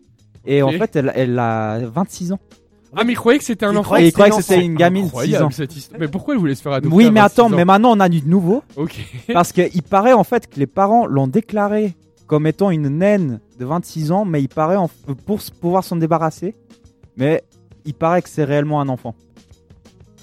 Et 0.51 0.62
en 0.62 0.70
fait, 0.72 0.96
elle, 0.96 1.12
elle 1.14 1.38
a 1.38 1.78
26 1.78 2.32
ans. 2.32 2.38
Ah, 2.96 3.05
mais 3.05 3.12
il 3.12 3.16
croyait 3.16 3.38
que 3.38 3.44
c'était 3.44 3.66
un 3.66 3.76
enfant. 3.76 3.96
Et 3.96 4.07
il 4.07 4.12
croyait 4.12 4.30
que 4.34 4.40
c'était 4.42 4.57
un 4.57 4.62
une 4.62 4.74
gamine 4.74 5.05
de 5.05 5.09
6 5.11 5.14
Incroyable 5.14 5.44
ans. 5.44 5.51
cette 5.51 5.76
histoire. 5.76 6.01
Mais 6.01 6.09
pourquoi 6.09 6.34
il 6.34 6.40
voulait 6.40 6.55
se 6.55 6.62
faire 6.62 6.72
adopter 6.72 6.96
Oui, 6.96 7.11
mais 7.11 7.20
26 7.20 7.24
attends, 7.40 7.49
mais 7.51 7.64
maintenant 7.66 7.92
on 7.94 8.01
a 8.01 8.09
du 8.09 8.22
nouveau. 8.22 8.62
Ok. 8.76 8.99
Parce 9.34 9.53
qu'il 9.53 9.82
paraît 9.82 10.14
en 10.14 10.24
fait 10.24 10.49
que 10.49 10.59
les 10.59 10.66
parents 10.66 11.07
l'ont 11.07 11.26
déclaré 11.26 11.94
comme 12.26 12.46
étant 12.46 12.70
une 12.70 12.88
naine 12.88 13.40
de 13.59 13.64
26 13.66 14.11
ans, 14.11 14.24
mais 14.24 14.40
il 14.42 14.49
paraît 14.49 14.76
en- 14.76 14.88
pour 15.26 15.38
pouvoir 15.61 15.84
s'en 15.84 15.96
débarrasser. 15.96 16.55
Mais 17.18 17.42
il 17.84 17.92
paraît 17.94 18.22
que 18.22 18.28
c'est 18.30 18.44
réellement 18.44 18.80
un 18.80 18.88
enfant. 18.88 19.14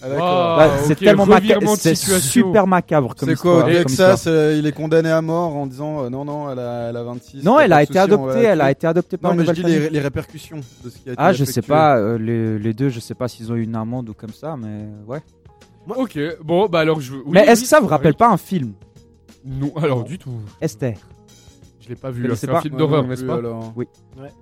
Ah, 0.03 0.09
d'accord. 0.09 0.25
Ah, 0.27 0.55
Bah, 0.67 0.77
c'est 0.85 0.91
ok, 0.93 0.99
tellement 0.99 1.25
macabre, 1.25 1.75
c'est 1.77 1.95
super 1.95 2.67
macabre 2.67 3.15
comme 3.15 3.29
C'est 3.29 3.35
quoi, 3.35 3.63
au 3.63 3.67
Texas, 3.67 4.25
euh, 4.27 4.55
il 4.57 4.65
est 4.67 4.71
condamné 4.71 5.09
à 5.09 5.21
mort 5.21 5.55
en 5.55 5.65
disant 5.67 6.03
euh, 6.03 6.09
non, 6.09 6.25
non, 6.25 6.51
elle 6.51 6.59
a, 6.59 6.89
elle 6.89 6.97
a 6.97 7.03
26. 7.03 7.43
Non, 7.43 7.59
elle 7.59 7.73
a 7.73 7.81
été 7.81 7.97
adoptée, 7.97 8.43
elle 8.43 8.61
a 8.61 8.71
été 8.71 8.85
adoptée 8.87 9.17
par 9.17 9.31
Non, 9.33 9.37
mais 9.37 9.45
je 9.45 9.51
dis 9.53 9.63
les, 9.63 9.89
les 9.89 9.99
répercussions 9.99 10.57
de 10.83 10.89
ce 10.89 10.97
qui 10.97 11.09
a 11.09 11.13
été 11.13 11.21
Ah, 11.21 11.33
je 11.33 11.43
sais 11.45 11.61
pas, 11.61 11.97
euh, 11.97 12.17
les, 12.17 12.59
les 12.59 12.73
deux, 12.73 12.89
je 12.89 12.99
sais 12.99 13.15
pas 13.15 13.27
s'ils 13.27 13.51
ont 13.51 13.55
eu 13.55 13.63
une 13.63 13.75
amende 13.75 14.09
ou 14.09 14.13
comme 14.13 14.33
ça, 14.33 14.55
mais 14.57 14.85
ouais. 15.07 15.21
Ok, 15.95 16.19
bon, 16.43 16.67
bah 16.67 16.79
alors 16.79 16.99
je. 16.99 17.13
oui, 17.13 17.21
mais 17.27 17.41
est-ce 17.41 17.61
oui, 17.61 17.63
que 17.63 17.69
ça 17.69 17.79
vous 17.79 17.87
rappelle 17.87 18.15
pas 18.15 18.27
un 18.29 18.37
film? 18.37 18.73
Non, 19.45 19.71
alors 19.77 20.03
du 20.03 20.17
tout. 20.17 20.33
Esther 20.59 20.95
Je 21.85 21.89
l'ai 21.89 21.95
pas 21.95 22.09
vu. 22.09 22.23
connaissez 22.23 22.47
C'est 22.47 22.49
un 22.49 22.53
pas 22.53 22.61
film 22.61 22.73
Ouais, 22.73 22.79
d'horreur, 22.79 23.07
n'est-ce 23.07 23.23
pas 23.23 23.35
alors. 23.35 23.73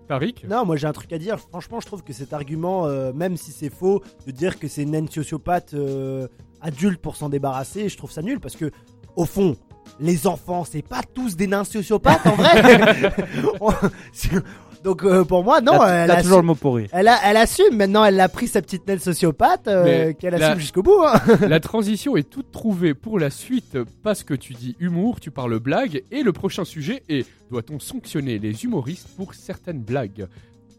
Tariq? 0.08 0.46
Non, 0.50 0.66
moi 0.66 0.78
j'ai 0.78 0.88
un 0.88 0.94
truc 0.94 1.12
à 1.12 1.18
dire. 1.18 1.38
Franchement, 1.40 1.80
je 1.82 1.88
trouve 1.88 2.04
que 2.04 2.14
cet 2.14 2.32
argument, 2.32 2.86
euh, 2.88 3.12
même 3.14 3.36
si 3.36 3.52
c'est 3.52 3.70
faux, 3.70 4.02
de 4.26 4.32
dire 4.32 4.60
que 4.60 4.68
c'est 4.68 4.84
une 4.84 4.92
naine 4.92 5.10
sociopathe 5.10 5.74
euh, 5.74 6.28
adulte 6.62 7.02
pour 7.02 7.18
s'en 7.18 7.28
débarrasser, 7.30 7.90
je 7.90 7.98
trouve 7.98 8.12
ça 8.12 8.22
nul 8.22 8.40
parce 8.40 8.56
que, 8.56 8.72
au 9.18 9.26
fond, 9.26 9.58
les 10.00 10.26
enfants, 10.26 10.64
c'est 10.64 10.82
pas 10.82 11.02
tous 11.14 11.36
des 11.36 11.48
nains 11.48 11.66
sociopathes 11.66 12.26
en 12.26 12.36
vrai. 12.36 13.12
On- 14.84 14.90
Donc 14.90 15.04
euh, 15.04 15.24
pour 15.24 15.44
moi, 15.44 15.62
non, 15.62 15.74
T'as 15.78 15.88
elle, 16.04 16.08
t'as 16.08 16.14
assume- 16.16 16.24
toujours 16.24 16.42
le 16.42 16.46
mot 16.48 16.56
pour 16.56 16.76
rire. 16.76 16.90
elle, 16.92 17.08
a- 17.08 17.20
elle 17.26 17.38
assume. 17.38 17.76
Maintenant, 17.78 18.04
elle 18.04 18.20
a 18.20 18.28
pris 18.30 18.48
sa 18.48 18.62
petite 18.62 18.88
naine 18.88 19.00
sociopathe 19.00 19.68
euh, 19.68 20.14
qu'elle 20.14 20.34
la- 20.36 20.48
assume 20.48 20.60
jusqu'au 20.60 20.84
bout. 20.84 21.02
hein. 21.06 21.14
La 21.48 21.60
transition 21.60 22.16
est 22.18 22.30
toute 22.30 22.52
trouvée 22.52 22.94
pour 22.94 23.20
la 23.20 23.30
suite 23.30 23.78
parce 24.04 24.24
que 24.24 24.34
tu 24.34 24.54
dis 24.54 24.76
humour, 24.80 25.20
tu 25.20 25.32
parles 25.32 25.60
blague 25.60 26.04
et 26.12 26.24
le 26.24 26.34
prochain 26.34 26.66
sujet 26.66 27.04
est 27.10 27.26
doit-on 27.52 27.80
sanctionner 27.80 28.40
les 28.40 28.64
humoristes 28.66 29.08
pour 29.16 29.34
certaines 29.34 29.82
blagues? 29.82 30.28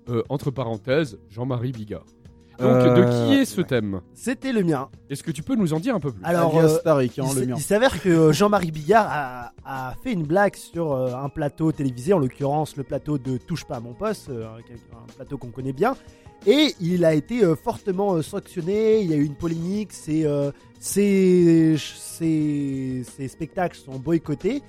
Euh, 0.08 0.22
Entre 0.28 0.50
parenthèses, 0.50 1.18
Jean-Marie 1.30 1.72
Bigard. 1.72 2.04
Donc, 2.58 2.68
Euh, 2.70 2.94
de 2.94 3.26
qui 3.28 3.34
est 3.40 3.44
ce 3.44 3.60
thème? 3.60 4.00
C'était 4.14 4.52
le 4.52 4.62
mien. 4.62 4.88
Est-ce 5.10 5.22
que 5.22 5.30
tu 5.32 5.42
peux 5.42 5.56
nous 5.56 5.74
en 5.74 5.80
dire 5.80 5.94
un 5.94 6.00
peu 6.00 6.12
plus? 6.12 6.24
Alors, 6.24 6.56
Alias 6.56 6.74
euh, 6.74 6.78
Tariq, 6.84 7.18
hein, 7.20 7.24
il, 7.30 7.34
le 7.36 7.42
s- 7.42 7.48
mien. 7.48 7.54
il 7.58 7.62
s'avère 7.62 8.00
que 8.00 8.08
euh, 8.08 8.32
Jean-Marie 8.32 8.70
Bigard 8.70 9.06
a, 9.10 9.52
a 9.64 9.94
fait 10.04 10.12
une 10.12 10.22
blague 10.22 10.54
sur 10.54 10.92
euh, 10.92 11.14
un 11.14 11.28
plateau 11.28 11.72
télévisé, 11.72 12.12
en 12.12 12.18
l'occurrence 12.20 12.76
le 12.76 12.84
plateau 12.84 13.18
de 13.18 13.38
Touche 13.38 13.64
pas 13.64 13.76
à 13.76 13.80
mon 13.80 13.92
poste, 13.94 14.28
euh, 14.30 14.46
un, 14.46 15.12
plateau 15.16 15.36
qu'on 15.36 15.48
connaît 15.50 15.72
bien. 15.72 15.96
Et 16.46 16.74
il 16.80 17.04
a 17.04 17.14
été 17.14 17.42
euh, 17.42 17.56
fortement 17.56 18.14
euh, 18.14 18.22
sanctionné, 18.22 19.00
il 19.00 19.10
y 19.10 19.14
a 19.14 19.16
eu 19.16 19.24
une 19.24 19.34
polémique, 19.34 19.92
ses, 19.92 20.24
euh, 20.24 20.52
ses, 20.78 21.76
ses- 21.78 23.02
ses 23.16 23.28
spectacles 23.28 23.76
sont 23.76 23.98
boycottés 23.98 24.62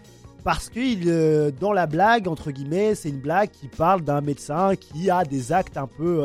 parce 0.43 0.69
que 0.69 0.79
il, 0.79 1.03
euh, 1.07 1.51
dans 1.59 1.73
la 1.73 1.85
blague, 1.87 2.27
entre 2.27 2.51
guillemets, 2.51 2.95
c'est 2.95 3.09
une 3.09 3.19
blague 3.19 3.49
qui 3.51 3.67
parle 3.67 4.01
d'un 4.01 4.21
médecin 4.21 4.75
qui 4.75 5.09
a 5.09 5.23
des 5.23 5.51
actes 5.51 5.75
un 5.77 5.87
peu 5.87 6.23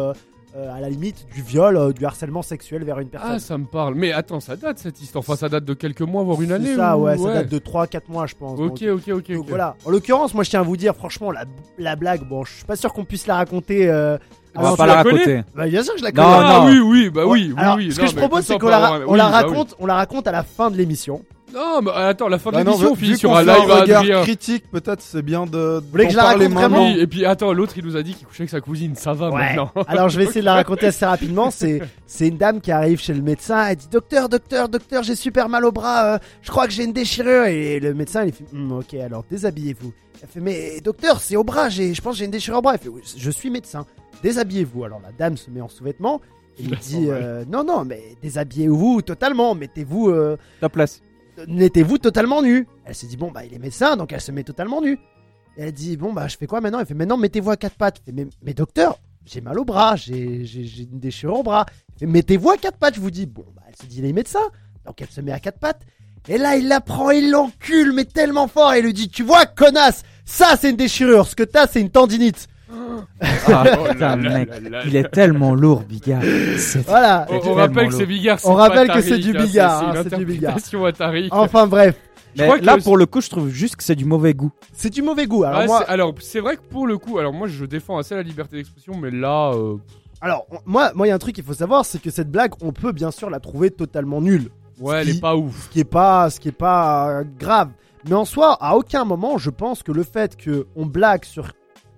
euh, 0.57 0.74
à 0.74 0.80
la 0.80 0.88
limite 0.90 1.26
du 1.34 1.42
viol, 1.42 1.76
euh, 1.76 1.92
du 1.92 2.05
harcèlement 2.05 2.42
sexuel 2.42 2.82
vers 2.84 2.98
une 2.98 3.09
personne. 3.09 3.30
Ah, 3.34 3.38
ça 3.38 3.57
me 3.59 3.64
parle. 3.66 3.94
Mais 3.94 4.12
attends, 4.12 4.40
ça 4.40 4.57
date 4.57 4.78
cette 4.78 5.01
histoire. 5.01 5.20
Enfin, 5.20 5.36
ça 5.36 5.48
date 5.48 5.64
de 5.64 5.74
quelques 5.74 6.01
mois, 6.03 6.22
voire 6.24 6.40
une 6.42 6.48
C'est 6.48 6.55
année. 6.55 6.74
ça, 6.76 6.96
ou- 6.98 7.03
ouais, 7.05 7.16
ça 7.16 7.34
date 7.34 7.48
de 7.48 7.59
3-4 7.59 8.03
mois, 8.09 8.26
je 8.26 8.34
pense. 8.34 8.59
Ok, 8.59 8.82
Donc, 8.84 9.01
ok, 9.07 9.14
ok. 9.16 9.32
donc 9.32 9.46
voilà. 9.48 9.76
En 9.84 9.90
l'occurrence, 9.90 10.34
moi 10.34 10.42
je 10.44 10.51
tiens 10.51 10.61
à 10.61 10.64
vous 10.64 10.76
dire, 10.76 10.94
franchement, 10.96 11.30
la, 11.30 11.44
la 11.78 11.94
blague, 11.96 12.26
bon, 12.28 12.44
je 12.44 12.53
suis 12.55 12.64
pas 12.64 12.76
sûr 12.76 12.92
qu'on 12.92 13.05
puisse 13.05 13.26
la 13.26 13.36
raconter. 13.36 13.88
euh, 13.88 14.18
On 14.57 14.62
va 14.62 14.76
pas 14.76 14.86
la 14.86 14.94
raconter. 14.96 15.42
bah, 15.55 15.68
bien 15.68 15.82
sûr 15.84 15.92
que 15.94 16.01
je 16.01 16.05
la 16.05 16.11
Non. 16.11 16.22
Ah 16.24 16.59
non. 16.62 16.66
oui, 16.66 16.78
oui, 16.80 17.11
bah 17.11 17.22
oui, 17.26 17.53
oui, 17.55 17.55
Alors, 17.57 17.76
oui. 17.76 17.92
ce 17.92 18.01
que 18.01 18.07
je 18.09 18.16
propose, 18.16 18.44
c'est 18.44 18.55
on 18.55 18.59
qu'on 18.59 18.68
la, 18.68 18.76
avoir 18.76 18.90
ra- 18.92 18.96
un- 18.98 19.07
on 19.07 19.12
oui, 19.12 19.18
la 19.18 19.30
bah 19.30 19.42
oui. 19.44 19.51
raconte, 19.51 19.76
on 19.78 19.86
la 19.86 19.94
raconte 19.94 20.26
à 20.26 20.32
la 20.32 20.42
fin 20.42 20.70
de 20.72 20.76
l'émission. 20.76 21.22
Non, 21.55 21.82
mais 21.82 21.90
attends, 21.92 22.28
la 22.28 22.38
fin 22.38 22.51
de 22.51 22.57
Bah 22.57 22.64
non, 22.64 22.72
l'émission, 22.72 22.90
on 22.92 22.94
vu 22.94 23.07
finit 23.07 23.18
sur 23.18 23.34
un 23.36 23.44
fait 23.44 23.46
live 23.61 23.70
à 23.70 23.80
regard 23.80 24.01
Adrien. 24.03 24.22
critique, 24.22 24.64
peut-être 24.70 25.03
c'est 25.03 25.22
bien 25.22 25.46
de. 25.46 25.82
voulez 25.90 26.07
que 26.07 26.12
je 26.12 26.16
la 26.16 26.24
raconte 26.24 26.42
vraiment. 26.53 26.86
Oui, 26.86 26.98
et 27.01 27.07
puis 27.07 27.24
attends, 27.24 27.53
l'autre 27.53 27.72
il 27.76 27.84
nous 27.84 27.96
a 27.96 28.03
dit 28.03 28.14
qu'il 28.14 28.26
couchait 28.26 28.42
avec 28.42 28.51
sa 28.51 28.61
cousine, 28.61 28.94
ça 28.94 29.12
va 29.14 29.30
Ouais. 29.30 29.57
maintenant. 29.57 29.70
Alors 29.88 30.09
je 30.09 30.18
vais 30.18 30.24
essayer 30.24 30.40
de 30.40 30.46
la 30.46 30.55
raconter 30.55 30.86
assez 30.86 31.05
rapidement. 31.07 31.51
C'est 31.51 31.80
c'est 32.07 32.28
une 32.28 32.36
dame 32.36 32.61
qui 32.61 32.70
arrive 32.72 33.01
chez 33.01 33.14
le 33.14 33.22
médecin. 33.22 33.66
Elle 33.68 33.76
dit 33.76 33.88
docteur, 33.90 34.28
docteur, 34.28 34.68
docteur, 34.68 35.03
j'ai 35.03 35.16
super 35.16 35.48
mal 35.48 35.64
au 35.64 35.72
bras. 35.72 36.14
euh, 36.14 36.18
je 36.42 36.51
crois 36.51 36.66
que 36.66 36.72
j'ai 36.72 36.84
une 36.84 36.92
déchirure. 36.92 37.44
Et 37.46 37.80
le 37.80 37.94
médecin 37.94 38.24
il 38.24 38.32
fait 38.32 38.44
Hum, 38.55 38.72
ok 38.72 38.94
alors 38.94 39.24
déshabillez-vous. 39.30 39.92
Elle 40.22 40.28
fait 40.28 40.40
mais 40.40 40.80
docteur 40.82 41.20
c'est 41.20 41.36
au 41.36 41.44
bras. 41.44 41.68
J'ai 41.68 41.94
je 41.94 42.01
pense 42.01 42.12
que 42.14 42.18
j'ai 42.20 42.24
une 42.26 42.30
déchirure 42.30 42.59
au 42.59 42.62
bras. 42.62 42.74
Elle 42.74 42.80
fait 42.80 42.88
Oui, 42.88 43.03
je 43.16 43.30
suis 43.30 43.51
médecin. 43.51 43.86
Déshabillez-vous. 44.22 44.84
Alors 44.84 45.01
la 45.03 45.11
dame 45.12 45.36
se 45.36 45.51
met 45.51 45.61
en 45.61 45.68
sous-vêtements. 45.68 46.20
Et 46.59 46.64
il 46.64 46.76
dit 46.76 47.07
euh, 47.09 47.44
non 47.51 47.64
non 47.64 47.84
mais 47.84 48.03
déshabillez-vous 48.22 49.03
totalement. 49.03 49.55
Mettez-vous 49.55 50.11
euh, 50.11 50.36
Top 50.61 50.72
place. 50.72 51.01
Mettez-vous 51.49 51.99
totalement 51.99 52.43
nu. 52.43 52.66
Elle 52.84 52.95
s'est 52.95 53.07
dit 53.07 53.16
bon 53.16 53.30
bah 53.30 53.45
il 53.45 53.55
est 53.55 53.59
médecin 53.59 53.97
donc 53.97 54.12
elle 54.12 54.20
se 54.20 54.32
met 54.32 54.45
totalement 54.45 54.80
nue. 54.80 54.99
Elle 55.57 55.72
dit 55.72 55.97
bon 55.97 56.12
bah 56.12 56.28
je 56.28 56.36
fais 56.36 56.47
quoi 56.47 56.61
maintenant? 56.61 56.80
Elle 56.80 56.86
fait 56.86 56.95
maintenant 56.95 57.16
mettez-vous 57.16 57.51
à 57.51 57.57
quatre 57.57 57.76
pattes. 57.76 58.01
Fait, 58.05 58.12
mais, 58.12 58.55
docteur 58.55 58.99
j'ai 59.26 59.43
mal 59.43 59.59
au 59.59 59.64
bras, 59.64 59.97
j'ai 59.97 60.45
une 60.82 60.99
déchirure 60.99 61.41
au 61.41 61.43
bras. 61.43 61.66
Elle 61.68 61.99
fait, 61.99 62.07
mettez-vous 62.07 62.51
à 62.51 62.57
quatre 62.57 62.78
pattes 62.78 62.95
je 62.95 63.01
vous 63.01 63.11
dis. 63.11 63.26
Bon 63.26 63.47
bah 63.55 63.62
elle 63.68 63.76
se 63.76 63.86
dit 63.86 63.99
il 63.99 64.05
est 64.05 64.12
médecin 64.12 64.41
donc 64.84 65.01
elle 65.01 65.11
se 65.11 65.20
met 65.20 65.32
à 65.32 65.41
quatre 65.41 65.59
pattes. 65.59 65.82
Et 66.28 66.38
là 66.38 66.57
il 66.57 66.68
la 66.68 66.80
prend, 66.80 67.11
il 67.11 67.30
l'encule 67.30 67.93
mais 67.93 68.05
tellement 68.05 68.49
fort 68.49 68.74
et 68.74 68.82
lui 68.82 68.93
dit 68.93 69.09
tu 69.09 69.22
vois 69.22 69.47
connasse 69.47 70.03
ça 70.24 70.57
c'est 70.59 70.70
une 70.70 70.76
déchirure 70.76 71.26
ce 71.26 71.34
que 71.34 71.43
t'as 71.43 71.66
c'est 71.66 71.80
une 71.80 71.91
tendinite. 71.91 72.49
Ah, 72.72 73.64
Oh 73.78 73.84
putain, 73.92 74.16
mec, 74.16 74.48
il 74.86 74.96
est 74.96 75.10
tellement 75.10 75.54
lourd, 75.54 75.82
Bigard. 75.82 76.22
C'est- 76.56 76.86
Voilà. 76.86 77.26
On, 77.30 77.54
rappelle 77.54 77.88
que 77.88 77.94
c'est 77.94 78.06
Bigard. 78.06 78.38
On 78.44 78.48
c'est 78.48 78.54
rappelle 78.54 78.88
que 78.88 79.00
c'est 79.00 79.18
du 79.18 79.36
hein, 79.36 79.42
Bigard, 79.44 79.80
C'est 79.92 79.98
hein, 79.98 80.02
c'est 80.08 80.16
du 80.18 80.24
Bigard. 80.24 80.50
interprétation 80.52 80.84
à 80.84 80.92
Tariq. 80.92 81.28
Enfin 81.32 81.66
bref, 81.66 81.96
Je 82.36 82.42
Mais 82.42 82.46
crois 82.46 82.58
que 82.60 82.64
là, 82.64 82.76
le- 82.76 82.82
pour 82.82 82.96
le 82.96 83.06
coup, 83.06 83.20
je 83.20 83.28
trouve 83.28 83.48
juste 83.48 83.74
que 83.76 83.82
c'est 83.82 83.96
du 83.96 84.04
mauvais 84.04 84.34
goût. 84.34 84.52
c'est 84.72 84.90
du 84.90 85.02
mauvais 85.02 85.26
goût. 85.26 85.42
Alors 85.44 85.60
Ouais, 85.60 85.66
moi, 85.66 85.82
c'est- 85.84 85.92
alors 85.92 86.14
c'est 86.20 86.40
vrai 86.40 86.56
que 86.56 86.62
pour 86.62 86.86
le 86.86 86.96
coup, 86.96 87.18
alors 87.18 87.32
moi 87.32 87.48
je 87.48 87.64
défends 87.64 87.98
assez 87.98 88.14
la 88.14 88.22
liberté 88.22 88.56
d'expression, 88.56 88.96
mais 88.96 89.10
là, 89.10 89.50
euh, 89.52 89.76
alors 90.20 90.46
on- 90.52 90.58
moi, 90.64 90.92
moi 90.94 91.06
il 91.06 91.10
y 91.10 91.12
a 91.12 91.16
un 91.16 91.18
truc 91.18 91.34
qu'il 91.34 91.42
faut 91.44 91.54
savoir, 91.54 91.84
c'est 91.84 92.00
que 92.00 92.10
cette 92.10 92.30
blague, 92.30 92.52
on 92.62 92.72
peut 92.72 92.92
bien 92.92 93.10
sûr 93.10 93.30
la 93.30 93.40
trouver 93.40 93.70
totalement 93.70 94.20
nulle. 94.20 94.48
ouais, 94.78 95.00
elle 95.00 95.10
qui- 95.10 95.16
est 95.16 95.20
pas 95.20 95.34
ouf. 95.36 95.64
ce 95.64 95.68
qui 95.70 95.80
est 95.80 95.84
pas, 95.84 96.30
ce 96.30 96.38
qui 96.38 96.48
est 96.48 96.52
pas 96.52 97.08
euh, 97.10 97.24
grave. 97.38 97.70
Mais 98.08 98.14
en 98.14 98.24
soi, 98.24 98.56
à 98.60 98.76
aucun 98.76 99.04
moment, 99.04 99.36
je 99.36 99.50
pense 99.50 99.82
que 99.82 99.90
le 99.92 100.04
fait 100.04 100.36
que 100.36 100.66
on 100.76 100.86
blague 100.86 101.24
sur 101.24 101.48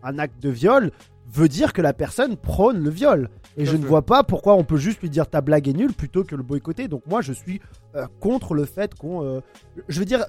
un 0.02 0.18
acte 0.18 0.42
de 0.42 0.48
viol 0.50 0.90
veut 1.32 1.48
dire 1.48 1.72
que 1.72 1.80
la 1.80 1.92
personne 1.94 2.36
prône 2.36 2.82
le 2.82 2.90
viol. 2.90 3.28
Et 3.58 3.64
je 3.66 3.76
ne 3.76 3.84
vois 3.84 4.00
pas 4.02 4.22
pourquoi 4.22 4.54
on 4.54 4.64
peut 4.64 4.76
juste 4.78 5.00
lui 5.02 5.10
dire 5.10 5.26
ta 5.28 5.42
blague 5.42 5.68
est 5.68 5.72
nulle 5.74 5.92
plutôt 5.92 6.24
que 6.24 6.34
le 6.34 6.42
boycotter. 6.42 6.88
Donc 6.88 7.02
moi, 7.06 7.20
je 7.20 7.32
suis 7.34 7.60
euh, 7.96 8.06
contre 8.20 8.54
le 8.54 8.64
fait 8.64 8.94
qu'on. 8.94 9.22
euh, 9.24 9.40
je 9.88 9.98
veux 9.98 10.06
dire, 10.06 10.24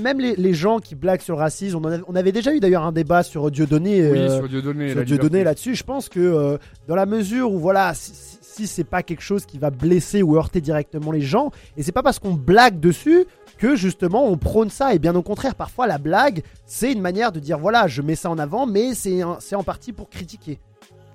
même 0.00 0.18
les, 0.20 0.36
les 0.36 0.54
gens 0.54 0.78
qui 0.78 0.94
blaguent 0.94 1.20
sur 1.20 1.36
le 1.36 1.40
racisme, 1.42 1.76
on, 1.76 1.80
en 1.80 1.92
avait, 1.92 2.02
on 2.08 2.16
avait 2.16 2.32
déjà 2.32 2.54
eu 2.54 2.60
d'ailleurs 2.60 2.84
un 2.84 2.92
débat 2.92 3.22
sur 3.22 3.50
Dieudonné. 3.50 4.10
Oui, 4.10 4.18
euh, 4.18 4.38
sur 4.38 4.48
Dieudonné. 4.48 4.88
sur 4.90 4.98
la 5.00 5.04
Dieudonné 5.04 5.28
liberté. 5.38 5.44
là-dessus. 5.44 5.74
Je 5.74 5.84
pense 5.84 6.08
que 6.08 6.58
dans 6.88 6.94
la 6.96 7.06
mesure 7.06 7.52
où 7.52 7.58
voilà, 7.58 7.92
si, 7.94 8.12
si- 8.14 8.38
si 8.40 8.66
c'est 8.66 8.84
pas 8.84 9.02
quelque 9.02 9.22
chose 9.22 9.46
qui 9.46 9.56
va 9.58 9.70
blesser 9.70 10.22
ou 10.22 10.36
heurter 10.36 10.60
directement 10.60 11.12
les 11.12 11.22
gens, 11.22 11.50
et 11.76 11.82
c'est 11.82 11.92
pas 11.92 12.02
parce 12.02 12.18
qu'on 12.18 12.34
blague 12.34 12.80
dessus 12.80 13.24
que 13.58 13.76
justement 13.76 14.26
on 14.26 14.36
prône 14.36 14.70
ça. 14.70 14.94
Et 14.94 14.98
bien 14.98 15.14
au 15.14 15.22
contraire, 15.22 15.54
parfois 15.54 15.86
la 15.86 15.98
blague, 15.98 16.42
c'est 16.66 16.92
une 16.92 17.00
manière 17.00 17.32
de 17.32 17.40
dire 17.40 17.58
voilà, 17.58 17.86
je 17.86 18.02
mets 18.02 18.16
ça 18.16 18.30
en 18.30 18.38
avant, 18.38 18.66
mais 18.66 18.94
c'est 18.94 19.22
en 19.22 19.62
partie 19.62 19.92
pour 19.92 20.08
critiquer. 20.08 20.58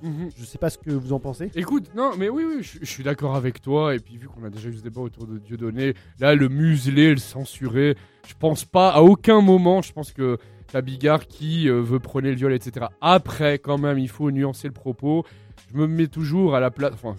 Mhm. 0.02 0.30
Je 0.38 0.46
sais 0.46 0.58
pas 0.58 0.70
ce 0.70 0.78
que 0.78 0.92
vous 0.92 1.14
en 1.14 1.20
pensez. 1.20 1.52
Écoute, 1.56 1.90
non, 1.96 2.12
mais 2.18 2.30
oui, 2.30 2.44
oui, 2.48 2.62
je, 2.62 2.80
je 2.80 2.86
suis 2.86 3.04
d'accord 3.04 3.36
avec 3.36 3.62
toi. 3.62 3.96
Et 3.96 4.00
puis, 4.00 4.18
vu 4.18 4.28
qu'on 4.28 4.44
a 4.44 4.50
déjà 4.50 4.70
eu 4.70 4.74
ce 4.74 4.84
débat 4.84 5.02
autour 5.02 5.26
de 5.26 5.38
Dieudonné, 5.38 5.96
là, 6.20 6.36
le 6.36 6.50
muselé, 6.50 7.12
le 7.12 7.18
censuré, 7.18 7.96
je 8.28 8.34
pense 8.40 8.66
pas, 8.66 8.90
à 8.90 9.02
aucun 9.02 9.42
moment, 9.42 9.82
je 9.82 9.92
pense 9.94 10.12
que 10.12 10.38
t'as 10.72 10.82
Bigard 10.82 11.28
qui 11.28 11.70
euh, 11.70 11.82
veut 11.82 12.00
prôner 12.00 12.30
le 12.30 12.36
viol, 12.36 12.54
etc. 12.54 12.88
Après, 13.02 13.58
quand 13.58 13.78
même, 13.78 13.98
il 13.98 14.10
faut 14.10 14.32
nuancer 14.32 14.68
le 14.68 14.74
propos. 14.74 15.26
Je 15.72 15.78
me 15.78 15.88
mets 15.88 16.08
toujours 16.08 16.56
à 16.56 16.60
la 16.60 16.72
place. 16.72 16.94
Enfin, 16.94 17.16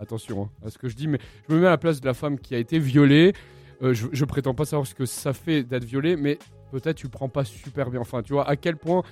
attention 0.00 0.44
hein, 0.44 0.66
à 0.66 0.70
ce 0.70 0.78
que 0.78 0.88
je 0.88 0.96
dis, 0.96 1.08
mais 1.08 1.18
je 1.48 1.54
me 1.54 1.60
mets 1.60 1.66
à 1.66 1.70
la 1.70 1.78
place 1.78 2.00
de 2.00 2.06
la 2.06 2.14
femme 2.14 2.38
qui 2.38 2.54
a 2.54 2.58
été 2.58 2.78
violée. 2.78 3.32
Euh, 3.82 3.94
je, 3.94 4.06
je 4.12 4.24
prétends 4.24 4.54
pas 4.54 4.64
savoir 4.64 4.86
ce 4.86 4.94
que 4.94 5.06
ça 5.06 5.32
fait 5.32 5.62
d'être 5.62 5.84
violée, 5.84 6.16
mais 6.16 6.38
peut-être 6.72 6.96
tu 6.96 7.08
prends 7.08 7.28
pas 7.28 7.44
super 7.44 7.90
bien. 7.90 8.00
Enfin, 8.00 8.22
tu 8.22 8.32
vois, 8.32 8.48
à 8.48 8.56
quel 8.56 8.76
point 8.76 9.02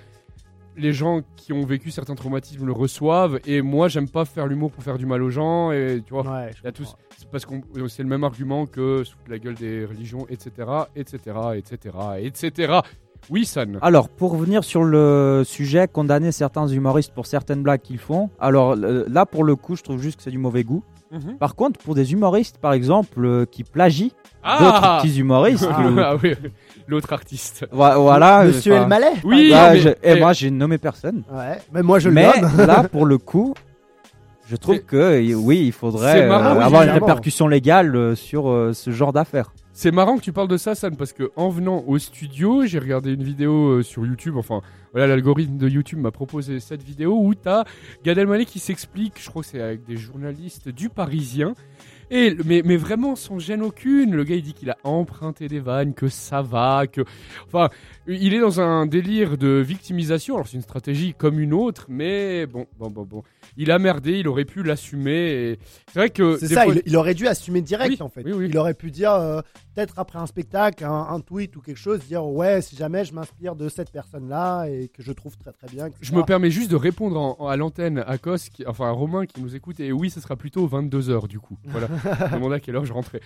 les 0.76 0.92
gens 0.94 1.20
qui 1.36 1.52
ont 1.52 1.66
vécu 1.66 1.90
certains 1.90 2.14
traumatismes 2.14 2.64
le 2.64 2.72
reçoivent 2.72 3.38
et 3.46 3.60
moi 3.60 3.88
j'aime 3.88 4.08
pas 4.08 4.24
faire 4.24 4.46
l'humour 4.46 4.72
pour 4.72 4.82
faire 4.82 4.96
du 4.96 5.04
mal 5.04 5.22
aux 5.22 5.28
gens 5.28 5.70
et 5.70 6.02
tu 6.06 6.14
vois 6.14 6.22
Ouais, 6.22 6.50
je 6.54 6.60
il 6.62 6.64
y 6.64 6.68
a 6.68 6.72
comprends. 6.72 6.84
tous 6.84 6.96
c'est 7.18 7.28
parce 7.30 7.44
qu'on 7.44 7.60
c'est 7.88 8.02
le 8.02 8.08
même 8.08 8.24
argument 8.24 8.64
que 8.64 9.04
sous 9.04 9.18
la 9.28 9.38
gueule 9.38 9.54
des 9.56 9.84
religions 9.84 10.26
etc 10.30 10.50
etc 10.96 11.18
etc 11.56 11.90
etc 12.20 12.72
oui 13.30 13.44
San 13.44 13.78
Alors, 13.82 14.08
pour 14.08 14.32
revenir 14.32 14.64
sur 14.64 14.82
le 14.82 15.42
sujet, 15.44 15.86
condamner 15.86 16.32
certains 16.32 16.66
humoristes 16.66 17.14
pour 17.14 17.26
certaines 17.26 17.62
blagues 17.62 17.80
qu'ils 17.82 17.98
font. 18.00 18.30
Alors 18.40 18.72
euh, 18.72 19.04
là, 19.08 19.26
pour 19.26 19.44
le 19.44 19.54
coup, 19.54 19.76
je 19.76 19.82
trouve 19.84 20.02
juste 20.02 20.16
que 20.16 20.24
c'est 20.24 20.32
du 20.32 20.38
mauvais 20.38 20.64
goût. 20.64 20.82
Mhm. 21.12 21.36
Par 21.38 21.54
contre, 21.54 21.78
pour 21.78 21.94
des 21.94 22.12
humoristes, 22.14 22.56
par 22.58 22.72
exemple, 22.72 23.24
euh, 23.24 23.44
qui 23.44 23.64
plagient 23.64 24.12
d'autres 24.42 24.80
ah, 24.82 24.98
petits 25.02 25.18
humoristes, 25.20 25.68
Ah. 25.70 25.82
ou- 25.86 25.98
Ah 26.00 26.16
oui 26.22 26.34
l'autre 26.88 27.12
artiste 27.12 27.66
Vo- 27.70 28.02
voilà. 28.02 28.44
Monsieur 28.44 28.72
enfin, 28.72 28.82
Elmaleh 28.82 29.12
oui 29.22 29.50
là, 29.50 29.72
mais- 29.72 29.78
je- 29.78 29.88
et 29.90 29.94
mais- 30.14 30.20
moi, 30.20 30.32
j'ai 30.32 30.50
nommé 30.50 30.78
personne. 30.78 31.22
Ouais, 31.30 31.58
mais 31.72 31.82
moi 31.82 31.98
je 31.98 32.08
le 32.08 32.14
Mais 32.14 32.32
là, 32.66 32.82
pour 32.90 33.04
le 33.06 33.18
coup, 33.18 33.54
je 34.48 34.56
trouve 34.56 34.80
que 34.80 35.34
oui, 35.34 35.62
il 35.66 35.72
faudrait 35.72 36.26
marrant, 36.26 36.54
euh, 36.54 36.58
oui, 36.58 36.64
avoir 36.64 36.82
une 36.82 36.90
répercussion 36.90 37.46
légale 37.46 37.94
euh, 37.94 38.14
sur 38.14 38.48
euh, 38.50 38.72
ce 38.72 38.90
genre 38.90 39.12
d'affaires. 39.12 39.52
C'est 39.74 39.90
marrant 39.90 40.18
que 40.18 40.22
tu 40.22 40.34
parles 40.34 40.48
de 40.48 40.58
ça, 40.58 40.74
San, 40.74 40.96
parce 40.96 41.14
que 41.14 41.32
en 41.34 41.48
venant 41.48 41.82
au 41.86 41.98
studio, 41.98 42.66
j'ai 42.66 42.78
regardé 42.78 43.14
une 43.14 43.22
vidéo 43.22 43.78
euh, 43.78 43.82
sur 43.82 44.04
YouTube. 44.04 44.36
Enfin, 44.36 44.60
voilà, 44.92 45.06
l'algorithme 45.06 45.56
de 45.56 45.66
YouTube 45.66 45.98
m'a 45.98 46.10
proposé 46.10 46.60
cette 46.60 46.82
vidéo 46.82 47.18
où 47.18 47.34
t'as 47.34 47.64
Gad 48.04 48.18
Elmaleh 48.18 48.44
qui 48.44 48.58
s'explique. 48.58 49.14
Je 49.18 49.30
crois 49.30 49.40
que 49.40 49.48
c'est 49.48 49.62
avec 49.62 49.84
des 49.84 49.96
journalistes 49.96 50.68
du 50.68 50.90
Parisien. 50.90 51.54
Et 52.14 52.36
mais, 52.44 52.62
mais 52.64 52.76
vraiment 52.76 53.16
sans 53.16 53.38
gêne 53.38 53.62
aucune. 53.62 54.14
Le 54.14 54.22
gars 54.24 54.36
il 54.36 54.42
dit 54.42 54.52
qu'il 54.52 54.70
a 54.70 54.76
emprunté 54.84 55.48
des 55.48 55.60
vannes, 55.60 55.94
que 55.94 56.08
ça 56.08 56.42
va, 56.42 56.86
que 56.86 57.00
enfin 57.46 57.70
il 58.06 58.34
est 58.34 58.40
dans 58.40 58.60
un 58.60 58.86
délire 58.86 59.38
de 59.38 59.48
victimisation. 59.48 60.34
Alors 60.34 60.46
c'est 60.46 60.56
une 60.56 60.62
stratégie 60.62 61.14
comme 61.16 61.40
une 61.40 61.54
autre, 61.54 61.86
mais 61.88 62.46
bon 62.46 62.66
bon 62.78 62.90
bon 62.90 63.04
bon. 63.04 63.22
Il 63.56 63.70
a 63.70 63.78
merdé, 63.78 64.18
il 64.18 64.28
aurait 64.28 64.44
pu 64.44 64.62
l'assumer. 64.62 65.32
Et 65.52 65.58
c'est 65.92 65.98
vrai 65.98 66.10
que 66.10 66.36
C'est 66.38 66.48
ça, 66.48 66.64
fois- 66.64 66.74
il, 66.74 66.82
il 66.86 66.96
aurait 66.96 67.14
dû 67.14 67.26
assumer 67.26 67.60
direct 67.60 67.90
Oui, 67.92 68.02
en 68.02 68.08
fait. 68.08 68.22
oui, 68.24 68.32
oui. 68.32 68.46
Il 68.48 68.56
aurait 68.56 68.72
pu 68.74 68.90
dire, 68.90 69.12
euh, 69.12 69.40
peut-être 69.74 69.98
après 69.98 70.18
un 70.18 70.26
spectacle, 70.26 70.84
un, 70.84 71.06
un 71.10 71.20
tweet 71.20 71.54
ou 71.56 71.60
quelque 71.60 71.76
chose, 71.78 72.00
dire 72.00 72.24
ouais, 72.26 72.62
si 72.62 72.76
jamais 72.76 73.04
je 73.04 73.12
m'inspire 73.14 73.54
de 73.54 73.68
cette 73.68 73.90
personne-là 73.90 74.66
et 74.68 74.88
que 74.88 75.02
je 75.02 75.12
trouve 75.12 75.36
très 75.36 75.52
très 75.52 75.68
bien. 75.68 75.86
etc. 75.86 75.98
Je 76.00 76.14
me 76.14 76.22
permets 76.22 76.50
juste 76.50 76.70
de 76.70 76.76
répondre 76.76 77.18
en- 77.20 77.36
en- 77.40 77.48
à 77.48 77.56
l'antenne 77.56 78.02
à 78.06 78.16
qui- 78.18 78.64
enfin 78.66 78.86
à 78.88 78.90
Romain 78.90 79.26
qui 79.26 79.40
nous 79.42 79.54
écoute, 79.54 79.80
et 79.80 79.92
oui, 79.92 80.08
ce 80.10 80.20
sera 80.20 80.36
plutôt 80.36 80.66
22h 80.66 81.28
du 81.28 81.38
coup. 81.38 81.58
Voilà, 81.66 81.88
je 82.02 82.34
demandais 82.34 82.56
à 82.56 82.60
quelle 82.60 82.76
heure 82.76 82.84
je 82.84 82.92
rentrais. 82.92 83.20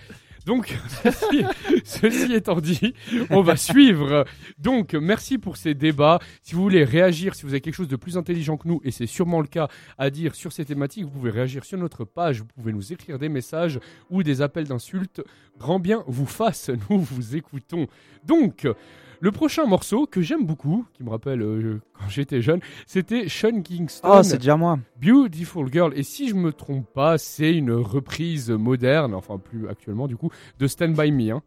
Donc, 0.45 0.77
ceci, 1.03 1.43
ceci 1.83 2.33
étant 2.33 2.59
dit, 2.59 2.93
on 3.29 3.41
va 3.41 3.57
suivre. 3.57 4.25
Donc, 4.57 4.93
merci 4.93 5.37
pour 5.37 5.57
ces 5.57 5.73
débats. 5.73 6.19
Si 6.41 6.55
vous 6.55 6.61
voulez 6.61 6.83
réagir, 6.83 7.35
si 7.35 7.43
vous 7.43 7.49
avez 7.49 7.61
quelque 7.61 7.75
chose 7.75 7.87
de 7.87 7.95
plus 7.95 8.17
intelligent 8.17 8.57
que 8.57 8.67
nous, 8.67 8.79
et 8.83 8.91
c'est 8.91 9.07
sûrement 9.07 9.41
le 9.41 9.47
cas 9.47 9.67
à 9.97 10.09
dire 10.09 10.35
sur 10.35 10.53
ces 10.53 10.63
thématiques, 10.63 11.03
vous 11.03 11.11
pouvez 11.11 11.31
réagir 11.31 11.65
sur 11.65 11.77
notre 11.77 12.05
page, 12.05 12.39
vous 12.39 12.47
pouvez 12.55 12.71
nous 12.71 12.93
écrire 12.93 13.19
des 13.19 13.29
messages 13.29 13.79
ou 14.09 14.23
des 14.23 14.41
appels 14.41 14.67
d'insultes. 14.67 15.21
Grand 15.57 15.79
bien 15.79 16.03
vous 16.07 16.25
fasse, 16.25 16.71
nous 16.89 16.99
vous 16.99 17.35
écoutons. 17.35 17.87
Donc, 18.23 18.67
le 19.19 19.31
prochain 19.31 19.65
morceau 19.65 20.05
que 20.05 20.21
j'aime 20.21 20.45
beaucoup, 20.45 20.85
qui 20.93 21.03
me 21.03 21.09
rappelle 21.09 21.41
euh, 21.41 21.81
quand 21.99 22.09
j'étais 22.09 22.41
jeune, 22.41 22.59
c'était 22.85 23.27
Sean 23.29 23.61
Kingston, 23.61 24.07
Oh, 24.19 24.23
c'est 24.23 24.37
déjà 24.37 24.55
moi. 24.57 24.77
Beautiful 25.01 25.71
Girl. 25.71 25.91
Et 25.95 26.03
si 26.03 26.27
je 26.29 26.35
me 26.35 26.51
trompe 26.53 26.85
pas, 26.93 27.17
c'est 27.17 27.51
une 27.53 27.71
reprise 27.71 28.49
moderne, 28.51 29.13
enfin 29.13 29.37
plus 29.37 29.67
actuellement 29.67 30.07
du 30.07 30.17
coup, 30.17 30.29
de 30.59 30.67
Stand 30.67 30.93
By 30.95 31.11
Me. 31.11 31.31
hein. 31.33 31.41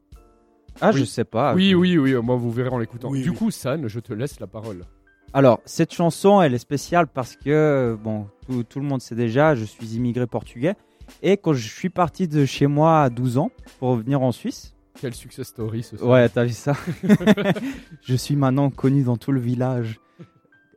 Ah, 0.80 0.90
Oui. 0.94 1.00
je 1.00 1.04
sais 1.04 1.24
pas. 1.24 1.54
oui, 1.54 1.74
oui, 1.74 1.98
oui, 1.98 2.14
moi 2.22 2.36
vous 2.36 2.50
verrez 2.50 2.70
en 2.70 2.78
l'écoutant. 2.78 3.10
Oui, 3.10 3.22
du 3.22 3.30
oui. 3.30 3.36
coup, 3.36 3.50
San, 3.50 3.86
je 3.88 4.00
te 4.00 4.12
laisse 4.12 4.40
la 4.40 4.46
parole. 4.46 4.84
Alors, 5.32 5.60
cette 5.64 5.92
chanson, 5.94 6.40
elle 6.42 6.54
est 6.54 6.58
spéciale 6.58 7.06
parce 7.06 7.36
que, 7.36 7.96
bon, 8.02 8.26
tout, 8.46 8.64
tout 8.64 8.80
le 8.80 8.86
monde 8.86 9.00
sait 9.00 9.14
déjà, 9.14 9.54
je 9.54 9.64
suis 9.64 9.94
immigré 9.94 10.26
portugais. 10.26 10.74
Et 11.22 11.36
quand 11.36 11.52
je 11.52 11.68
suis 11.68 11.88
parti 11.90 12.26
de 12.28 12.44
chez 12.44 12.66
moi 12.66 13.02
à 13.02 13.10
12 13.10 13.38
ans 13.38 13.50
pour 13.78 13.94
venir 13.96 14.22
en 14.22 14.32
Suisse, 14.32 14.74
Quel 15.00 15.14
success 15.14 15.48
story 15.48 15.82
ce 15.82 15.96
soir. 15.96 16.10
ouais, 16.10 16.28
t'as 16.28 16.44
vu 16.44 16.52
ça 16.52 16.74
Je 18.02 18.14
suis 18.14 18.36
maintenant 18.36 18.70
connu 18.70 19.02
dans 19.02 19.16
tout 19.16 19.32
le 19.32 19.40
village. 19.40 19.98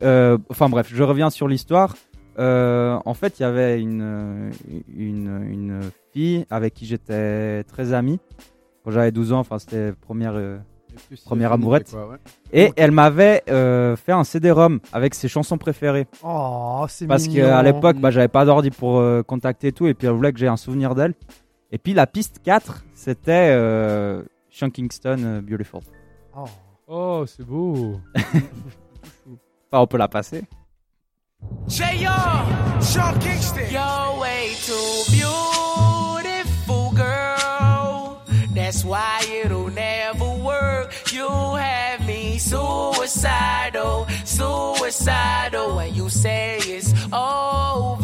Euh, 0.02 0.38
enfin 0.50 0.68
bref, 0.68 0.90
je 0.92 1.02
reviens 1.02 1.30
sur 1.30 1.46
l'histoire. 1.48 1.94
Euh, 2.38 2.98
en 3.04 3.14
fait, 3.14 3.38
il 3.38 3.42
y 3.42 3.46
avait 3.46 3.80
une, 3.80 4.50
une, 4.96 5.46
une 5.48 5.80
fille 6.12 6.46
avec 6.50 6.74
qui 6.74 6.86
j'étais 6.86 7.62
très 7.64 7.92
ami 7.92 8.18
quand 8.84 8.90
j'avais 8.90 9.12
12 9.12 9.32
ans. 9.32 9.38
Enfin, 9.40 9.58
c'était 9.58 9.92
première. 9.92 10.34
euh, 10.34 10.58
Première 11.24 11.52
amourette. 11.52 11.90
Quoi, 11.90 12.08
ouais. 12.08 12.16
Et 12.52 12.72
elle 12.76 12.92
m'avait 12.92 13.42
euh, 13.50 13.96
fait 13.96 14.12
un 14.12 14.22
CD-ROM 14.22 14.78
avec 14.92 15.14
ses 15.14 15.26
chansons 15.26 15.58
préférées. 15.58 16.06
Oh, 16.22 16.84
c'est 16.88 17.06
Parce 17.08 17.26
qu'à 17.26 17.62
l'époque, 17.64 17.96
bah, 17.98 18.10
j'avais 18.12 18.28
pas 18.28 18.44
d'ordi 18.44 18.70
pour 18.70 18.98
euh, 19.00 19.22
contacter 19.24 19.68
et 19.68 19.72
tout, 19.72 19.88
et 19.88 19.94
puis 19.94 20.06
elle 20.06 20.12
voulait 20.14 20.32
que 20.32 20.38
j'ai 20.38 20.46
un 20.46 20.56
souvenir 20.56 20.94
d'elle. 20.94 21.14
Et 21.74 21.78
puis 21.78 21.92
la 21.92 22.06
piste 22.06 22.40
4, 22.44 22.84
c'était 22.94 23.48
euh, 23.50 24.22
Sean 24.48 24.70
Kingston 24.70 25.16
euh, 25.18 25.40
Beautiful. 25.40 25.80
Oh. 26.36 26.44
Oh, 26.86 27.24
c'est 27.26 27.44
beau. 27.44 28.00
Enfin, 28.14 29.82
on 29.82 29.86
peut 29.88 29.96
la 29.96 30.06
passer. 30.06 30.44
J.R. 31.66 32.46
Sean 32.80 33.18
Kingston. 33.18 33.66
You're 33.72 34.20
way 34.20 34.54
too 34.64 35.10
beautiful, 35.10 36.92
girl. 36.94 38.22
That's 38.54 38.84
why 38.84 39.24
it'll 39.44 39.70
never 39.70 40.30
work. 40.44 40.92
You 41.12 41.28
have 41.56 42.06
me 42.06 42.38
suicidal, 42.38 44.06
suicidal. 44.24 45.74
When 45.74 45.92
you 45.92 46.08
say 46.08 46.58
it's 46.58 46.94
over, 47.12 48.03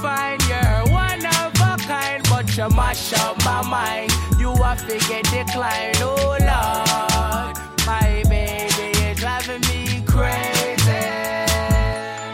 divine. 0.00 0.38
You're 0.48 0.92
one 0.92 1.26
of 1.26 1.52
a 1.60 1.76
kind, 1.86 2.22
but 2.30 2.56
you 2.56 2.68
mash 2.70 3.12
up 3.12 3.36
my 3.44 3.62
mind. 3.68 4.10
You 4.38 4.54
have 4.62 4.86
to 4.88 4.98
get 5.08 5.24
declined. 5.24 5.98
Oh, 6.00 6.36
Lord. 6.40 7.56
My 7.86 8.22
baby 8.28 8.90
is 8.98 9.18
driving 9.18 9.60
me 9.68 10.02
crazy. 10.06 11.06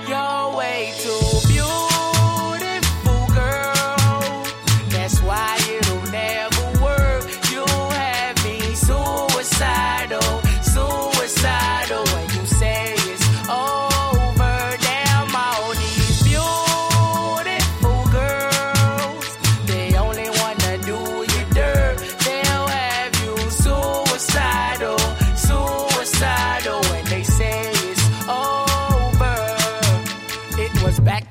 You're 0.09 0.57
way 0.57 0.93
too 1.03 1.26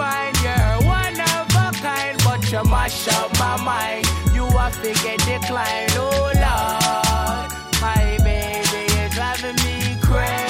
divine. 0.00 0.34
You're 0.42 0.88
one 0.88 1.20
of 1.20 1.46
a 1.54 1.70
kind, 1.82 2.16
but 2.24 2.50
you 2.50 2.62
mash 2.64 3.08
up 3.08 3.32
my 3.38 3.62
mind. 3.62 4.06
You 4.34 4.46
have 4.58 4.80
to 4.82 4.92
get 5.02 5.18
declined, 5.20 5.92
oh 5.96 6.32
Lord. 6.34 7.50
My 7.80 8.18
baby, 8.24 8.92
you're 8.94 9.08
driving 9.10 9.56
me 9.64 9.96
crazy. 10.00 10.49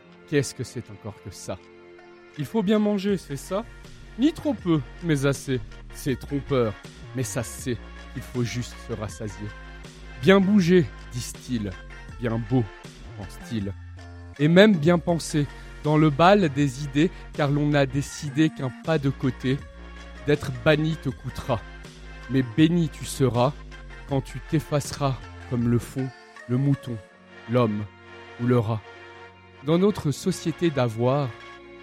Qu'est-ce 0.31 0.55
que 0.55 0.63
c'est 0.63 0.89
encore 0.89 1.21
que 1.25 1.29
ça? 1.29 1.57
Il 2.37 2.45
faut 2.45 2.63
bien 2.63 2.79
manger, 2.79 3.17
c'est 3.17 3.35
ça? 3.35 3.65
Ni 4.17 4.31
trop 4.31 4.53
peu, 4.53 4.79
mais 5.03 5.25
assez. 5.25 5.59
C'est 5.93 6.17
trompeur, 6.17 6.73
mais 7.17 7.23
ça 7.23 7.43
c'est. 7.43 7.77
Il 8.15 8.21
faut 8.21 8.45
juste 8.45 8.73
se 8.87 8.93
rassasier. 8.93 9.47
Bien 10.21 10.39
bouger, 10.39 10.85
disent-ils. 11.11 11.69
Bien 12.21 12.41
beau, 12.49 12.63
pense-t-il. 13.17 13.73
Et 14.39 14.47
même 14.47 14.73
bien 14.73 14.99
penser, 14.99 15.47
dans 15.83 15.97
le 15.97 16.09
bal 16.09 16.47
des 16.47 16.85
idées, 16.85 17.11
car 17.33 17.51
l'on 17.51 17.73
a 17.73 17.85
décidé 17.85 18.49
qu'un 18.49 18.71
pas 18.85 18.99
de 18.99 19.09
côté, 19.09 19.57
d'être 20.27 20.53
banni 20.63 20.95
te 20.95 21.09
coûtera. 21.09 21.59
Mais 22.29 22.45
béni 22.55 22.87
tu 22.87 23.03
seras 23.03 23.51
quand 24.07 24.21
tu 24.21 24.39
t'effaceras 24.49 25.17
comme 25.49 25.67
le 25.67 25.77
fond, 25.77 26.07
le 26.47 26.55
mouton, 26.55 26.95
l'homme 27.49 27.83
ou 28.41 28.47
le 28.47 28.57
rat. 28.57 28.81
Dans 29.65 29.77
notre 29.77 30.09
société 30.11 30.71
d'avoir, 30.71 31.29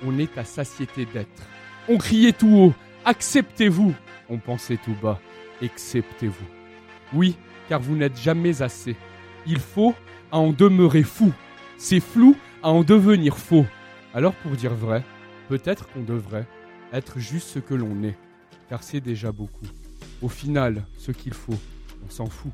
on 0.05 0.19
est 0.19 0.37
à 0.37 0.45
satiété 0.45 1.07
d'être. 1.07 1.43
On 1.89 1.97
criait 1.97 2.33
tout 2.33 2.57
haut, 2.57 2.75
acceptez-vous. 3.05 3.95
On 4.29 4.39
pensait 4.39 4.79
tout 4.85 4.97
bas, 5.01 5.21
acceptez-vous. 5.63 6.47
Oui, 7.13 7.37
car 7.69 7.81
vous 7.81 7.97
n'êtes 7.97 8.19
jamais 8.19 8.63
assez. 8.63 8.97
Il 9.47 9.61
faut 9.61 9.95
à 10.33 10.39
en 10.39 10.53
demeurer 10.53 11.05
fou. 11.05 11.33
C'est 11.77 12.01
flou 12.01 12.37
à 12.65 12.71
en 12.71 12.83
devenir 12.83 13.39
faux. 13.39 13.65
Alors 14.13 14.35
pour 14.35 14.53
dire 14.53 14.75
vrai, 14.75 15.05
peut-être 15.49 15.89
qu'on 15.93 16.03
devrait 16.03 16.47
être 16.93 17.21
juste 17.21 17.49
ce 17.49 17.59
que 17.61 17.75
l'on 17.75 18.03
est, 18.03 18.17
car 18.69 18.83
c'est 18.83 19.01
déjà 19.01 19.31
beaucoup. 19.31 19.67
Au 20.21 20.29
final, 20.29 20.85
ce 20.97 21.13
qu'il 21.13 21.35
faut, 21.35 21.59
on 22.05 22.11
s'en 22.11 22.27
fout. 22.27 22.53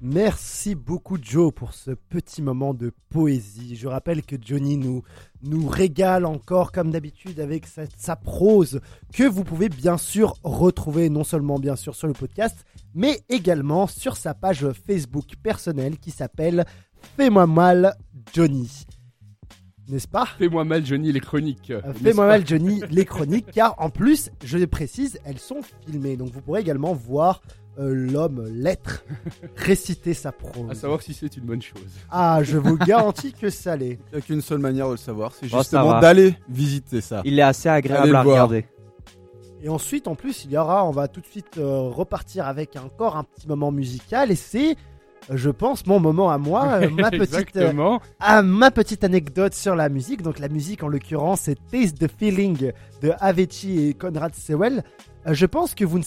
Merci 0.00 0.76
beaucoup 0.76 1.18
Joe 1.20 1.52
pour 1.52 1.74
ce 1.74 1.90
petit 1.90 2.40
moment 2.40 2.72
de 2.72 2.92
poésie. 3.08 3.74
Je 3.74 3.88
rappelle 3.88 4.22
que 4.22 4.36
Johnny 4.40 4.76
nous, 4.76 5.02
nous 5.42 5.66
régale 5.66 6.24
encore 6.24 6.70
comme 6.70 6.92
d'habitude 6.92 7.40
avec 7.40 7.66
sa, 7.66 7.82
sa 7.96 8.14
prose 8.14 8.80
que 9.12 9.24
vous 9.24 9.42
pouvez 9.42 9.68
bien 9.68 9.98
sûr 9.98 10.34
retrouver 10.44 11.10
non 11.10 11.24
seulement 11.24 11.58
bien 11.58 11.74
sûr 11.74 11.96
sur 11.96 12.06
le 12.06 12.12
podcast 12.12 12.64
mais 12.94 13.20
également 13.28 13.86
sur 13.86 14.16
sa 14.16 14.34
page 14.34 14.66
Facebook 14.86 15.34
personnelle 15.42 15.98
qui 15.98 16.12
s'appelle 16.12 16.64
Fais-moi 17.16 17.46
mal 17.46 17.96
Johnny. 18.32 18.86
N'est-ce 19.88 20.08
pas? 20.08 20.26
Fais-moi 20.26 20.64
mal, 20.64 20.84
Johnny, 20.84 21.12
les 21.12 21.20
chroniques. 21.20 21.70
Euh, 21.70 21.80
Fais-moi 21.94 22.26
mal 22.26 22.46
Johnny, 22.46 22.82
les 22.90 23.06
chroniques, 23.06 23.50
car 23.50 23.74
en 23.78 23.88
plus, 23.88 24.30
je 24.44 24.58
le 24.58 24.66
précise, 24.66 25.18
elles 25.24 25.38
sont 25.38 25.60
filmées. 25.86 26.16
Donc 26.16 26.30
vous 26.30 26.42
pourrez 26.42 26.60
également 26.60 26.92
voir 26.92 27.40
l'homme 27.78 28.46
l'être 28.52 29.04
réciter 29.56 30.14
sa 30.14 30.32
prose. 30.32 30.70
À 30.70 30.74
savoir 30.74 31.00
si 31.02 31.14
c'est 31.14 31.36
une 31.36 31.44
bonne 31.44 31.62
chose. 31.62 31.82
Ah, 32.10 32.40
je 32.42 32.58
vous 32.58 32.76
garantis 32.76 33.32
que 33.32 33.50
ça 33.50 33.76
l'est. 33.76 33.98
Il 34.12 34.14
n'y 34.16 34.18
a 34.18 34.20
qu'une 34.20 34.40
seule 34.42 34.58
manière 34.58 34.86
de 34.86 34.92
le 34.92 34.96
savoir, 34.98 35.32
c'est 35.32 35.46
Oh, 35.52 35.58
justement 35.58 36.00
d'aller 36.00 36.34
visiter 36.48 37.00
ça. 37.00 37.22
Il 37.24 37.38
est 37.38 37.42
assez 37.42 37.68
agréable 37.68 38.08
Allez 38.08 38.14
à 38.16 38.22
regarder. 38.22 38.66
Et 39.62 39.68
ensuite, 39.68 40.06
en 40.06 40.14
plus, 40.14 40.44
il 40.44 40.52
y 40.52 40.56
aura, 40.56 40.84
on 40.86 40.92
va 40.92 41.08
tout 41.08 41.20
de 41.20 41.26
suite 41.26 41.58
euh, 41.58 41.88
repartir 41.88 42.46
avec 42.46 42.76
encore 42.76 43.16
un 43.16 43.24
petit 43.24 43.48
moment 43.48 43.72
musical. 43.72 44.30
Et 44.30 44.36
c'est, 44.36 44.72
euh, 45.30 45.36
je 45.36 45.50
pense, 45.50 45.84
mon 45.84 45.98
moment 45.98 46.30
à 46.30 46.38
moi, 46.38 46.74
euh, 46.82 46.90
ma 46.96 47.10
petite, 47.10 47.56
euh, 47.56 47.98
à 48.20 48.42
ma 48.42 48.70
petite 48.70 49.02
anecdote 49.02 49.54
sur 49.54 49.74
la 49.74 49.88
musique. 49.88 50.22
Donc 50.22 50.38
la 50.38 50.48
musique, 50.48 50.84
en 50.84 50.88
l'occurrence, 50.88 51.40
c'est 51.42 51.58
Taste 51.72 51.98
the 51.98 52.08
Feeling 52.18 52.70
de 53.02 53.12
Avicii 53.18 53.88
et 53.88 53.94
Conrad 53.94 54.32
Sewell. 54.34 54.84
Euh, 55.26 55.34
je 55.34 55.46
pense 55.46 55.74
que 55.74 55.84
vous 55.84 55.98
ne- 55.98 56.04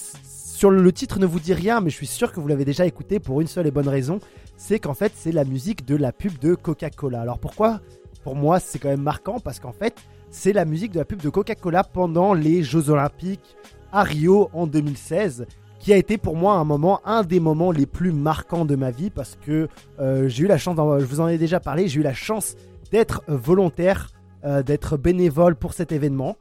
le 0.69 0.91
titre 0.91 1.19
ne 1.19 1.25
vous 1.25 1.39
dit 1.39 1.53
rien, 1.53 1.81
mais 1.81 1.89
je 1.89 1.95
suis 1.95 2.07
sûr 2.07 2.31
que 2.31 2.39
vous 2.39 2.47
l'avez 2.47 2.65
déjà 2.65 2.85
écouté 2.85 3.19
pour 3.19 3.41
une 3.41 3.47
seule 3.47 3.67
et 3.67 3.71
bonne 3.71 3.87
raison, 3.87 4.19
c'est 4.57 4.79
qu'en 4.79 4.93
fait 4.93 5.11
c'est 5.15 5.31
la 5.31 5.43
musique 5.43 5.85
de 5.85 5.95
la 5.95 6.11
pub 6.11 6.37
de 6.39 6.55
Coca-Cola. 6.55 7.21
Alors 7.21 7.39
pourquoi? 7.39 7.81
Pour 8.23 8.35
moi 8.35 8.59
c'est 8.59 8.79
quand 8.79 8.89
même 8.89 9.01
marquant 9.01 9.39
parce 9.39 9.59
qu'en 9.59 9.71
fait 9.71 9.95
c'est 10.29 10.53
la 10.53 10.65
musique 10.65 10.91
de 10.91 10.99
la 10.99 11.05
pub 11.05 11.21
de 11.21 11.29
Coca-Cola 11.29 11.83
pendant 11.83 12.33
les 12.33 12.63
Jeux 12.63 12.89
Olympiques 12.89 13.57
à 13.91 14.03
Rio 14.03 14.49
en 14.53 14.67
2016 14.67 15.47
qui 15.79 15.93
a 15.93 15.97
été 15.97 16.17
pour 16.17 16.35
moi 16.35 16.53
un 16.53 16.63
moment, 16.63 17.01
un 17.05 17.23
des 17.23 17.39
moments 17.39 17.71
les 17.71 17.87
plus 17.87 18.11
marquants 18.11 18.65
de 18.65 18.75
ma 18.75 18.91
vie 18.91 19.09
parce 19.09 19.35
que 19.35 19.67
euh, 19.99 20.27
j'ai 20.27 20.43
eu 20.43 20.47
la 20.47 20.59
chance, 20.59 20.77
je 20.77 21.05
vous 21.05 21.21
en 21.21 21.27
ai 21.27 21.39
déjà 21.39 21.59
parlé, 21.59 21.87
j'ai 21.87 22.01
eu 22.01 22.03
la 22.03 22.13
chance 22.13 22.55
d'être 22.91 23.23
volontaire, 23.27 24.11
euh, 24.45 24.61
d'être 24.61 24.95
bénévole 24.95 25.55
pour 25.55 25.73
cet 25.73 25.91
événement. 25.91 26.37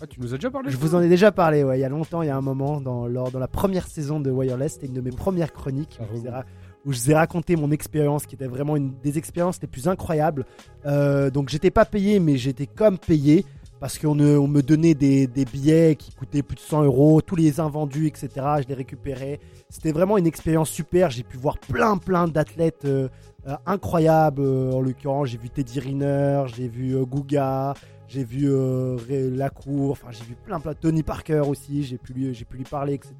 Ah, 0.00 0.06
tu 0.06 0.20
nous 0.20 0.32
as 0.34 0.36
déjà 0.38 0.50
parlé 0.50 0.70
Je 0.70 0.76
vous 0.76 0.94
en 0.94 1.00
ai 1.02 1.08
déjà 1.08 1.32
parlé, 1.32 1.64
ouais, 1.64 1.78
il 1.78 1.82
y 1.82 1.84
a 1.84 1.88
longtemps, 1.88 2.22
il 2.22 2.26
y 2.26 2.30
a 2.30 2.36
un 2.36 2.40
moment, 2.40 2.80
dans, 2.80 3.06
lors, 3.06 3.30
dans 3.30 3.38
la 3.38 3.48
première 3.48 3.86
saison 3.86 4.20
de 4.20 4.30
Wireless, 4.30 4.74
c'était 4.74 4.86
une 4.86 4.92
de 4.94 5.00
mes 5.00 5.10
premières 5.10 5.52
chroniques 5.52 5.98
Ah, 6.00 6.04
où 6.04 6.06
je, 6.16 6.20
vous 6.20 6.26
ai 6.26 6.28
oui. 6.28 6.34
ra- 6.34 6.44
où 6.86 6.92
je 6.92 6.98
vous 7.00 7.10
ai 7.10 7.14
raconté 7.14 7.56
mon 7.56 7.70
expérience, 7.70 8.24
qui 8.26 8.34
était 8.36 8.46
vraiment 8.46 8.76
une 8.76 8.92
des 9.02 9.18
expériences 9.18 9.60
les 9.60 9.68
plus 9.68 9.88
incroyables. 9.88 10.44
Euh, 10.86 11.30
donc 11.30 11.48
j'étais 11.48 11.70
pas 11.70 11.84
payé, 11.84 12.20
mais 12.20 12.36
j'étais 12.36 12.66
comme 12.66 12.98
payé, 12.98 13.44
parce 13.80 13.98
qu'on 13.98 14.18
on 14.18 14.48
me 14.48 14.60
donnait 14.62 14.94
des, 14.94 15.26
des 15.26 15.44
billets 15.44 15.94
qui 15.96 16.12
coûtaient 16.12 16.42
plus 16.42 16.56
de 16.56 16.60
100 16.60 16.82
euros, 16.84 17.20
tous 17.20 17.36
les 17.36 17.60
invendus, 17.60 18.06
etc. 18.06 18.28
Je 18.62 18.68
les 18.68 18.74
récupérais. 18.74 19.38
C'était 19.68 19.92
vraiment 19.92 20.18
une 20.18 20.26
expérience 20.26 20.70
super. 20.70 21.10
J'ai 21.10 21.22
pu 21.22 21.36
voir 21.36 21.58
plein, 21.58 21.96
plein 21.96 22.26
d'athlètes 22.26 22.84
euh, 22.86 23.08
euh, 23.46 23.54
incroyables. 23.66 24.42
Euh, 24.42 24.72
en 24.72 24.80
l'occurrence, 24.80 25.28
j'ai 25.28 25.38
vu 25.38 25.48
Teddy 25.50 25.78
Riner, 25.78 26.44
j'ai 26.56 26.66
vu 26.68 26.96
Guga, 27.06 27.74
j'ai 28.08 28.24
vu 28.24 28.50
euh, 28.50 28.96
Lacour, 29.08 29.92
enfin 29.92 30.08
j'ai 30.10 30.24
vu 30.24 30.34
plein 30.34 30.58
plein 30.60 30.74
Tony 30.74 31.02
Parker 31.02 31.42
aussi, 31.46 31.84
j'ai 31.84 31.98
pu 31.98 32.14
lui, 32.14 32.34
j'ai 32.34 32.44
pu 32.44 32.56
lui 32.56 32.64
parler, 32.64 32.94
etc. 32.94 33.12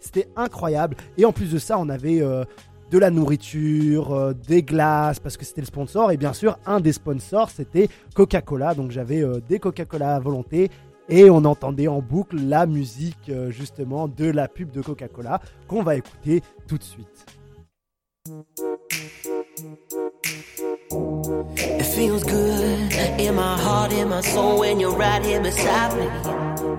C'était 0.00 0.28
incroyable. 0.36 0.96
Et 1.16 1.24
en 1.24 1.32
plus 1.32 1.50
de 1.52 1.58
ça, 1.58 1.78
on 1.78 1.88
avait 1.88 2.20
euh, 2.20 2.44
de 2.90 2.98
la 2.98 3.10
nourriture, 3.10 4.12
euh, 4.12 4.34
des 4.34 4.62
glaces, 4.62 5.18
parce 5.18 5.36
que 5.36 5.44
c'était 5.44 5.62
le 5.62 5.66
sponsor. 5.66 6.12
Et 6.12 6.16
bien 6.16 6.32
sûr, 6.32 6.58
un 6.66 6.80
des 6.80 6.92
sponsors, 6.92 7.48
c'était 7.50 7.88
Coca-Cola. 8.14 8.74
Donc 8.74 8.90
j'avais 8.90 9.22
euh, 9.22 9.40
des 9.48 9.58
Coca-Cola 9.58 10.16
à 10.16 10.20
volonté 10.20 10.70
et 11.08 11.30
on 11.30 11.44
entendait 11.44 11.88
en 11.88 12.00
boucle 12.00 12.36
la 12.36 12.66
musique 12.66 13.30
justement 13.50 14.08
de 14.08 14.24
la 14.24 14.48
pub 14.48 14.70
de 14.70 14.80
Coca-Cola 14.80 15.38
qu'on 15.68 15.82
va 15.82 15.96
écouter 15.96 16.42
tout 16.66 16.78
de 16.78 16.82
suite. 16.82 17.26
Feels 21.94 22.24
good 22.24 22.92
in 23.20 23.36
my 23.36 23.56
heart, 23.56 23.92
in 23.92 24.08
my 24.08 24.20
soul 24.20 24.58
when 24.58 24.80
you're 24.80 24.96
right 24.96 25.24
here 25.24 25.40
beside 25.40 25.96
me. 25.96 26.08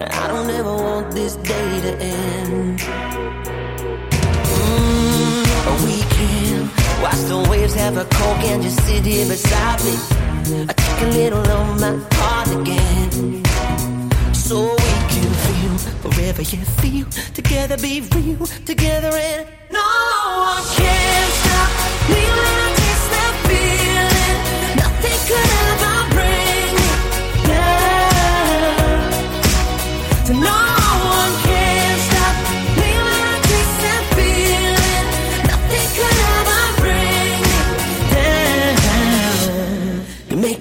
I 0.01 0.27
don't 0.27 0.49
ever 0.49 0.75
want 0.75 1.11
this 1.11 1.37
day 1.37 1.81
to 1.81 1.97
end. 2.03 2.79
Mm, 4.49 5.85
we 5.85 6.01
can 6.15 6.69
watch 7.01 7.21
the 7.29 7.47
waves 7.49 7.73
have 7.75 7.95
a 7.95 8.03
coke 8.03 8.43
and 8.43 8.61
just 8.61 8.85
sit 8.85 9.05
here 9.05 9.25
beside 9.25 9.81
me. 9.85 9.95
I 10.67 10.73
take 10.73 11.01
a 11.07 11.11
little 11.11 11.47
of 11.47 11.79
my 11.79 11.95
heart 12.17 12.49
again. 12.59 13.45
So 14.33 14.63
we 14.63 14.93
can 15.13 15.31
feel 15.45 15.77
forever 16.03 16.41
you 16.41 16.65
feel. 16.81 17.05
Together 17.33 17.77
be 17.77 18.01
real, 18.13 18.45
together 18.65 19.11
and 19.13 19.47
no 19.71 19.79
one 19.79 20.63
can 20.75 21.29
stop 21.31 22.09
me 22.09 22.74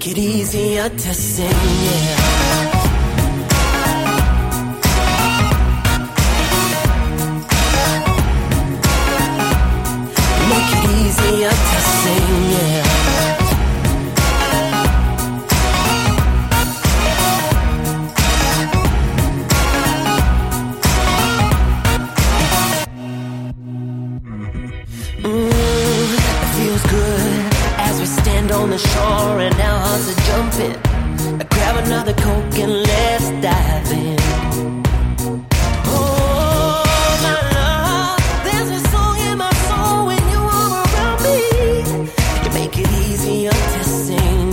it 0.07 0.21
easier 0.21 0.89
to 0.89 1.13
sing, 1.13 1.45
yeah. 1.45 2.15
Make 10.49 10.71
it 10.77 10.89
easier 11.01 11.49
to 11.49 11.79
sing, 11.81 12.51
yeah. 12.51 12.84
On 28.55 28.69
the 28.69 28.77
shore 28.77 29.39
and 29.39 29.55
our 29.55 29.79
hearts 29.85 30.07
are 30.11 30.21
jumping. 30.27 30.77
Grab 31.49 31.75
another 31.85 32.13
coke 32.13 32.57
and 32.63 32.73
let's 32.89 33.27
dive 33.45 33.91
in. 33.91 34.17
Oh, 35.87 36.83
my 37.25 37.37
love, 37.57 38.19
there's 38.45 38.71
a 38.79 38.81
song 38.89 39.17
in 39.29 39.37
my 39.37 39.53
soul 39.67 40.05
when 40.09 40.23
you 40.33 40.41
are 40.57 40.71
around 40.83 41.19
me. 41.27 41.39
Make 42.53 42.77
it 42.83 42.89
easier 43.07 43.51
to 43.51 43.83
sing. 43.83 44.51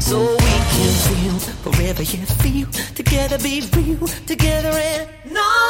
So 0.00 0.16
we 0.44 0.54
can 0.74 0.92
feel 1.06 1.38
forever 1.64 2.04
feel. 2.42 2.68
Together 2.94 3.38
be 3.38 3.54
real, 3.74 4.06
together 4.26 4.70
and 4.70 5.08
no 5.32 5.65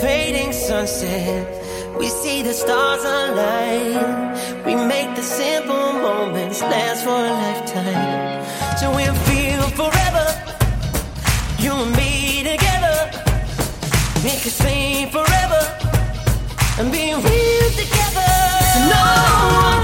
fading 0.00 0.52
sunset, 0.52 1.46
we 1.98 2.08
see 2.08 2.42
the 2.42 2.52
stars 2.52 3.04
align. 3.04 4.64
We 4.64 4.74
make 4.74 5.14
the 5.14 5.22
simple 5.22 5.92
moments 5.92 6.60
last 6.62 7.04
for 7.04 7.18
a 7.30 7.32
lifetime. 7.42 8.44
So 8.78 8.90
we'll 8.94 9.20
feel 9.30 9.62
forever, 9.80 10.26
you 11.58 11.72
and 11.72 11.92
me 11.96 12.42
together. 12.42 12.98
Make 14.24 14.44
us 14.46 14.54
sing 14.54 15.10
forever 15.10 15.62
and 16.78 16.90
be 16.90 17.14
real 17.14 17.70
together. 17.82 18.30
No 18.92 19.83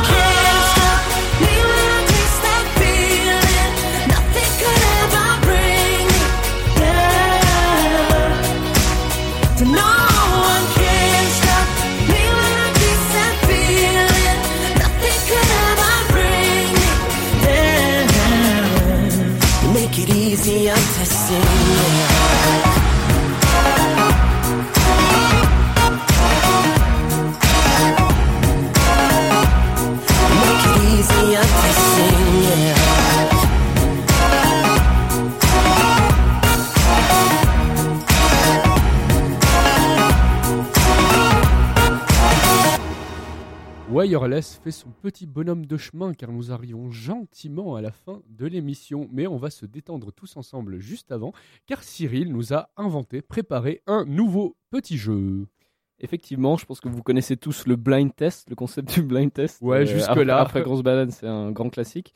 Wireless 44.00 44.58
fait 44.64 44.70
son 44.70 44.88
petit 45.02 45.26
bonhomme 45.26 45.66
de 45.66 45.76
chemin 45.76 46.14
car 46.14 46.32
nous 46.32 46.52
arrivons 46.52 46.90
gentiment 46.90 47.74
à 47.74 47.82
la 47.82 47.92
fin 47.92 48.22
de 48.30 48.46
l'émission, 48.46 49.06
mais 49.12 49.26
on 49.26 49.36
va 49.36 49.50
se 49.50 49.66
détendre 49.66 50.10
tous 50.10 50.38
ensemble 50.38 50.78
juste 50.78 51.12
avant 51.12 51.34
car 51.66 51.82
Cyril 51.82 52.32
nous 52.32 52.54
a 52.54 52.70
inventé, 52.78 53.20
préparé 53.20 53.82
un 53.86 54.06
nouveau 54.06 54.56
petit 54.70 54.96
jeu. 54.96 55.46
Effectivement, 55.98 56.56
je 56.56 56.64
pense 56.64 56.80
que 56.80 56.88
vous 56.88 57.02
connaissez 57.02 57.36
tous 57.36 57.66
le 57.66 57.76
blind 57.76 58.14
test, 58.16 58.48
le 58.48 58.56
concept 58.56 58.94
du 58.94 59.02
blind 59.02 59.30
test. 59.30 59.60
Ouais, 59.60 59.84
jusque-là. 59.84 60.38
Après, 60.38 60.60
après 60.60 60.62
Grosse 60.62 60.82
Balade, 60.82 61.10
c'est 61.10 61.26
un 61.26 61.50
grand 61.52 61.68
classique. 61.68 62.14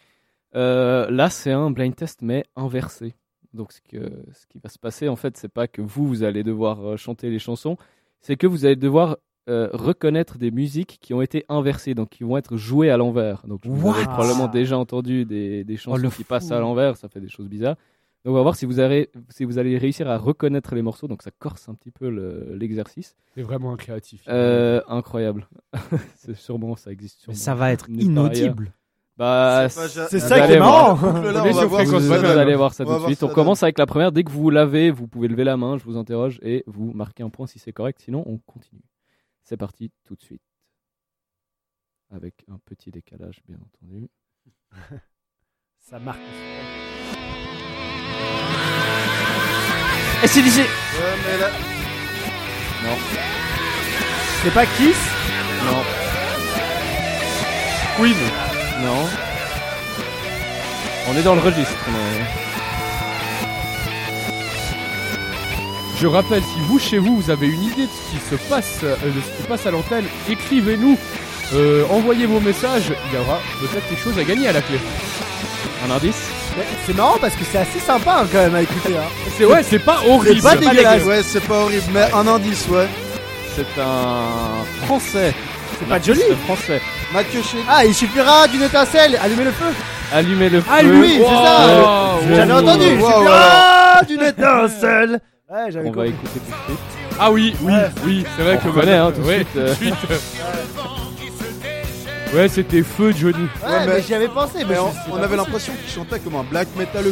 Euh, 0.55 1.11
là, 1.11 1.29
c'est 1.29 1.53
un 1.53 1.71
blind 1.71 1.95
test, 1.95 2.23
mais 2.23 2.47
inversé. 2.57 3.15
Donc, 3.53 3.73
ce, 3.73 3.83
que, 3.83 4.11
ce 4.33 4.47
qui 4.47 4.59
va 4.59 4.71
se 4.71 4.79
passer, 4.79 5.09
en 5.09 5.17
fait, 5.17 5.37
c'est 5.37 5.53
pas 5.53 5.69
que 5.69 5.83
vous, 5.83 6.09
vous 6.09 6.23
allez 6.23 6.43
devoir 6.45 6.81
euh, 6.81 6.97
chanter 6.97 7.29
les 7.29 7.39
chansons, 7.39 7.77
c'est 8.23 8.37
que 8.37 8.47
vous 8.47 8.65
allez 8.65 8.75
devoir 8.75 9.19
euh, 9.49 9.69
reconnaître 9.73 10.39
des 10.39 10.51
musiques 10.51 10.99
qui 11.01 11.13
ont 11.15 11.21
été 11.23 11.45
inversées, 11.49 11.95
donc 11.95 12.09
qui 12.11 12.25
vont 12.25 12.37
être 12.37 12.57
jouées 12.57 12.91
à 12.91 12.97
l'envers. 12.97 13.43
Donc, 13.47 13.61
vous 13.67 13.91
avez 13.91 14.05
probablement 14.05 14.49
déjà 14.49 14.79
entendu 14.79 15.25
des, 15.25 15.65
des 15.65 15.77
chansons 15.77 15.97
le 15.99 16.09
qui 16.09 16.17
fou. 16.17 16.25
passent 16.25 16.51
à 16.51 16.59
l'envers, 16.61 16.97
ça 16.97 17.09
fait 17.09 17.21
des 17.21 17.29
choses 17.29 17.49
bizarres. 17.49 17.77
Donc, 18.25 18.33
on 18.33 18.37
va 18.37 18.43
voir 18.43 18.57
si 18.57 18.65
vous, 18.65 18.81
allez, 18.81 19.11
si 19.29 19.45
vous 19.45 19.59
allez 19.59 19.77
réussir 19.77 20.09
à 20.09 20.17
reconnaître 20.17 20.75
les 20.75 20.81
morceaux. 20.81 21.09
Donc, 21.09 21.21
ça 21.21 21.31
corse 21.39 21.69
un 21.69 21.75
petit 21.75 21.91
peu 21.91 22.09
le- 22.09 22.57
l'exercice. 22.59 23.17
C'est 23.35 23.43
vraiment 23.43 23.71
un 23.73 23.77
créatif. 23.77 24.23
Euh, 24.29 24.81
incroyable. 24.89 25.47
c'est 26.17 26.35
sûrement, 26.35 26.75
ça 26.77 26.91
existe 26.91 27.25
Mais 27.29 27.35
ça 27.35 27.55
va 27.55 27.71
être 27.71 27.91
inaudible. 27.91 28.73
Bah, 29.17 29.69
C'est 29.69 30.19
ça 30.21 30.47
qui 30.47 30.53
est 30.55 30.59
marrant. 30.59 30.95
Vous 30.95 32.15
allez 32.15 32.55
voir 32.57 32.73
ça 32.75 32.85
On 32.85 32.95
tout 32.97 33.01
de 33.03 33.07
suite. 33.09 33.19
ça 33.21 33.27
On 33.27 33.29
commence 33.29 33.63
avec 33.63 33.79
la 33.79 33.87
première. 33.87 34.11
Dès 34.11 34.25
que 34.25 34.31
vous 34.31 34.49
l'avez, 34.51 34.91
vous 34.91 35.07
pouvez 35.07 35.29
lever 35.29 35.45
la 35.45 35.57
main, 35.57 35.77
je 35.79 35.85
vous 35.85 35.97
interroge 35.97 36.41
et 36.43 36.65
vous 36.67 36.93
marquez 36.95 37.23
un 37.23 37.29
point 37.31 37.47
si 37.47 37.59
c'est 37.59 37.73
correct. 37.73 38.01
Sinon, 38.03 38.25
on 38.27 38.39
continue. 38.39 38.81
C'est 39.45 39.57
parti 39.59 39.93
tout 40.05 40.17
de 40.17 40.23
suite. 40.23 40.43
Avec 42.11 42.45
un 42.49 42.59
petit 42.65 42.91
décalage, 42.91 43.41
bien 43.47 43.59
entendu. 43.59 44.09
Ça 45.79 45.99
marque. 45.99 46.21
Et 50.23 50.27
c'est 50.27 50.41
lycée 50.41 50.63
Ouais, 50.63 51.17
mais 51.27 51.39
là, 51.39 51.51
Non, 52.85 52.97
C'est 54.43 54.55
pas 54.55 54.65
Kiss 54.67 54.97
non, 55.65 55.83
Queen. 57.97 58.17
non. 58.83 59.07
On 61.09 61.17
est 61.17 61.23
dans 61.23 61.35
le 61.35 61.41
registre. 61.41 61.75
mais- 61.91 62.25
Je 65.97 66.07
rappelle, 66.07 66.43
si 66.43 66.61
vous, 66.67 66.79
chez 66.79 66.99
vous, 66.99 67.21
vous 67.21 67.31
avez 67.31 67.47
une 67.47 67.63
idée 67.63 67.83
de 67.83 67.89
ce 67.89 68.11
qui 68.11 68.31
se 68.31 68.49
passe, 68.49 68.81
euh, 68.83 68.97
de 68.97 69.21
ce 69.21 69.43
qui 69.43 69.49
passe 69.49 69.65
à 69.67 69.71
l'antenne, 69.71 70.05
écrivez-nous, 70.29 70.99
euh, 71.55 71.85
envoyez 71.91 72.27
vos 72.27 72.41
messages, 72.41 72.93
il 73.11 73.17
y 73.17 73.21
aura 73.21 73.41
peut-être 73.61 73.89
quelque 73.89 74.03
chose 74.03 74.19
à 74.19 74.25
gagner 74.25 74.49
à 74.49 74.53
la 74.53 74.61
clé. 74.61 74.79
Un 75.87 75.91
indice 75.95 76.31
Ouais, 76.57 76.65
C'est 76.87 76.97
marrant 76.97 77.17
parce 77.21 77.35
que 77.35 77.45
c'est 77.51 77.59
assez 77.59 77.79
sympa 77.81 78.21
hein, 78.23 78.27
quand 78.31 78.39
même 78.39 78.55
à 78.55 78.63
écouter. 78.63 78.97
Hein. 78.97 79.09
C'est 79.39 79.45
ouais, 79.45 79.63
c'est 79.65 79.81
pas 79.81 80.01
horrible. 80.07 80.41
pas 80.41 80.55
dégueulasse. 80.55 81.05
ouais, 81.05 81.23
c'est 81.25 81.43
pas 81.43 81.59
horrible, 81.65 81.83
mais 81.93 82.13
un 82.13 82.27
indice, 82.29 82.69
ouais. 82.69 82.87
C'est 83.57 83.81
un 83.81 84.85
français 84.87 85.35
C'est 85.79 85.89
pas 85.89 86.01
Johnny 86.01 86.23
français. 86.45 86.81
Mathieu 87.13 87.43
Chédid. 87.43 87.67
Ah, 87.69 87.85
il 87.85 87.93
suffira 87.95 88.47
d'une 88.47 88.63
étincelle, 88.63 89.19
allumez 89.21 89.45
le 89.45 89.51
feu. 89.51 89.75
Allumez 90.13 90.49
le 90.51 90.61
feu. 90.61 90.67
Ah 90.71 90.81
oui, 90.85 91.19
c'est 91.19 91.25
ça. 91.25 91.67
Wow, 91.67 92.21
J'avais 92.37 92.53
wow, 92.53 92.59
entendu. 92.61 92.85
Il 92.87 93.01
wow, 93.01 93.11
suffira 93.11 94.01
d'une 94.07 94.23
étincelle. 94.23 95.21
Ouais, 95.51 95.71
j'avais 95.71 95.89
On 95.89 95.93
va 95.93 96.07
écouter 96.07 96.41
tout 96.41 96.51
de 96.51 96.65
suite. 96.67 96.79
Ah 97.21 97.31
oui, 97.31 97.55
oui, 97.61 97.73
Ouais. 97.73 97.89
oui, 98.05 98.25
c'est 98.37 98.43
vrai 98.43 98.59
On 98.63 98.67
que 98.67 98.73
connaît, 98.75 98.99
maintenant- 98.99 99.09
hein, 99.09 99.13
tout 99.15 99.21
de 99.23 99.27
ouais, 99.27 99.37
suite, 99.37 99.49
euh. 99.57 99.75
tout 99.75 99.85
de 99.85 99.85
suite. 99.85 99.95
Ouais, 102.35 102.49
c'était 102.49 102.83
feu 102.83 103.13
Johnny. 103.17 103.35
Ouais, 103.35 103.39
Ouais, 103.71 103.79
mais 103.81 103.87
mais- 103.95 104.03
j'y 104.03 104.13
avais 104.15 104.27
pensé. 104.27 104.59
Mais 104.61 104.65
Mais 104.71 104.75
je- 104.75 104.81
on, 104.81 104.91
c'est 104.91 104.99
on 105.07 105.11
pas 105.13 105.19
avait 105.19 105.27
possible. 105.29 105.37
l'impression 105.37 105.73
qu'il 105.75 105.89
chantait 105.95 106.19
comme 106.19 106.35
un 106.35 106.43
black 106.43 106.67
metal. 106.77 107.05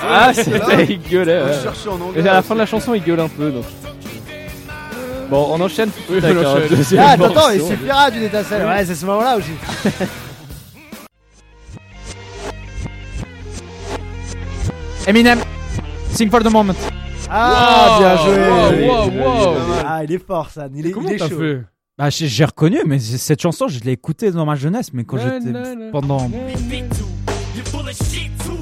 Ah, 0.00 0.26
Là, 0.28 0.32
c'était, 0.34 0.84
il 0.92 1.00
gueulait. 1.02 1.42
ouais. 1.42 1.52
cherchait 1.60 1.88
en 1.88 2.00
anglais. 2.00 2.22
Et 2.22 2.28
à 2.28 2.34
la 2.34 2.42
fin 2.42 2.54
de 2.54 2.60
la 2.60 2.66
chanson, 2.66 2.94
il 2.94 3.02
gueule 3.02 3.18
un 3.18 3.26
peu. 3.28 3.50
Donc. 3.50 3.64
Bon, 5.28 5.48
on 5.50 5.60
enchaîne 5.60 5.90
tout 5.90 5.98
de 6.14 6.20
suite 6.20 6.24
Oui, 6.24 6.30
avec 6.30 6.46
on 6.46 6.50
un 6.50 6.54
enchaîne. 6.56 6.68
deuxième 6.76 7.04
Ah, 7.04 7.10
attends, 7.14 7.50
il 7.50 7.62
suffira 7.62 8.10
d'une 8.12 8.22
étincelle. 8.22 8.64
Ouais, 8.64 8.84
c'est 8.84 8.94
ce 8.94 9.06
moment-là 9.06 9.38
où 9.38 9.40
j'ai. 9.40 9.90
Eminem, 15.06 15.40
Sing 16.12 16.30
for 16.30 16.42
the 16.42 16.50
Moment. 16.50 16.74
Ah, 17.32 17.96
bien 17.98 18.16
joué. 18.16 18.86
Wow, 18.88 19.10
wow, 19.10 19.50
wow. 19.50 19.56
Ah, 19.86 20.04
il 20.04 20.12
est 20.12 20.26
fort, 20.26 20.50
San. 20.50 20.70
Il 20.74 20.86
est, 20.86 20.90
Comment 20.90 21.10
t'as 21.16 21.28
chaud. 21.28 21.38
fait 21.38 21.62
Bah, 21.96 22.10
j'ai 22.10 22.44
reconnu, 22.44 22.78
mais 22.86 22.98
cette 22.98 23.40
chanson, 23.40 23.68
je 23.68 23.78
l'ai 23.80 23.92
écoutée 23.92 24.32
dans 24.32 24.44
ma 24.44 24.56
jeunesse, 24.56 24.92
mais 24.92 25.04
quand 25.04 25.18
j'étais 25.18 25.52
pendant. 25.92 26.28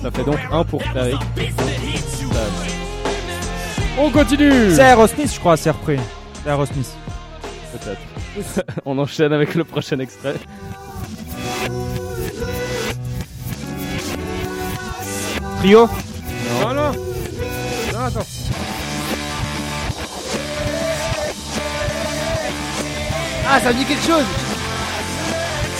Ça 0.03 0.11
fait 0.11 0.25
donc 0.25 0.39
un 0.51 0.64
pour 0.64 0.83
Tariq. 0.83 1.19
On 4.01 4.11
continue 4.11 4.71
C'est 4.71 4.83
Aerosmith, 4.83 5.33
je 5.35 5.41
crois, 5.41 5.57
c'est 5.57 5.71
repris. 5.71 5.99
C'est 6.45 6.51
Aerosmith. 6.51 6.95
Peut-être. 7.73 8.64
on 8.85 8.97
enchaîne 8.99 9.33
avec 9.33 9.55
le 9.55 9.64
prochain 9.64 9.99
extrait. 9.99 10.37
Trio? 15.59 15.89
Non, 16.62 16.75
non 16.75 17.07
Ah, 23.50 23.61
ça 23.61 23.72
me 23.72 23.78
dit 23.78 23.84
quelque 23.84 24.04
chose. 24.06 24.24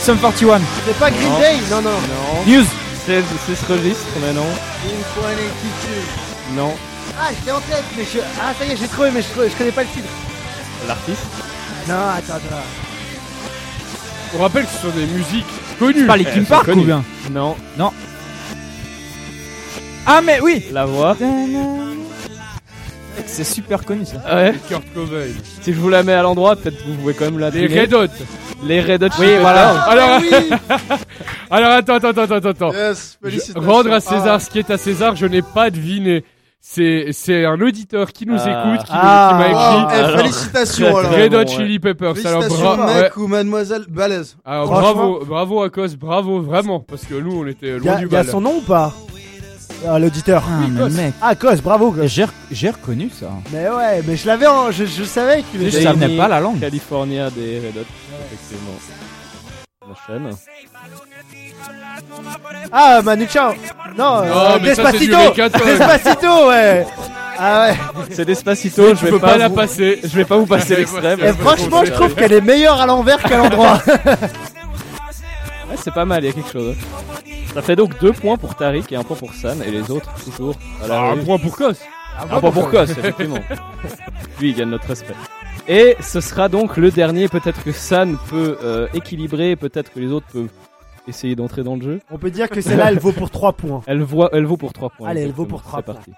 Sum 0.02 0.18
41. 0.18 0.60
C'est 0.86 0.98
pas 0.98 1.10
Green 1.10 1.28
Non. 1.28 1.38
Day 1.38 1.56
Non, 1.70 1.82
non. 1.82 1.90
Non. 1.90 2.44
News. 2.46 2.64
C'est, 3.06 3.22
c'est 3.46 3.54
ce 3.56 3.72
registre, 3.72 4.06
mais 4.22 4.32
non. 4.32 4.44
Non. 6.56 6.74
Ah, 7.18 7.28
j'étais 7.30 7.50
en 7.50 7.60
tête, 7.60 7.84
mais 7.96 8.04
je. 8.04 8.18
Ah, 8.40 8.52
ça 8.58 8.64
y 8.64 8.72
est, 8.72 8.76
j'ai 8.76 8.88
trouvé, 8.88 9.10
mais 9.10 9.22
je, 9.22 9.28
je 9.50 9.56
connais 9.56 9.72
pas 9.72 9.82
le 9.82 9.88
titre. 9.88 10.08
L'artiste 10.86 11.22
Non, 11.88 11.94
attends, 12.16 12.34
attends. 12.34 12.62
On 14.38 14.42
rappelle 14.42 14.64
que 14.66 14.70
ce 14.72 14.78
sont 14.82 14.94
des 14.94 15.06
musiques 15.06 15.46
connues. 15.78 16.06
Pas 16.06 16.16
Linkin 16.18 16.32
Eh, 16.36 16.40
Park 16.42 16.64
c'est 16.66 16.72
connu. 16.72 16.82
ou 16.82 16.86
bien 16.86 17.04
Non. 17.30 17.56
Ah, 20.06 20.20
mais 20.22 20.40
oui 20.40 20.64
La 20.72 20.84
voix 20.86 21.16
C'est 23.26 23.44
super 23.44 23.84
connu 23.84 24.04
ça. 24.04 24.16
Ouais. 24.34 24.54
Kurt 24.68 24.82
Cobain. 24.94 25.26
Si 25.62 25.72
je 25.72 25.78
vous 25.78 25.88
la 25.88 26.02
mets 26.02 26.12
à 26.14 26.22
l'endroit, 26.22 26.56
peut-être 26.56 26.78
que 26.78 26.88
vous 26.88 26.94
pouvez 26.96 27.14
quand 27.14 27.26
même 27.26 27.38
la 27.38 27.50
Les 27.50 27.62
deviner. 27.62 27.80
Red 27.82 27.94
Hot. 27.94 28.06
Les 28.64 28.80
Red 28.80 29.02
Hot 29.04 29.08
Oui, 29.18 29.26
Chili 29.26 29.38
voilà. 29.40 29.68
Peppers. 29.68 29.88
Alors, 29.88 30.20
oui 30.20 30.50
alors 31.50 31.70
attends, 31.72 31.94
attends, 31.94 32.08
attends, 32.08 32.34
attends, 32.34 32.48
attends. 32.48 32.72
Yes, 32.72 33.18
félicitations. 33.22 33.70
Rendre 33.70 33.92
à 33.92 34.00
César 34.00 34.34
Ah, 34.34 34.40
ce 34.40 34.50
qui 34.50 34.58
est 34.58 34.70
à 34.70 34.78
César, 34.78 35.16
je 35.16 35.26
n'ai 35.26 35.42
pas 35.42 35.70
deviné. 35.70 36.24
C'est, 36.60 37.10
c'est 37.12 37.44
un 37.44 37.60
auditeur 37.60 38.12
qui 38.12 38.26
nous 38.26 38.36
Ah. 38.38 38.48
écoute, 38.74 38.84
qui, 38.86 38.92
Ah. 38.92 39.28
qui 39.30 39.38
m'a 39.38 39.48
écrit 39.48 39.96
eh, 39.96 40.04
Alors, 40.04 40.18
félicitations 40.18 40.96
alors. 40.96 41.12
Red 41.12 41.34
Hot 41.34 41.44
bon, 41.44 41.48
Chili 41.50 41.78
Peppers. 41.78 42.14
Alors, 42.26 42.42
Félicitations 42.42 42.76
bra- 42.76 42.86
mec 42.86 43.16
ouais. 43.16 43.22
ou 43.22 43.26
mademoiselle 43.28 43.84
balèze. 43.88 44.36
Alors, 44.44 44.66
Franchement. 44.66 44.92
bravo, 44.94 45.24
bravo 45.24 45.62
à 45.62 45.70
cause, 45.70 45.96
bravo 45.96 46.40
vraiment, 46.42 46.80
parce 46.80 47.04
que 47.04 47.14
nous 47.14 47.40
on 47.42 47.46
était 47.46 47.68
Il 47.68 47.74
y 47.76 47.78
loin 47.86 47.92
a, 47.94 47.96
du 47.98 48.02
y 48.04 48.16
a 48.16 48.22
bal. 48.22 48.26
son 48.26 48.40
nom 48.40 48.56
ou 48.56 48.60
pas? 48.62 48.92
Ah, 49.86 49.98
L'auditeur. 49.98 50.42
Ah, 50.46 50.66
mais 50.68 50.88
mec. 50.90 51.14
Ah, 51.22 51.34
Cos, 51.34 51.56
bravo, 51.62 51.92
Cos. 51.92 52.06
J'ai 52.06 52.24
j'ai 52.50 52.70
reconnu 52.70 53.10
ça. 53.10 53.26
Mais 53.52 53.68
ouais, 53.68 54.02
mais 54.06 54.16
je 54.16 54.26
l'avais 54.26 54.46
en. 54.46 54.70
Je, 54.70 54.84
je 54.86 55.04
savais 55.04 55.42
qu'il 55.42 55.60
Je 55.62 55.66
était. 55.68 55.82
savais 55.82 56.00
Jamie, 56.00 56.16
pas 56.16 56.28
la 56.28 56.40
langue. 56.40 56.58
California 56.60 57.30
des 57.30 57.58
Red 57.58 57.76
Hot. 57.76 57.86
Effectivement. 58.26 58.78
On 59.86 59.92
enchaîne. 59.92 60.30
Ah, 62.72 63.00
Manu 63.02 63.26
Chao. 63.28 63.52
Non, 63.96 64.22
euh, 64.24 64.58
mais 64.62 64.74
ça, 64.74 64.90
c'est 64.92 64.98
du 64.98 65.06
Despacito. 65.08 65.64
Despacito, 65.64 66.48
ouais. 66.48 66.86
Ah 67.38 67.68
ouais. 67.68 67.76
C'est 68.10 68.24
Despacito, 68.24 68.94
je 68.96 69.04
vais 69.04 69.10
peux 69.10 69.18
pas, 69.20 69.28
pas 69.32 69.38
la 69.38 69.48
vous- 69.48 69.54
passer. 69.54 70.00
Je 70.02 70.08
vais 70.08 70.24
pas 70.24 70.36
vous 70.36 70.46
passer 70.46 70.74
Et 70.74 70.84
que 70.84 71.32
franchement, 71.34 71.84
je 71.84 71.92
trouve 71.92 72.14
qu'elle 72.14 72.32
est 72.32 72.40
meilleure 72.40 72.80
à 72.80 72.86
l'envers 72.86 73.22
qu'à 73.22 73.38
l'endroit. 73.38 73.80
Ouais, 75.70 75.76
c'est 75.76 75.92
pas 75.94 76.04
mal, 76.04 76.24
il 76.24 76.26
y 76.26 76.30
a 76.30 76.32
quelque 76.32 76.50
chose. 76.50 76.76
Ça 77.54 77.62
fait 77.62 77.76
donc 77.76 77.98
deux 78.00 78.12
points 78.12 78.36
pour 78.36 78.54
Tariq 78.54 78.92
et 78.92 78.96
un 78.96 79.02
point 79.04 79.16
pour 79.16 79.34
San, 79.34 79.62
et 79.62 79.70
les 79.70 79.90
autres, 79.90 80.12
toujours. 80.24 80.54
à 80.82 80.86
la 80.86 81.00
Ah, 81.00 81.04
un 81.10 81.14
rue. 81.14 81.24
point 81.24 81.38
pour 81.38 81.56
Kos. 81.56 81.74
Un 82.30 82.40
point 82.40 82.50
pour 82.50 82.70
Kos, 82.70 82.90
effectivement. 82.90 83.38
Lui, 84.40 84.50
il 84.50 84.54
gagne 84.56 84.70
notre 84.70 84.86
respect. 84.88 85.14
Et 85.66 85.96
ce 86.00 86.20
sera 86.20 86.48
donc 86.48 86.76
le 86.78 86.90
dernier. 86.90 87.28
Peut-être 87.28 87.62
que 87.62 87.72
San 87.72 88.16
peut 88.30 88.56
euh, 88.62 88.88
équilibrer, 88.94 89.54
peut-être 89.56 89.92
que 89.92 90.00
les 90.00 90.10
autres 90.12 90.26
peuvent 90.32 90.48
essayer 91.06 91.36
d'entrer 91.36 91.62
dans 91.62 91.76
le 91.76 91.82
jeu. 91.82 92.00
On 92.10 92.18
peut 92.18 92.30
dire 92.30 92.48
que 92.48 92.60
celle-là, 92.62 92.90
elle 92.90 92.98
vaut 92.98 93.12
pour 93.12 93.30
3 93.30 93.52
points. 93.52 93.82
Elle, 93.86 94.02
voit, 94.02 94.30
elle 94.32 94.46
vaut 94.46 94.56
pour 94.56 94.72
3 94.72 94.90
points. 94.90 95.08
Allez, 95.10 95.22
elle 95.22 95.32
vaut 95.32 95.44
exactement. 95.44 95.58
pour 95.58 95.62
trois 95.62 95.80
C'est 95.80 95.92
parti. 95.92 96.12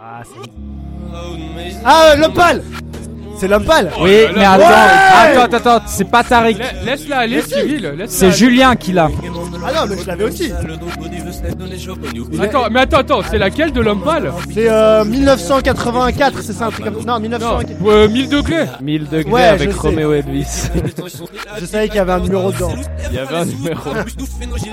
Ah, 0.00 0.22
c'est. 0.24 0.79
Ah, 1.84 2.12
euh, 2.12 2.16
pâle 2.28 2.62
C'est 3.40 3.48
l'homme 3.48 3.64
pâle 3.64 3.90
Oui, 4.02 4.18
mais 4.36 4.44
attends, 4.44 4.58
ouais. 4.58 4.66
attends, 5.38 5.40
attends, 5.56 5.56
attends, 5.56 5.84
c'est 5.86 6.04
pas 6.10 6.22
Tariq. 6.22 6.58
La- 6.58 6.92
Laisse-la 6.92 7.18
aller, 7.20 7.36
laisse-la 7.36 8.06
C'est. 8.06 8.32
Julien 8.32 8.76
qui 8.76 8.92
l'a. 8.92 9.08
Ah 9.66 9.72
non, 9.72 9.80
mais 9.88 9.96
je 10.02 10.06
l'avais 10.06 10.24
aussi. 10.24 10.52
Attends, 12.38 12.68
mais 12.70 12.80
attends, 12.80 12.98
attends, 12.98 13.22
c'est 13.30 13.38
laquelle 13.38 13.72
de 13.72 13.80
l'homme 13.80 14.02
pâle? 14.02 14.30
C'est 14.52 14.68
euh, 14.68 15.06
1984, 15.06 16.42
c'est 16.42 16.52
ça 16.52 16.66
un 16.66 16.70
truc 16.70 16.84
comme 16.84 17.02
Non, 17.06 17.18
1900. 17.18 17.58
Non, 17.80 17.90
euh, 17.90 18.08
1000 18.08 18.28
degrés. 18.28 18.66
1000 18.82 19.08
degrés 19.08 19.30
Ouais, 19.32 19.42
avec. 19.44 19.72
Roméo 19.72 20.12
Elvis. 20.12 20.68
Je 21.58 21.64
savais 21.64 21.86
qu'il 21.88 21.96
y 21.96 22.00
avait 22.00 22.12
un 22.12 22.20
numéro 22.20 22.52
dedans. 22.52 22.74
Il 23.10 23.16
y 23.16 23.18
avait 23.18 23.36
un 23.36 23.44
numéro. 23.46 23.90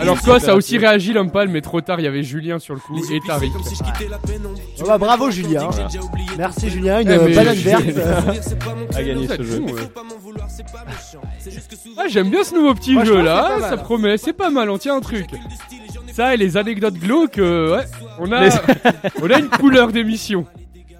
Alors 0.01 0.21
Kos 0.21 0.49
a 0.49 0.55
aussi 0.55 0.77
réagi 0.77 1.13
l'homme 1.13 1.31
pâle, 1.31 1.47
mais 1.47 1.61
trop 1.61 1.79
tard, 1.79 2.01
il 2.01 2.03
y 2.03 2.07
avait 2.07 2.23
Julien 2.23 2.59
sur 2.59 2.73
le 2.73 2.81
coup 2.81 2.99
et 3.13 3.19
Tariq. 3.25 3.51
Oh 4.81 4.83
bah, 4.85 4.97
bravo 4.97 5.31
Julien. 5.31 5.69
Merci 6.37 6.69
Julien, 6.69 6.99
une 6.99 7.09
Eh, 7.11 7.33
banane 7.33 7.55
verte. 7.55 7.83
a 8.95 9.03
gagné 9.03 9.27
ce 9.27 9.43
jeu. 9.43 9.61
Ah, 11.97 12.07
j'aime 12.07 12.29
bien 12.29 12.43
ce 12.43 12.55
nouveau 12.55 12.73
petit 12.73 12.93
jeu 13.05 13.21
là, 13.21 13.57
mal. 13.59 13.69
ça 13.69 13.77
promet, 13.77 14.17
c'est 14.17 14.33
pas 14.33 14.49
mal, 14.49 14.69
on 14.69 14.77
tient 14.77 14.95
un 14.95 15.01
truc. 15.01 15.25
Ça 16.13 16.33
et 16.33 16.37
les 16.37 16.57
anecdotes 16.57 16.95
glauques, 16.95 17.37
euh, 17.37 17.77
ouais, 17.77 17.85
on 18.19 18.31
a, 18.31 18.43
Les- 18.45 18.49
on 19.21 19.29
a 19.29 19.39
une 19.39 19.49
couleur 19.49 19.91
d'émission. 19.91 20.45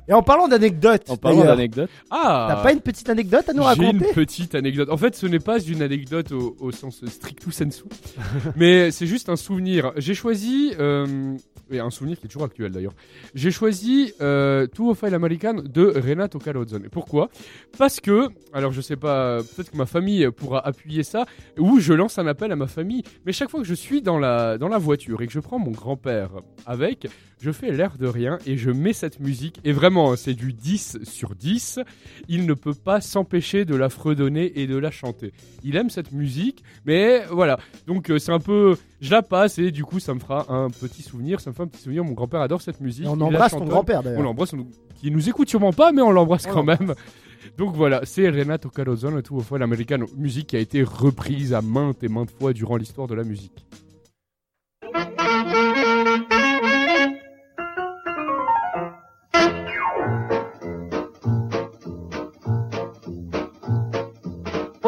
Et 0.09 0.13
en 0.13 0.21
parlant 0.23 0.47
d'anecdotes, 0.47 1.09
En 1.09 1.17
parlant 1.17 1.43
d'anecdotes, 1.43 1.89
Ah 2.09 2.45
t'as 2.49 2.63
pas 2.63 2.71
une 2.71 2.79
petite 2.79 3.09
anecdote 3.09 3.49
à 3.49 3.53
nous 3.53 3.63
J'ai 3.75 3.83
une 3.83 3.97
raconter? 3.97 4.13
petite 4.13 4.55
anecdote. 4.55 4.89
En 4.89 4.95
fait, 4.95 5.15
ce 5.17 5.25
n'est 5.25 5.39
pas 5.39 5.59
une 5.59 5.81
anecdote 5.81 6.31
au, 6.31 6.55
au 6.61 6.71
sens 6.71 7.03
stricto 7.07 7.51
sensu, 7.51 7.83
mais 8.55 8.89
c'est 8.91 9.07
juste 9.07 9.27
un 9.27 9.35
souvenir. 9.35 9.91
J'ai 9.97 10.13
choisi, 10.13 10.71
euh, 10.79 11.35
et 11.71 11.79
un 11.79 11.89
souvenir 11.89 12.19
qui 12.19 12.25
est 12.25 12.29
toujours 12.29 12.45
actuel 12.45 12.71
d'ailleurs. 12.71 12.93
J'ai 13.35 13.51
choisi 13.51 14.13
euh, 14.21 14.67
Two 14.67 14.91
of 14.91 14.99
File 14.99 15.13
American 15.13 15.55
de 15.63 15.85
Renato 15.85 16.39
Calozone. 16.39 16.85
Et 16.85 16.89
Pourquoi? 16.89 17.29
Parce 17.77 17.99
que, 17.99 18.29
alors 18.53 18.71
je 18.71 18.81
sais 18.81 18.95
pas, 18.95 19.37
peut-être 19.37 19.71
que 19.71 19.77
ma 19.77 19.85
famille 19.85 20.29
pourra 20.31 20.65
appuyer 20.65 21.03
ça, 21.03 21.25
ou 21.57 21.79
je 21.79 21.93
lance 21.93 22.17
un 22.19 22.27
appel 22.27 22.51
à 22.51 22.55
ma 22.55 22.67
famille. 22.67 23.03
Mais 23.25 23.31
chaque 23.31 23.49
fois 23.49 23.59
que 23.61 23.67
je 23.67 23.73
suis 23.73 24.01
dans 24.01 24.17
la 24.19 24.77
voiture 24.77 25.21
et 25.21 25.27
que 25.27 25.33
je 25.33 25.39
prends 25.39 25.59
mon 25.59 25.71
grand-père 25.71 26.31
avec, 26.65 27.07
je 27.39 27.51
fais 27.51 27.71
l'air 27.71 27.97
de 27.99 28.07
rien 28.07 28.39
et 28.45 28.57
je 28.57 28.71
mets 28.71 28.93
cette 28.93 29.19
musique. 29.19 29.59
Et 29.63 29.71
vraiment, 29.71 30.11
hein, 30.11 30.15
c'est 30.15 30.33
du 30.33 30.53
10 30.53 30.99
sur 31.03 31.35
10 31.35 31.79
il 32.27 32.45
ne 32.45 32.53
peut 32.53 32.73
pas 32.73 32.99
s'empêcher 33.01 33.63
de 33.65 33.75
la 33.75 33.89
fredonner 33.89 34.59
et 34.59 34.67
de 34.67 34.75
la 34.77 34.89
chanter. 34.91 35.33
Il 35.63 35.75
aime 35.75 35.89
cette 35.89 36.11
musique, 36.11 36.63
mais 36.85 37.23
voilà. 37.31 37.59
Donc 37.85 38.09
euh, 38.09 38.17
c'est 38.19 38.31
un 38.31 38.39
peu, 38.39 38.75
je 39.01 39.11
la 39.11 39.21
passe 39.21 39.59
et 39.59 39.71
du 39.71 39.83
coup 39.83 39.99
ça 39.99 40.13
me 40.13 40.19
fera 40.19 40.51
un 40.51 40.69
petit 40.69 41.01
souvenir, 41.03 41.39
ça 41.39 41.51
me 41.51 41.55
fait 41.55 41.63
un 41.63 41.67
petit 41.67 41.81
souvenir. 41.83 42.03
Mon 42.03 42.13
grand-père 42.13 42.41
adore 42.41 42.61
cette 42.61 42.81
musique. 42.81 43.05
Et 43.05 43.09
on 43.09 43.15
il 43.17 43.23
embrasse 43.23 43.51
ton 43.51 43.65
grand-père 43.65 43.99
On 43.99 44.03
d'ailleurs. 44.03 44.21
l'embrasse, 44.23 44.53
on- 44.53 44.67
qui 44.95 45.11
nous 45.11 45.29
écoute 45.29 45.47
sûrement 45.49 45.73
pas, 45.73 45.91
mais 45.91 46.01
on 46.01 46.11
l'embrasse 46.11 46.45
On 46.49 46.53
quand 46.53 46.63
même. 46.63 46.93
Donc 47.57 47.75
voilà, 47.75 48.01
c'est 48.03 48.27
Renato 48.29 48.69
Carozone, 48.69 49.21
tout 49.21 49.35
au 49.35 49.41
fois 49.41 49.57
l'américaine 49.59 50.03
musique 50.17 50.47
qui 50.47 50.55
a 50.55 50.59
été 50.59 50.83
reprise 50.83 51.53
à 51.53 51.61
maintes 51.61 52.03
et 52.03 52.07
maintes 52.07 52.31
fois 52.31 52.51
durant 52.53 52.75
l'histoire 52.77 53.07
de 53.07 53.15
la 53.15 53.23
musique. 53.23 53.65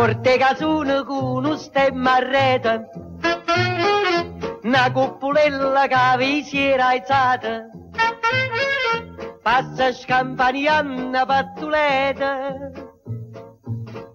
Porte 0.09 0.39
casune 0.39 1.03
con 1.03 1.45
un 1.45 1.55
stemma 1.55 2.15
a 2.15 2.19
rete, 2.19 2.89
una 4.63 4.91
cuppulella 4.91 5.85
che 5.85 6.17
vi 6.17 6.43
si 6.43 6.57
era 6.57 6.87
alzata, 6.87 7.69
passa 9.43 9.93
scampanianna 9.93 11.27
pazzuleta, 11.27 12.55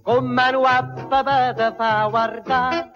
con 0.03 0.25
mano 0.27 0.63
a 0.63 0.83
papà 0.83 1.55
te 1.55 1.73
fa 1.77 2.09
guardare. 2.11 2.93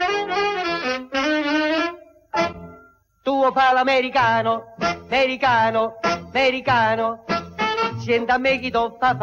Tu 3.22 3.52
fa 3.52 3.72
l'americano, 3.74 4.74
americano, 5.08 5.98
americano, 6.02 7.24
senta 8.00 8.34
a 8.34 8.38
me 8.38 8.58
chi 8.58 8.72
tu 8.72 8.96
fa 8.98 9.14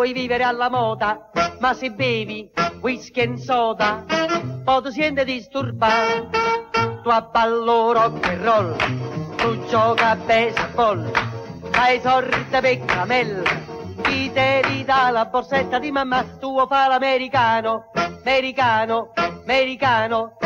vuoi 0.00 0.14
vivere 0.14 0.44
alla 0.44 0.70
moda, 0.70 1.28
ma 1.58 1.74
se 1.74 1.90
bevi 1.90 2.50
whisky 2.80 3.20
e 3.20 3.36
soda, 3.36 4.02
poi 4.64 4.82
ti 4.82 4.92
senti 4.92 5.24
disturbato. 5.24 6.30
Tu 7.02 7.08
abballo 7.10 7.92
rock 7.92 8.26
and 8.26 8.42
roll, 8.42 8.76
tu 9.36 9.62
gioca 9.66 10.12
a 10.12 10.16
baseball, 10.16 11.10
fai 11.70 12.00
sorte 12.00 12.60
per 12.62 12.78
te 14.32 14.62
li 14.68 14.84
dà 14.84 15.10
la 15.10 15.26
borsetta 15.26 15.78
di 15.78 15.90
mamma, 15.90 16.24
tu 16.38 16.66
fa 16.66 16.88
l'americano, 16.88 17.90
americano, 18.24 19.12
americano, 19.42 20.36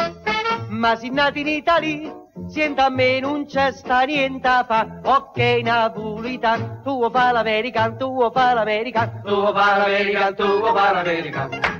ma 0.71 0.97
si 0.97 1.11
nati 1.11 1.41
in 1.41 1.49
Italia, 1.49 2.24
sienta 2.55 2.85
a 2.85 2.89
me 2.89 3.19
non 3.19 3.47
c'è 3.47 3.73
sta 3.73 4.05
niente 4.05 4.47
a 4.47 4.63
fa, 4.63 5.01
ok 5.03 5.39
napolitan, 5.65 6.83
tu 6.85 7.11
fa 7.11 7.33
l'american, 7.33 7.99
tu 7.99 8.31
fa 8.31 8.55
l'american, 8.55 9.23
tu 9.25 9.53
fa 9.53 9.77
l'american, 9.79 10.35
tu 10.37 10.63
fa 10.73 10.93
l'american. 10.93 11.74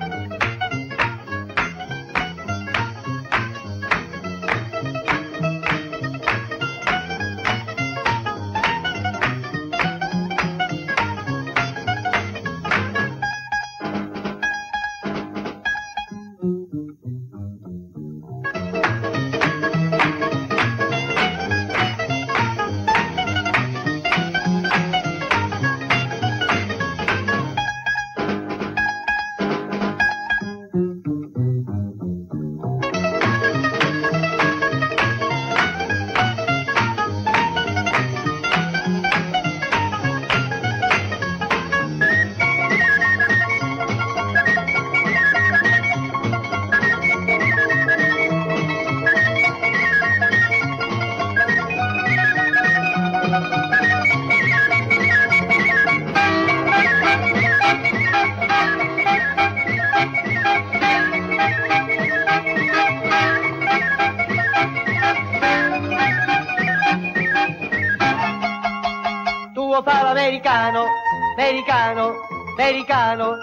Americano, 71.37 72.15
americano, 72.57 73.37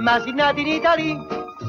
ma 0.00 0.20
si 0.20 0.32
nati 0.32 0.60
in 0.60 0.68
Italia, 0.68 1.18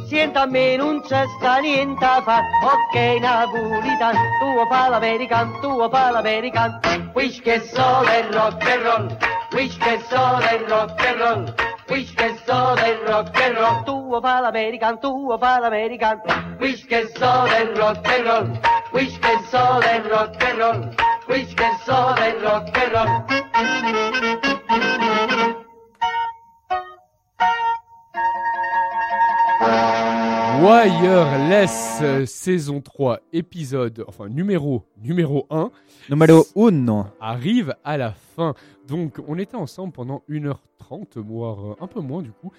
sienta 0.06 0.42
a 0.42 0.46
me 0.46 0.76
non 0.76 1.02
c'è 1.02 1.26
sta 1.38 1.58
niente 1.58 2.06
a 2.06 2.22
fa, 2.22 2.42
ok 2.62 3.20
napolitan, 3.20 4.16
tu 4.40 4.68
fa 4.70 4.90
l'american, 4.90 5.60
tu 5.60 5.90
fa 5.90 6.12
l'american, 6.12 6.80
whisky 7.14 7.50
e 7.50 7.60
soda 7.62 8.14
e 8.14 8.32
rock 8.32 8.70
and 8.70 8.84
roll, 8.84 9.18
whisky 9.54 9.90
e 9.90 10.02
soda 10.08 10.50
e 10.52 10.58
rock 10.68 11.06
and 11.06 11.20
roll, 11.20 11.54
whisky 11.90 12.24
e 12.24 12.38
soda 12.46 12.98
rock 13.08 13.42
and 13.42 13.58
roll, 13.58 13.84
tu 13.86 14.20
fa 14.22 14.40
l'american, 14.40 15.00
tu 15.00 15.38
fa 15.40 15.60
l'american, 15.60 16.22
whisky 16.60 16.94
e 16.94 17.08
soda 17.16 17.58
e 17.58 17.74
rock 17.74 18.08
and 18.08 18.26
roll, 18.28 18.60
whisky 18.92 19.32
e 19.32 19.40
soda 19.50 20.02
rock 20.10 20.44
and 20.44 20.60
roll, 20.60 21.13
whisky 21.28 21.70
soda 21.86 22.36
rock 22.44 22.78
and 22.78 22.94
roll. 22.94 24.34
Wireless 30.62 32.26
saison 32.26 32.80
3 32.82 33.20
épisode 33.34 34.06
enfin 34.08 34.30
numéro 34.30 34.84
numéro 35.02 35.46
1 35.50 35.72
Numéro 36.10 36.46
1. 36.56 37.12
arrive 37.20 37.76
à 37.84 37.98
la 37.98 38.12
fin. 38.36 38.54
Donc 38.88 39.20
on 39.28 39.38
était 39.38 39.56
ensemble 39.56 39.92
pendant 39.94 40.24
1h30 40.30 41.18
voire 41.18 41.76
un 41.82 41.88
peu 41.88 42.00
moins 42.02 42.22
du 42.22 42.32
coup. 42.32 42.52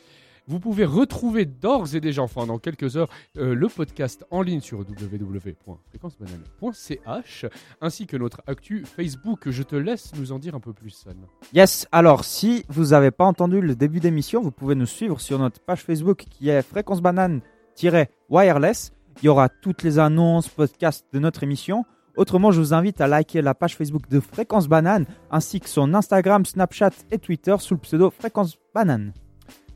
Vous 0.47 0.61
pouvez 0.61 0.85
retrouver 0.85 1.47
d'ores 1.47 1.95
et 1.95 2.01
déjà, 2.01 2.21
enfin 2.23 2.47
dans 2.47 2.59
quelques 2.59 2.99
heures, 2.99 3.09
euh, 3.39 3.55
le 3.55 3.67
podcast 3.69 4.27
en 4.31 4.43
ligne 4.43 4.61
sur 4.61 4.81
www.fréquencebanane.ch 4.81 7.47
ainsi 7.81 8.07
que 8.07 8.19
notre 8.19 8.43
actu 8.47 8.85
Facebook. 8.85 9.49
Je 9.49 9.63
te 9.63 9.75
laisse 9.75 10.13
nous 10.17 10.33
en 10.33 10.39
dire 10.39 10.55
un 10.55 10.61
peu 10.61 10.75
plus, 10.75 10.91
San. 10.91 11.17
Yes, 11.55 11.89
alors 11.93 12.25
si 12.25 12.67
vous 12.69 12.89
n'avez 12.89 13.11
pas 13.11 13.25
entendu 13.25 13.63
le 13.63 13.75
début 13.75 14.01
d'émission, 14.01 14.43
vous 14.43 14.51
pouvez 14.51 14.75
nous 14.75 14.85
suivre 14.85 15.19
sur 15.19 15.39
notre 15.39 15.61
page 15.61 15.81
Facebook 15.81 16.27
qui 16.29 16.51
est 16.51 16.61
Fréquence 16.61 17.01
Banane-Wireless. 17.01 18.93
Il 19.23 19.27
y 19.27 19.29
aura 19.29 19.49
toutes 19.49 19.83
les 19.83 19.99
annonces, 19.99 20.49
podcasts 20.49 21.07
de 21.15 21.21
notre 21.21 21.43
émission. 21.43 21.87
Autrement, 22.17 22.51
je 22.51 22.61
vous 22.61 22.75
invite 22.75 23.01
à 23.01 23.07
liker 23.07 23.41
la 23.41 23.55
page 23.55 23.77
Facebook 23.77 24.11
de 24.11 24.21
Fréquence 24.21 24.69
Banane 24.69 25.07
ainsi 25.31 25.61
que 25.61 25.71
son 25.71 25.95
Instagram, 25.95 26.45
Snapchat 26.45 26.91
et 27.11 27.19
Twitter 27.19 27.57
sous 27.61 27.73
le 27.75 27.81
pseudo 27.81 28.11
Fréquence 28.11 28.59
Banane. 28.75 29.15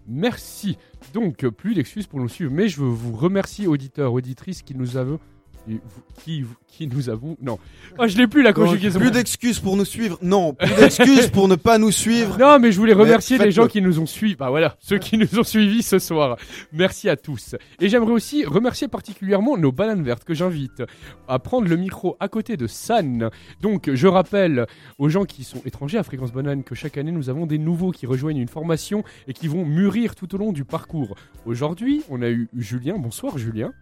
Merci. 0.09 0.79
Donc, 1.13 1.47
plus 1.49 1.75
d'excuses 1.75 2.07
pour 2.07 2.19
nous 2.19 2.29
suivre, 2.29 2.51
mais 2.51 2.69
je 2.69 2.81
veux 2.81 2.89
vous 2.89 3.15
remercier, 3.15 3.67
auditeurs, 3.67 4.13
auditrices, 4.13 4.63
qui 4.63 4.75
nous 4.75 4.97
avons. 4.97 5.21
Qui- 5.67 5.81
Qui, 6.25 6.45
qui 6.67 6.87
nous 6.89 7.09
avons. 7.09 7.37
Non. 7.41 7.59
Ah, 7.99 8.09
je 8.09 8.17
l'ai 8.17 8.27
plus 8.27 8.43
la 8.43 8.53
conjugaison. 8.53 8.99
Plus 8.99 9.11
d'excuses 9.13 9.61
pour 9.61 9.77
nous 9.77 9.85
suivre. 9.85 10.19
Non, 10.21 10.53
plus 10.53 10.75
d'excuses 10.75 11.29
pour 11.31 11.47
ne 11.47 11.55
pas 11.55 11.79
nous 11.79 11.93
suivre. 11.93 12.37
Non, 12.39 12.59
mais 12.59 12.73
je 12.73 12.79
voulais 12.79 12.93
remercier 12.93 13.39
les 13.39 13.53
gens 13.53 13.69
qui 13.69 13.81
nous 13.83 14.01
ont 14.01 14.07
suivis. 14.07 14.35
Bah 14.35 14.51
voilà, 14.51 14.77
ceux 14.81 14.99
qui 14.99 15.17
nous 15.17 15.39
ont 15.39 15.45
suivis 15.45 15.83
ce 15.83 15.99
soir. 16.01 16.37
Merci 16.73 17.09
à 17.09 17.17
tous. 17.17 17.55
Et 17.81 17.89
j'aimerais 17.89 18.11
aussi 18.13 18.45
remercier 18.45 18.89
particulièrement 18.89 19.57
nos 19.57 19.71
bananes 19.71 20.03
vertes 20.03 20.25
que 20.25 20.35
j'invite 20.35 20.83
à 21.29 21.39
prendre 21.39 21.69
le 21.69 21.77
micro 21.77 22.17
à 22.19 22.29
côté 22.29 22.57
de 22.57 22.67
San. 22.67 23.31
Donc, 23.63 23.89
je 23.93 24.07
rappelle 24.09 24.67
aux 24.99 25.09
gens 25.09 25.25
qui 25.25 25.45
sont 25.45 25.63
étrangers 25.65 25.99
à 25.99 26.03
Fréquence 26.03 26.33
Banane 26.33 26.65
que 26.65 26.75
chaque 26.75 26.99
année 26.99 27.13
nous 27.13 27.31
avons 27.31 27.47
des 27.47 27.59
nouveaux 27.59 27.93
qui 27.93 28.07
rejoignent 28.07 28.41
une 28.41 28.49
formation 28.49 29.05
et 29.29 29.33
qui 29.33 29.47
vont 29.47 29.65
mûrir 29.65 30.15
tout 30.17 30.35
au 30.35 30.39
long 30.39 30.53
du 30.53 30.65
parcours. 30.65 31.15
Aujourd'hui, 31.47 32.03
on 32.11 32.23
a 32.23 32.29
eu 32.29 32.49
Julien. 32.57 32.99
Bonsoir 32.99 33.39
Julien. 33.39 33.73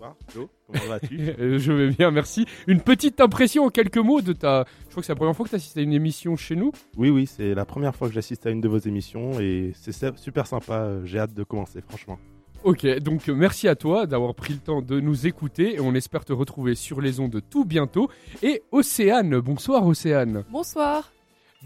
Bonsoir. 0.00 0.16
Comment 0.66 0.84
vas-tu 0.88 1.20
Euh, 1.38 1.58
Je 1.58 1.72
vais 1.72 1.88
bien, 1.90 2.10
merci. 2.10 2.46
Une 2.66 2.80
petite 2.80 3.20
impression 3.20 3.64
en 3.64 3.68
quelques 3.68 3.98
mots 3.98 4.22
de 4.22 4.32
ta. 4.32 4.64
Je 4.86 4.90
crois 4.90 5.02
que 5.02 5.06
c'est 5.06 5.12
la 5.12 5.16
première 5.16 5.36
fois 5.36 5.44
que 5.44 5.50
tu 5.50 5.56
assistes 5.56 5.76
à 5.76 5.82
une 5.82 5.92
émission 5.92 6.36
chez 6.36 6.56
nous. 6.56 6.72
Oui, 6.96 7.10
oui, 7.10 7.26
c'est 7.26 7.54
la 7.54 7.64
première 7.66 7.94
fois 7.94 8.08
que 8.08 8.14
j'assiste 8.14 8.46
à 8.46 8.50
une 8.50 8.60
de 8.62 8.68
vos 8.68 8.78
émissions 8.78 9.38
et 9.40 9.72
c'est 9.74 10.16
super 10.16 10.46
sympa. 10.46 10.74
euh, 10.78 11.04
J'ai 11.04 11.18
hâte 11.18 11.34
de 11.34 11.42
commencer, 11.42 11.80
franchement. 11.86 12.18
Ok, 12.64 12.86
donc 13.00 13.28
euh, 13.28 13.34
merci 13.34 13.68
à 13.68 13.74
toi 13.74 14.06
d'avoir 14.06 14.34
pris 14.34 14.52
le 14.54 14.58
temps 14.60 14.82
de 14.82 15.00
nous 15.00 15.26
écouter 15.26 15.74
et 15.76 15.80
on 15.80 15.94
espère 15.94 16.24
te 16.24 16.32
retrouver 16.32 16.74
sur 16.74 17.00
les 17.00 17.18
ondes 17.20 17.40
tout 17.50 17.64
bientôt. 17.64 18.08
Et 18.42 18.62
Océane, 18.70 19.38
bonsoir 19.40 19.86
Océane. 19.86 20.44
Bonsoir. 20.50 21.10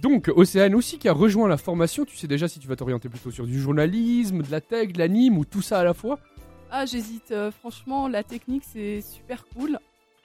Donc 0.03 0.29
Océane 0.35 0.75
aussi 0.75 0.99
qui 0.99 1.09
a 1.09 1.13
rejoint 1.13 1.47
la 1.49 1.57
formation, 1.57 2.05
tu 2.05 2.17
sais 2.17 2.27
déjà 2.27 2.49
si 2.49 2.59
tu 2.59 2.67
vas 2.67 2.75
t'orienter 2.75 3.09
plutôt 3.09 3.31
sur 3.31 3.47
du 3.47 3.61
journalisme, 3.61 4.43
de 4.43 4.51
la 4.51 4.61
tech, 4.61 4.93
de 4.93 4.99
l'anime 4.99 5.39
ou 5.39 5.45
tout 5.45 5.63
ça 5.63 5.79
à 5.81 5.85
la 5.85 5.95
fois? 5.95 6.19
Ah, 6.77 6.87
j'hésite. 6.87 7.31
euh, 7.31 7.53
franchement, 7.53 8.09
la 8.09 8.25
technique, 8.25 8.65
c'est 8.67 9.01
super 9.01 9.45
cool. 9.55 9.79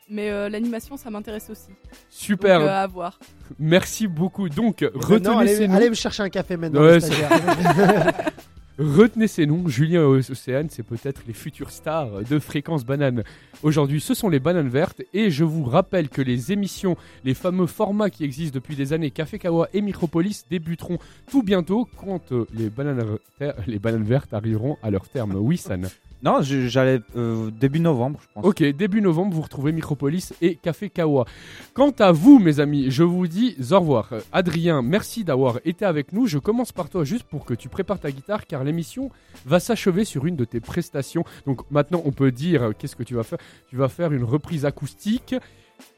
Mais 0.09 0.31
euh, 0.31 0.49
l'animation, 0.49 0.97
ça 0.97 1.11
m'intéresse 1.11 1.47
aussi. 1.51 1.69
Super, 2.09 2.59
Donc, 2.59 2.67
euh, 2.67 2.73
à 2.73 2.87
voir. 2.87 3.19
merci 3.59 4.07
beaucoup. 4.07 4.49
Donc 4.49 4.83
retenez 4.95 5.35
allez, 5.37 5.55
ces 5.55 5.67
noms. 5.67 5.75
allez 5.75 5.89
me 5.91 5.95
chercher 5.95 6.23
un 6.23 6.29
café 6.29 6.57
maintenant. 6.57 6.81
Ouais. 6.81 6.97
Retenez 8.79 9.27
ces 9.27 9.45
noms, 9.45 9.67
Julien 9.67 10.01
et 10.01 10.31
Océane, 10.31 10.69
c'est 10.71 10.83
peut-être 10.83 11.21
les 11.27 11.33
futurs 11.33 11.69
stars 11.69 12.21
de 12.27 12.39
Fréquence 12.39 12.83
Banane. 12.85 13.23
Aujourd'hui, 13.61 13.99
ce 13.99 14.13
sont 14.15 14.29
les 14.29 14.39
bananes 14.39 14.69
vertes 14.69 15.01
et 15.13 15.29
je 15.29 15.43
vous 15.43 15.65
rappelle 15.65 16.07
que 16.09 16.21
les 16.21 16.53
émissions, 16.53 16.95
les 17.25 17.33
fameux 17.33 17.67
formats 17.67 18.09
qui 18.09 18.23
existent 18.23 18.55
depuis 18.55 18.77
des 18.77 18.93
années, 18.93 19.11
Café 19.11 19.37
Kawa 19.37 19.67
et 19.73 19.81
Micropolis, 19.81 20.45
débuteront 20.49 20.97
tout 21.29 21.43
bientôt 21.43 21.89
quand 21.97 22.31
les, 22.53 22.69
bananes, 22.69 23.17
les 23.67 23.79
bananes 23.79 24.05
vertes 24.05 24.33
arriveront 24.33 24.77
à 24.81 24.89
leur 24.89 25.09
terme. 25.09 25.35
Oui, 25.35 25.57
San. 25.57 25.85
Non, 26.21 26.41
j'allais 26.41 26.99
euh, 27.15 27.49
début 27.49 27.79
novembre, 27.79 28.19
je 28.21 28.27
pense. 28.33 28.45
Ok, 28.45 28.61
début 28.61 29.01
novembre, 29.01 29.33
vous 29.33 29.41
retrouvez 29.41 29.71
Micropolis 29.71 30.33
et 30.41 30.55
Café 30.55 30.89
Kawa. 30.89 31.25
Quant 31.73 31.93
à 31.99 32.11
vous, 32.11 32.39
mes 32.39 32.59
amis, 32.59 32.91
je 32.91 33.03
vous 33.03 33.27
dis 33.27 33.55
au 33.71 33.79
revoir. 33.79 34.09
Adrien, 34.33 34.81
merci 34.81 35.23
d'avoir 35.23 35.59
été 35.63 35.85
avec 35.85 36.11
nous. 36.11 36.27
Je 36.27 36.37
commence 36.37 36.73
par 36.73 36.89
toi 36.89 37.05
juste 37.05 37.23
pour 37.23 37.45
que 37.45 37.53
tu 37.53 37.69
prépares 37.69 37.99
ta 37.99 38.11
guitare 38.11 38.47
car 38.47 38.65
l'émission 38.65 39.11
va 39.45 39.61
s'achever 39.61 40.03
sur 40.03 40.25
une 40.25 40.35
de 40.35 40.43
tes 40.43 40.59
prestations. 40.59 41.23
Donc 41.45 41.61
maintenant, 41.71 42.01
on 42.03 42.11
peut 42.11 42.31
dire 42.31 42.63
euh, 42.63 42.71
qu'est-ce 42.77 42.97
que 42.97 43.03
tu 43.03 43.15
vas 43.15 43.23
faire? 43.23 43.39
Tu 43.69 43.77
vas 43.77 43.87
faire 43.87 44.11
une 44.11 44.25
reprise 44.25 44.65
acoustique 44.65 45.35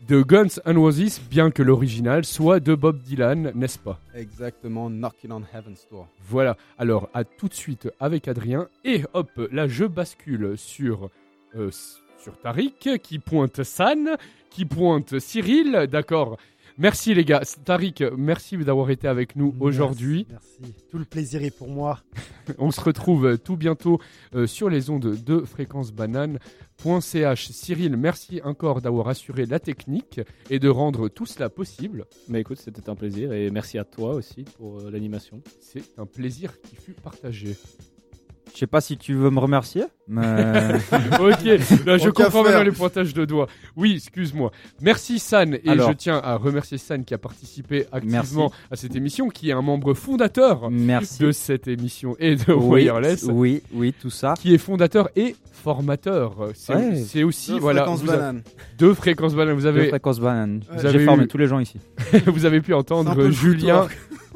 de 0.07 0.21
Guns 0.21 0.59
N' 0.65 0.77
Roses, 0.77 1.19
bien 1.29 1.51
que 1.51 1.63
l'original 1.63 2.25
soit 2.25 2.59
de 2.59 2.75
Bob 2.75 2.99
Dylan, 2.99 3.51
n'est-ce 3.55 3.79
pas? 3.79 3.99
Exactement, 4.15 4.89
Knocking 4.89 5.31
on 5.31 5.43
Heaven's 5.53 5.87
Door. 5.89 6.07
Voilà, 6.27 6.57
alors 6.77 7.09
à 7.13 7.23
tout 7.23 7.47
de 7.47 7.53
suite 7.53 7.89
avec 7.99 8.27
Adrien. 8.27 8.67
Et 8.83 9.03
hop, 9.13 9.29
là 9.51 9.67
je 9.67 9.85
bascule 9.85 10.53
sur, 10.57 11.09
euh, 11.55 11.69
sur 12.17 12.37
Tariq 12.39 12.99
qui 13.01 13.19
pointe 13.19 13.63
San, 13.63 14.17
qui 14.49 14.65
pointe 14.65 15.19
Cyril, 15.19 15.87
d'accord? 15.89 16.37
Merci 16.77 17.13
les 17.13 17.25
gars. 17.25 17.41
Tariq, 17.65 18.03
merci 18.17 18.57
d'avoir 18.57 18.89
été 18.89 19.07
avec 19.07 19.35
nous 19.35 19.55
aujourd'hui. 19.59 20.27
Merci. 20.29 20.73
Tout 20.89 20.97
le 20.97 21.05
plaisir 21.05 21.43
est 21.43 21.55
pour 21.55 21.67
moi. 21.67 21.99
On 22.57 22.71
se 22.71 22.81
retrouve 22.81 23.37
tout 23.37 23.57
bientôt 23.57 23.99
euh, 24.35 24.47
sur 24.47 24.69
les 24.69 24.89
ondes 24.89 25.15
de 25.23 25.39
fréquence 25.41 25.91
banane.ch. 25.91 27.51
Cyril, 27.51 27.97
merci 27.97 28.41
encore 28.43 28.81
d'avoir 28.81 29.07
assuré 29.09 29.45
la 29.45 29.59
technique 29.59 30.21
et 30.49 30.59
de 30.59 30.69
rendre 30.69 31.09
tout 31.09 31.25
cela 31.25 31.49
possible. 31.49 32.05
Mais 32.27 32.41
écoute, 32.41 32.59
c'était 32.59 32.89
un 32.89 32.95
plaisir 32.95 33.33
et 33.33 33.49
merci 33.51 33.77
à 33.77 33.83
toi 33.83 34.13
aussi 34.13 34.45
pour 34.57 34.79
euh, 34.79 34.91
l'animation. 34.91 35.41
C'est 35.59 35.83
un 35.97 36.05
plaisir 36.05 36.59
qui 36.61 36.75
fut 36.75 36.93
partagé. 36.93 37.55
Je 38.53 38.59
sais 38.59 38.67
pas 38.67 38.81
si 38.81 38.97
tu 38.97 39.13
veux 39.13 39.29
me 39.29 39.39
remercier, 39.39 39.83
mais. 40.07 40.21
ok, 41.19 41.43
là, 41.85 41.97
je 41.97 42.09
comprends 42.09 42.43
maintenant 42.43 42.63
les 42.63 42.71
pointages 42.71 43.13
de 43.13 43.25
doigts. 43.25 43.47
Oui, 43.75 43.93
excuse-moi. 43.95 44.51
Merci 44.81 45.19
San, 45.19 45.53
et 45.55 45.61
Alors. 45.69 45.89
je 45.89 45.93
tiens 45.95 46.19
à 46.23 46.35
remercier 46.35 46.77
San 46.77 47.03
qui 47.05 47.13
a 47.13 47.17
participé 47.17 47.85
activement 47.91 48.49
Merci. 48.49 48.55
à 48.71 48.75
cette 48.75 48.95
émission, 48.95 49.29
qui 49.29 49.49
est 49.49 49.53
un 49.53 49.61
membre 49.61 49.93
fondateur 49.93 50.69
Merci. 50.69 51.19
de 51.23 51.31
cette 51.31 51.67
émission 51.67 52.15
et 52.19 52.35
de 52.35 52.51
Oui, 52.53 52.83
Wireless. 52.83 53.23
oui, 53.31 53.63
oui, 53.73 53.93
tout 53.99 54.09
ça. 54.09 54.33
Qui 54.39 54.53
est 54.53 54.57
fondateur 54.59 55.09
et 55.15 55.35
formateur. 55.51 56.35
C'est 56.53 56.73
Ouais. 56.75 57.23
aussi, 57.23 57.53
De 57.53 57.59
voilà. 57.59 57.81
Fréquence 57.83 58.01
vous 58.01 58.09
avez- 58.09 58.17
Banane. 58.19 58.41
Deux 58.77 58.93
fréquences 58.93 59.33
banane. 59.35 59.55
Vous 59.55 59.65
avez. 59.65 59.83
De 59.85 59.89
Fréquence 59.89 60.19
Banane. 60.19 60.61
vous 60.71 60.79
J'ai 60.81 60.87
avez 60.87 61.05
formé 61.05 61.23
eu- 61.23 61.27
tous 61.27 61.37
les 61.37 61.47
gens 61.47 61.59
ici. 61.59 61.77
vous 62.27 62.45
avez 62.45 62.61
pu 62.61 62.73
entendre 62.73 63.29
Julien. 63.29 63.87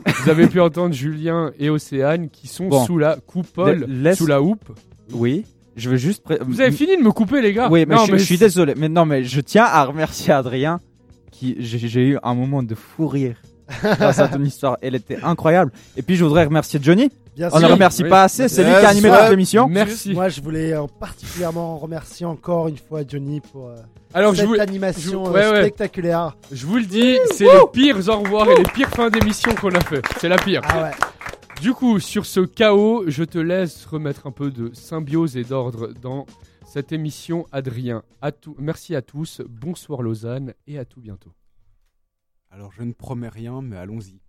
Vous 0.05 0.29
avez 0.29 0.47
pu 0.47 0.59
entendre 0.61 0.93
Julien 0.93 1.51
et 1.59 1.69
Océane 1.69 2.29
qui 2.29 2.47
sont 2.47 2.67
Bon. 2.67 2.85
sous 2.85 2.97
la 2.97 3.15
coupole, 3.17 3.85
laisse- 3.87 4.17
sous 4.17 4.27
la 4.27 4.41
houppe. 4.41 4.69
Oui, 5.13 5.45
je 5.75 5.89
veux 5.89 5.97
juste. 5.97 6.23
pré- 6.23 6.39
Vous 6.41 6.61
avez 6.61 6.71
fini 6.71 6.97
de 6.97 7.01
me 7.03 7.11
couper, 7.11 7.41
les 7.41 7.53
gars 7.53 7.67
Oui, 7.69 7.85
mais, 7.87 7.95
Non, 7.95 8.05
je, 8.05 8.13
je 8.17 8.23
suis 8.23 8.37
désolé. 8.37 8.73
Mais 8.77 8.89
non, 8.89 9.05
mais 9.05 9.23
je 9.23 9.41
tiens 9.41 9.65
à 9.65 9.83
remercier 9.85 10.33
Adrien. 10.33 10.79
Qui, 11.31 11.55
j'ai, 11.59 11.79
j'ai 11.79 12.01
eu 12.01 12.17
un 12.23 12.33
moment 12.33 12.63
de 12.63 12.75
fou 12.75 13.07
rire 13.07 13.35
grâce 13.83 14.19
à 14.19 14.27
ton 14.29 14.41
histoire. 14.43 14.77
Elle 14.81 14.95
était 14.95 15.17
incroyable. 15.21 15.71
Et 15.97 16.01
puis 16.01 16.15
je 16.15 16.23
voudrais 16.23 16.45
remercier 16.45 16.79
Johnny. 16.81 17.09
Bien 17.35 17.49
On 17.51 17.59
ne 17.59 17.65
remercie 17.65 18.03
Oui. 18.03 18.09
pas 18.09 18.23
assez. 18.23 18.47
C'est 18.47 18.63
lui 18.63 18.71
qui 18.79 18.85
a 18.85 18.89
animé 18.89 19.09
ouais. 19.09 19.19
toute 19.19 19.29
l'émission. 19.29 19.67
Moi, 19.69 20.29
je 20.29 20.41
voulais 20.41 20.73
euh, 20.73 20.85
particulièrement 20.99 21.77
remercier 21.77 22.25
encore 22.25 22.67
une 22.69 22.77
fois 22.77 23.01
Johnny 23.07 23.41
pour 23.41 23.67
euh, 23.67 23.75
Alors, 24.13 24.33
je 24.33 24.39
cette 24.39 24.47
vous- 24.47 24.59
animation 24.59 25.25
je- 25.25 25.29
euh, 25.29 25.33
ouais, 25.33 25.49
ouais. 25.51 25.61
spectaculaire. 25.63 26.37
Je 26.51 26.65
vous 26.65 26.77
le 26.77 26.85
dis, 26.85 27.17
c'est 27.33 27.43
les 27.45 27.59
pires 27.73 27.97
au 28.07 28.19
revoir 28.21 28.49
et 28.49 28.55
les 28.55 28.63
pires 28.63 28.89
fins 28.89 29.09
d'émission 29.09 29.53
qu'on 29.55 29.71
a 29.75 29.81
fait. 29.81 30.01
C'est 30.19 30.29
la 30.29 30.37
pire. 30.37 30.61
Ah 30.65 30.83
ouais. 30.83 30.91
Du 31.61 31.73
coup, 31.73 31.99
sur 31.99 32.25
ce 32.25 32.39
chaos, 32.41 33.03
je 33.07 33.23
te 33.23 33.37
laisse 33.37 33.85
remettre 33.85 34.27
un 34.27 34.31
peu 34.31 34.49
de 34.51 34.71
symbiose 34.73 35.35
et 35.37 35.43
d'ordre 35.43 35.89
dans 36.01 36.25
cette 36.65 36.91
émission, 36.91 37.45
Adrien. 37.51 38.03
À 38.21 38.31
tout, 38.31 38.55
merci 38.59 38.95
à 38.95 39.01
tous, 39.01 39.41
bonsoir 39.49 40.01
Lausanne 40.01 40.53
et 40.67 40.77
à 40.79 40.85
tout 40.85 40.99
bientôt. 41.01 41.31
Alors 42.51 42.71
je 42.77 42.83
ne 42.83 42.93
promets 42.93 43.29
rien, 43.29 43.61
mais 43.61 43.77
allons-y. 43.77 44.19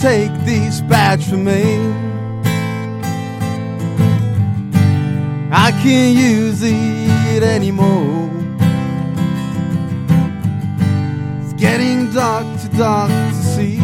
Take 0.00 0.32
these 0.44 0.82
badge 0.82 1.24
from 1.24 1.44
me. 1.44 1.62
I 5.50 5.70
can't 5.82 6.16
use 6.16 6.62
it 6.62 7.42
anymore. 7.42 8.30
It's 11.42 11.54
getting 11.54 12.12
dark, 12.12 12.46
too 12.60 12.76
dark 12.76 13.10
to 13.10 13.42
see. 13.54 13.76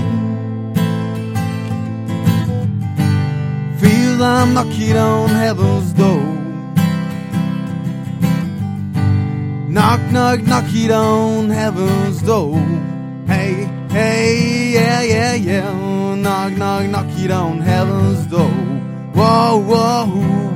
Feel 3.80 4.22
I'm 4.22 4.52
knocking 4.54 4.96
on 4.96 5.28
heaven's 5.30 5.92
door. 5.94 6.22
Knock, 9.68 10.00
knock, 10.12 10.40
knock 10.42 10.64
it 10.68 10.90
on 10.90 11.48
heaven's 11.48 12.20
door. 12.22 12.58
Hey, 13.26 13.66
hey, 13.92 14.72
yeah, 14.72 15.02
yeah, 15.02 15.34
yeah. 15.34 16.14
Knock, 16.16 16.52
knock, 16.52 16.86
knock 16.86 17.18
it 17.18 17.30
on 17.30 17.60
heaven's 17.60 18.26
door. 18.26 18.50
Whoa, 19.14 19.58
whoa, 19.58 20.06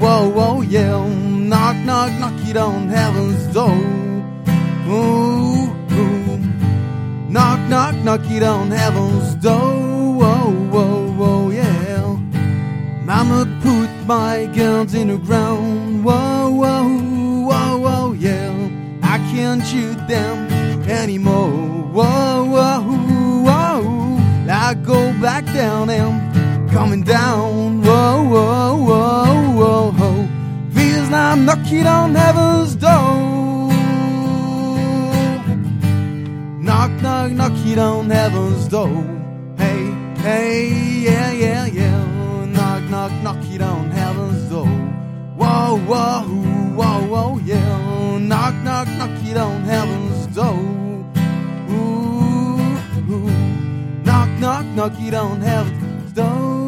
whoa, 0.01 0.29
whoa, 0.29 0.61
yeah. 0.63 1.07
Knock, 1.07 1.77
knock, 1.85 2.13
knock 2.19 2.49
it 2.49 2.57
on 2.57 2.89
heaven's 2.89 3.47
door. 3.55 3.77
Ooh, 4.89 5.71
ooh. 5.93 6.39
Knock, 7.29 7.61
knock, 7.69 7.95
knock 7.97 8.31
it 8.31 8.43
on 8.43 8.71
heaven's 8.71 9.35
door. 9.37 10.15
Whoa, 10.21 10.51
whoa, 10.73 11.13
whoa, 11.13 11.51
yeah. 11.51 12.17
Mama 13.05 13.45
put 13.63 13.91
my 14.07 14.47
guns 14.57 14.95
in 14.95 15.09
the 15.09 15.19
ground. 15.19 16.05
Whoa, 16.05 16.51
whoa, 16.51 16.89
whoa, 17.49 17.79
whoa, 17.79 18.13
yeah. 18.13 18.53
I 19.03 19.19
can't 19.33 19.65
shoot 19.65 19.99
them 20.09 20.51
anymore. 20.89 21.51
Whoa, 21.93 22.45
whoa. 22.45 23.06
I 24.49 24.75
go 24.75 25.13
back 25.21 25.45
down 25.47 25.91
and 25.91 26.71
coming 26.71 27.03
down. 27.03 27.83
Whoa, 27.83 28.23
whoa, 28.23 28.77
whoa, 28.77 29.51
whoa, 29.53 29.91
whoa. 29.93 30.29
Feels 30.71 31.11
like 31.11 31.15
I'm 31.15 31.45
knocking 31.45 31.87
on 31.87 32.15
heaven's 32.15 32.77
door. 32.77 33.71
Knock, 36.63 36.91
knock, 37.03 37.33
knock 37.33 37.67
it 37.67 37.79
on 37.79 38.11
heaven's 38.11 38.69
door. 38.69 39.05
Hey, 39.57 39.91
hey, 40.19 40.69
yeah, 41.03 41.33
yeah, 41.33 41.67
yeah. 41.67 42.45
Knock, 42.47 42.83
knock, 42.85 43.13
knock 43.23 43.45
it 43.53 43.63
on 43.63 43.91
heaven's 43.91 44.49
door. 44.49 44.67
Whoa, 44.67 45.79
whoa, 45.87 46.23
whoa, 46.77 47.07
whoa, 47.07 47.39
yeah. 47.45 48.19
Knock, 48.19 48.55
knock, 48.63 48.89
knock 48.99 49.25
it 49.25 49.37
on 49.37 49.63
heaven's 49.65 50.27
door. 50.29 50.59
Ooh, 51.71 53.13
ooh. 53.13 53.46
Knock, 54.39 54.67
knock, 54.67 54.93
knock 54.93 55.01
it 55.01 55.15
on 55.15 55.41
heaven's 55.41 56.13
door. 56.13 56.66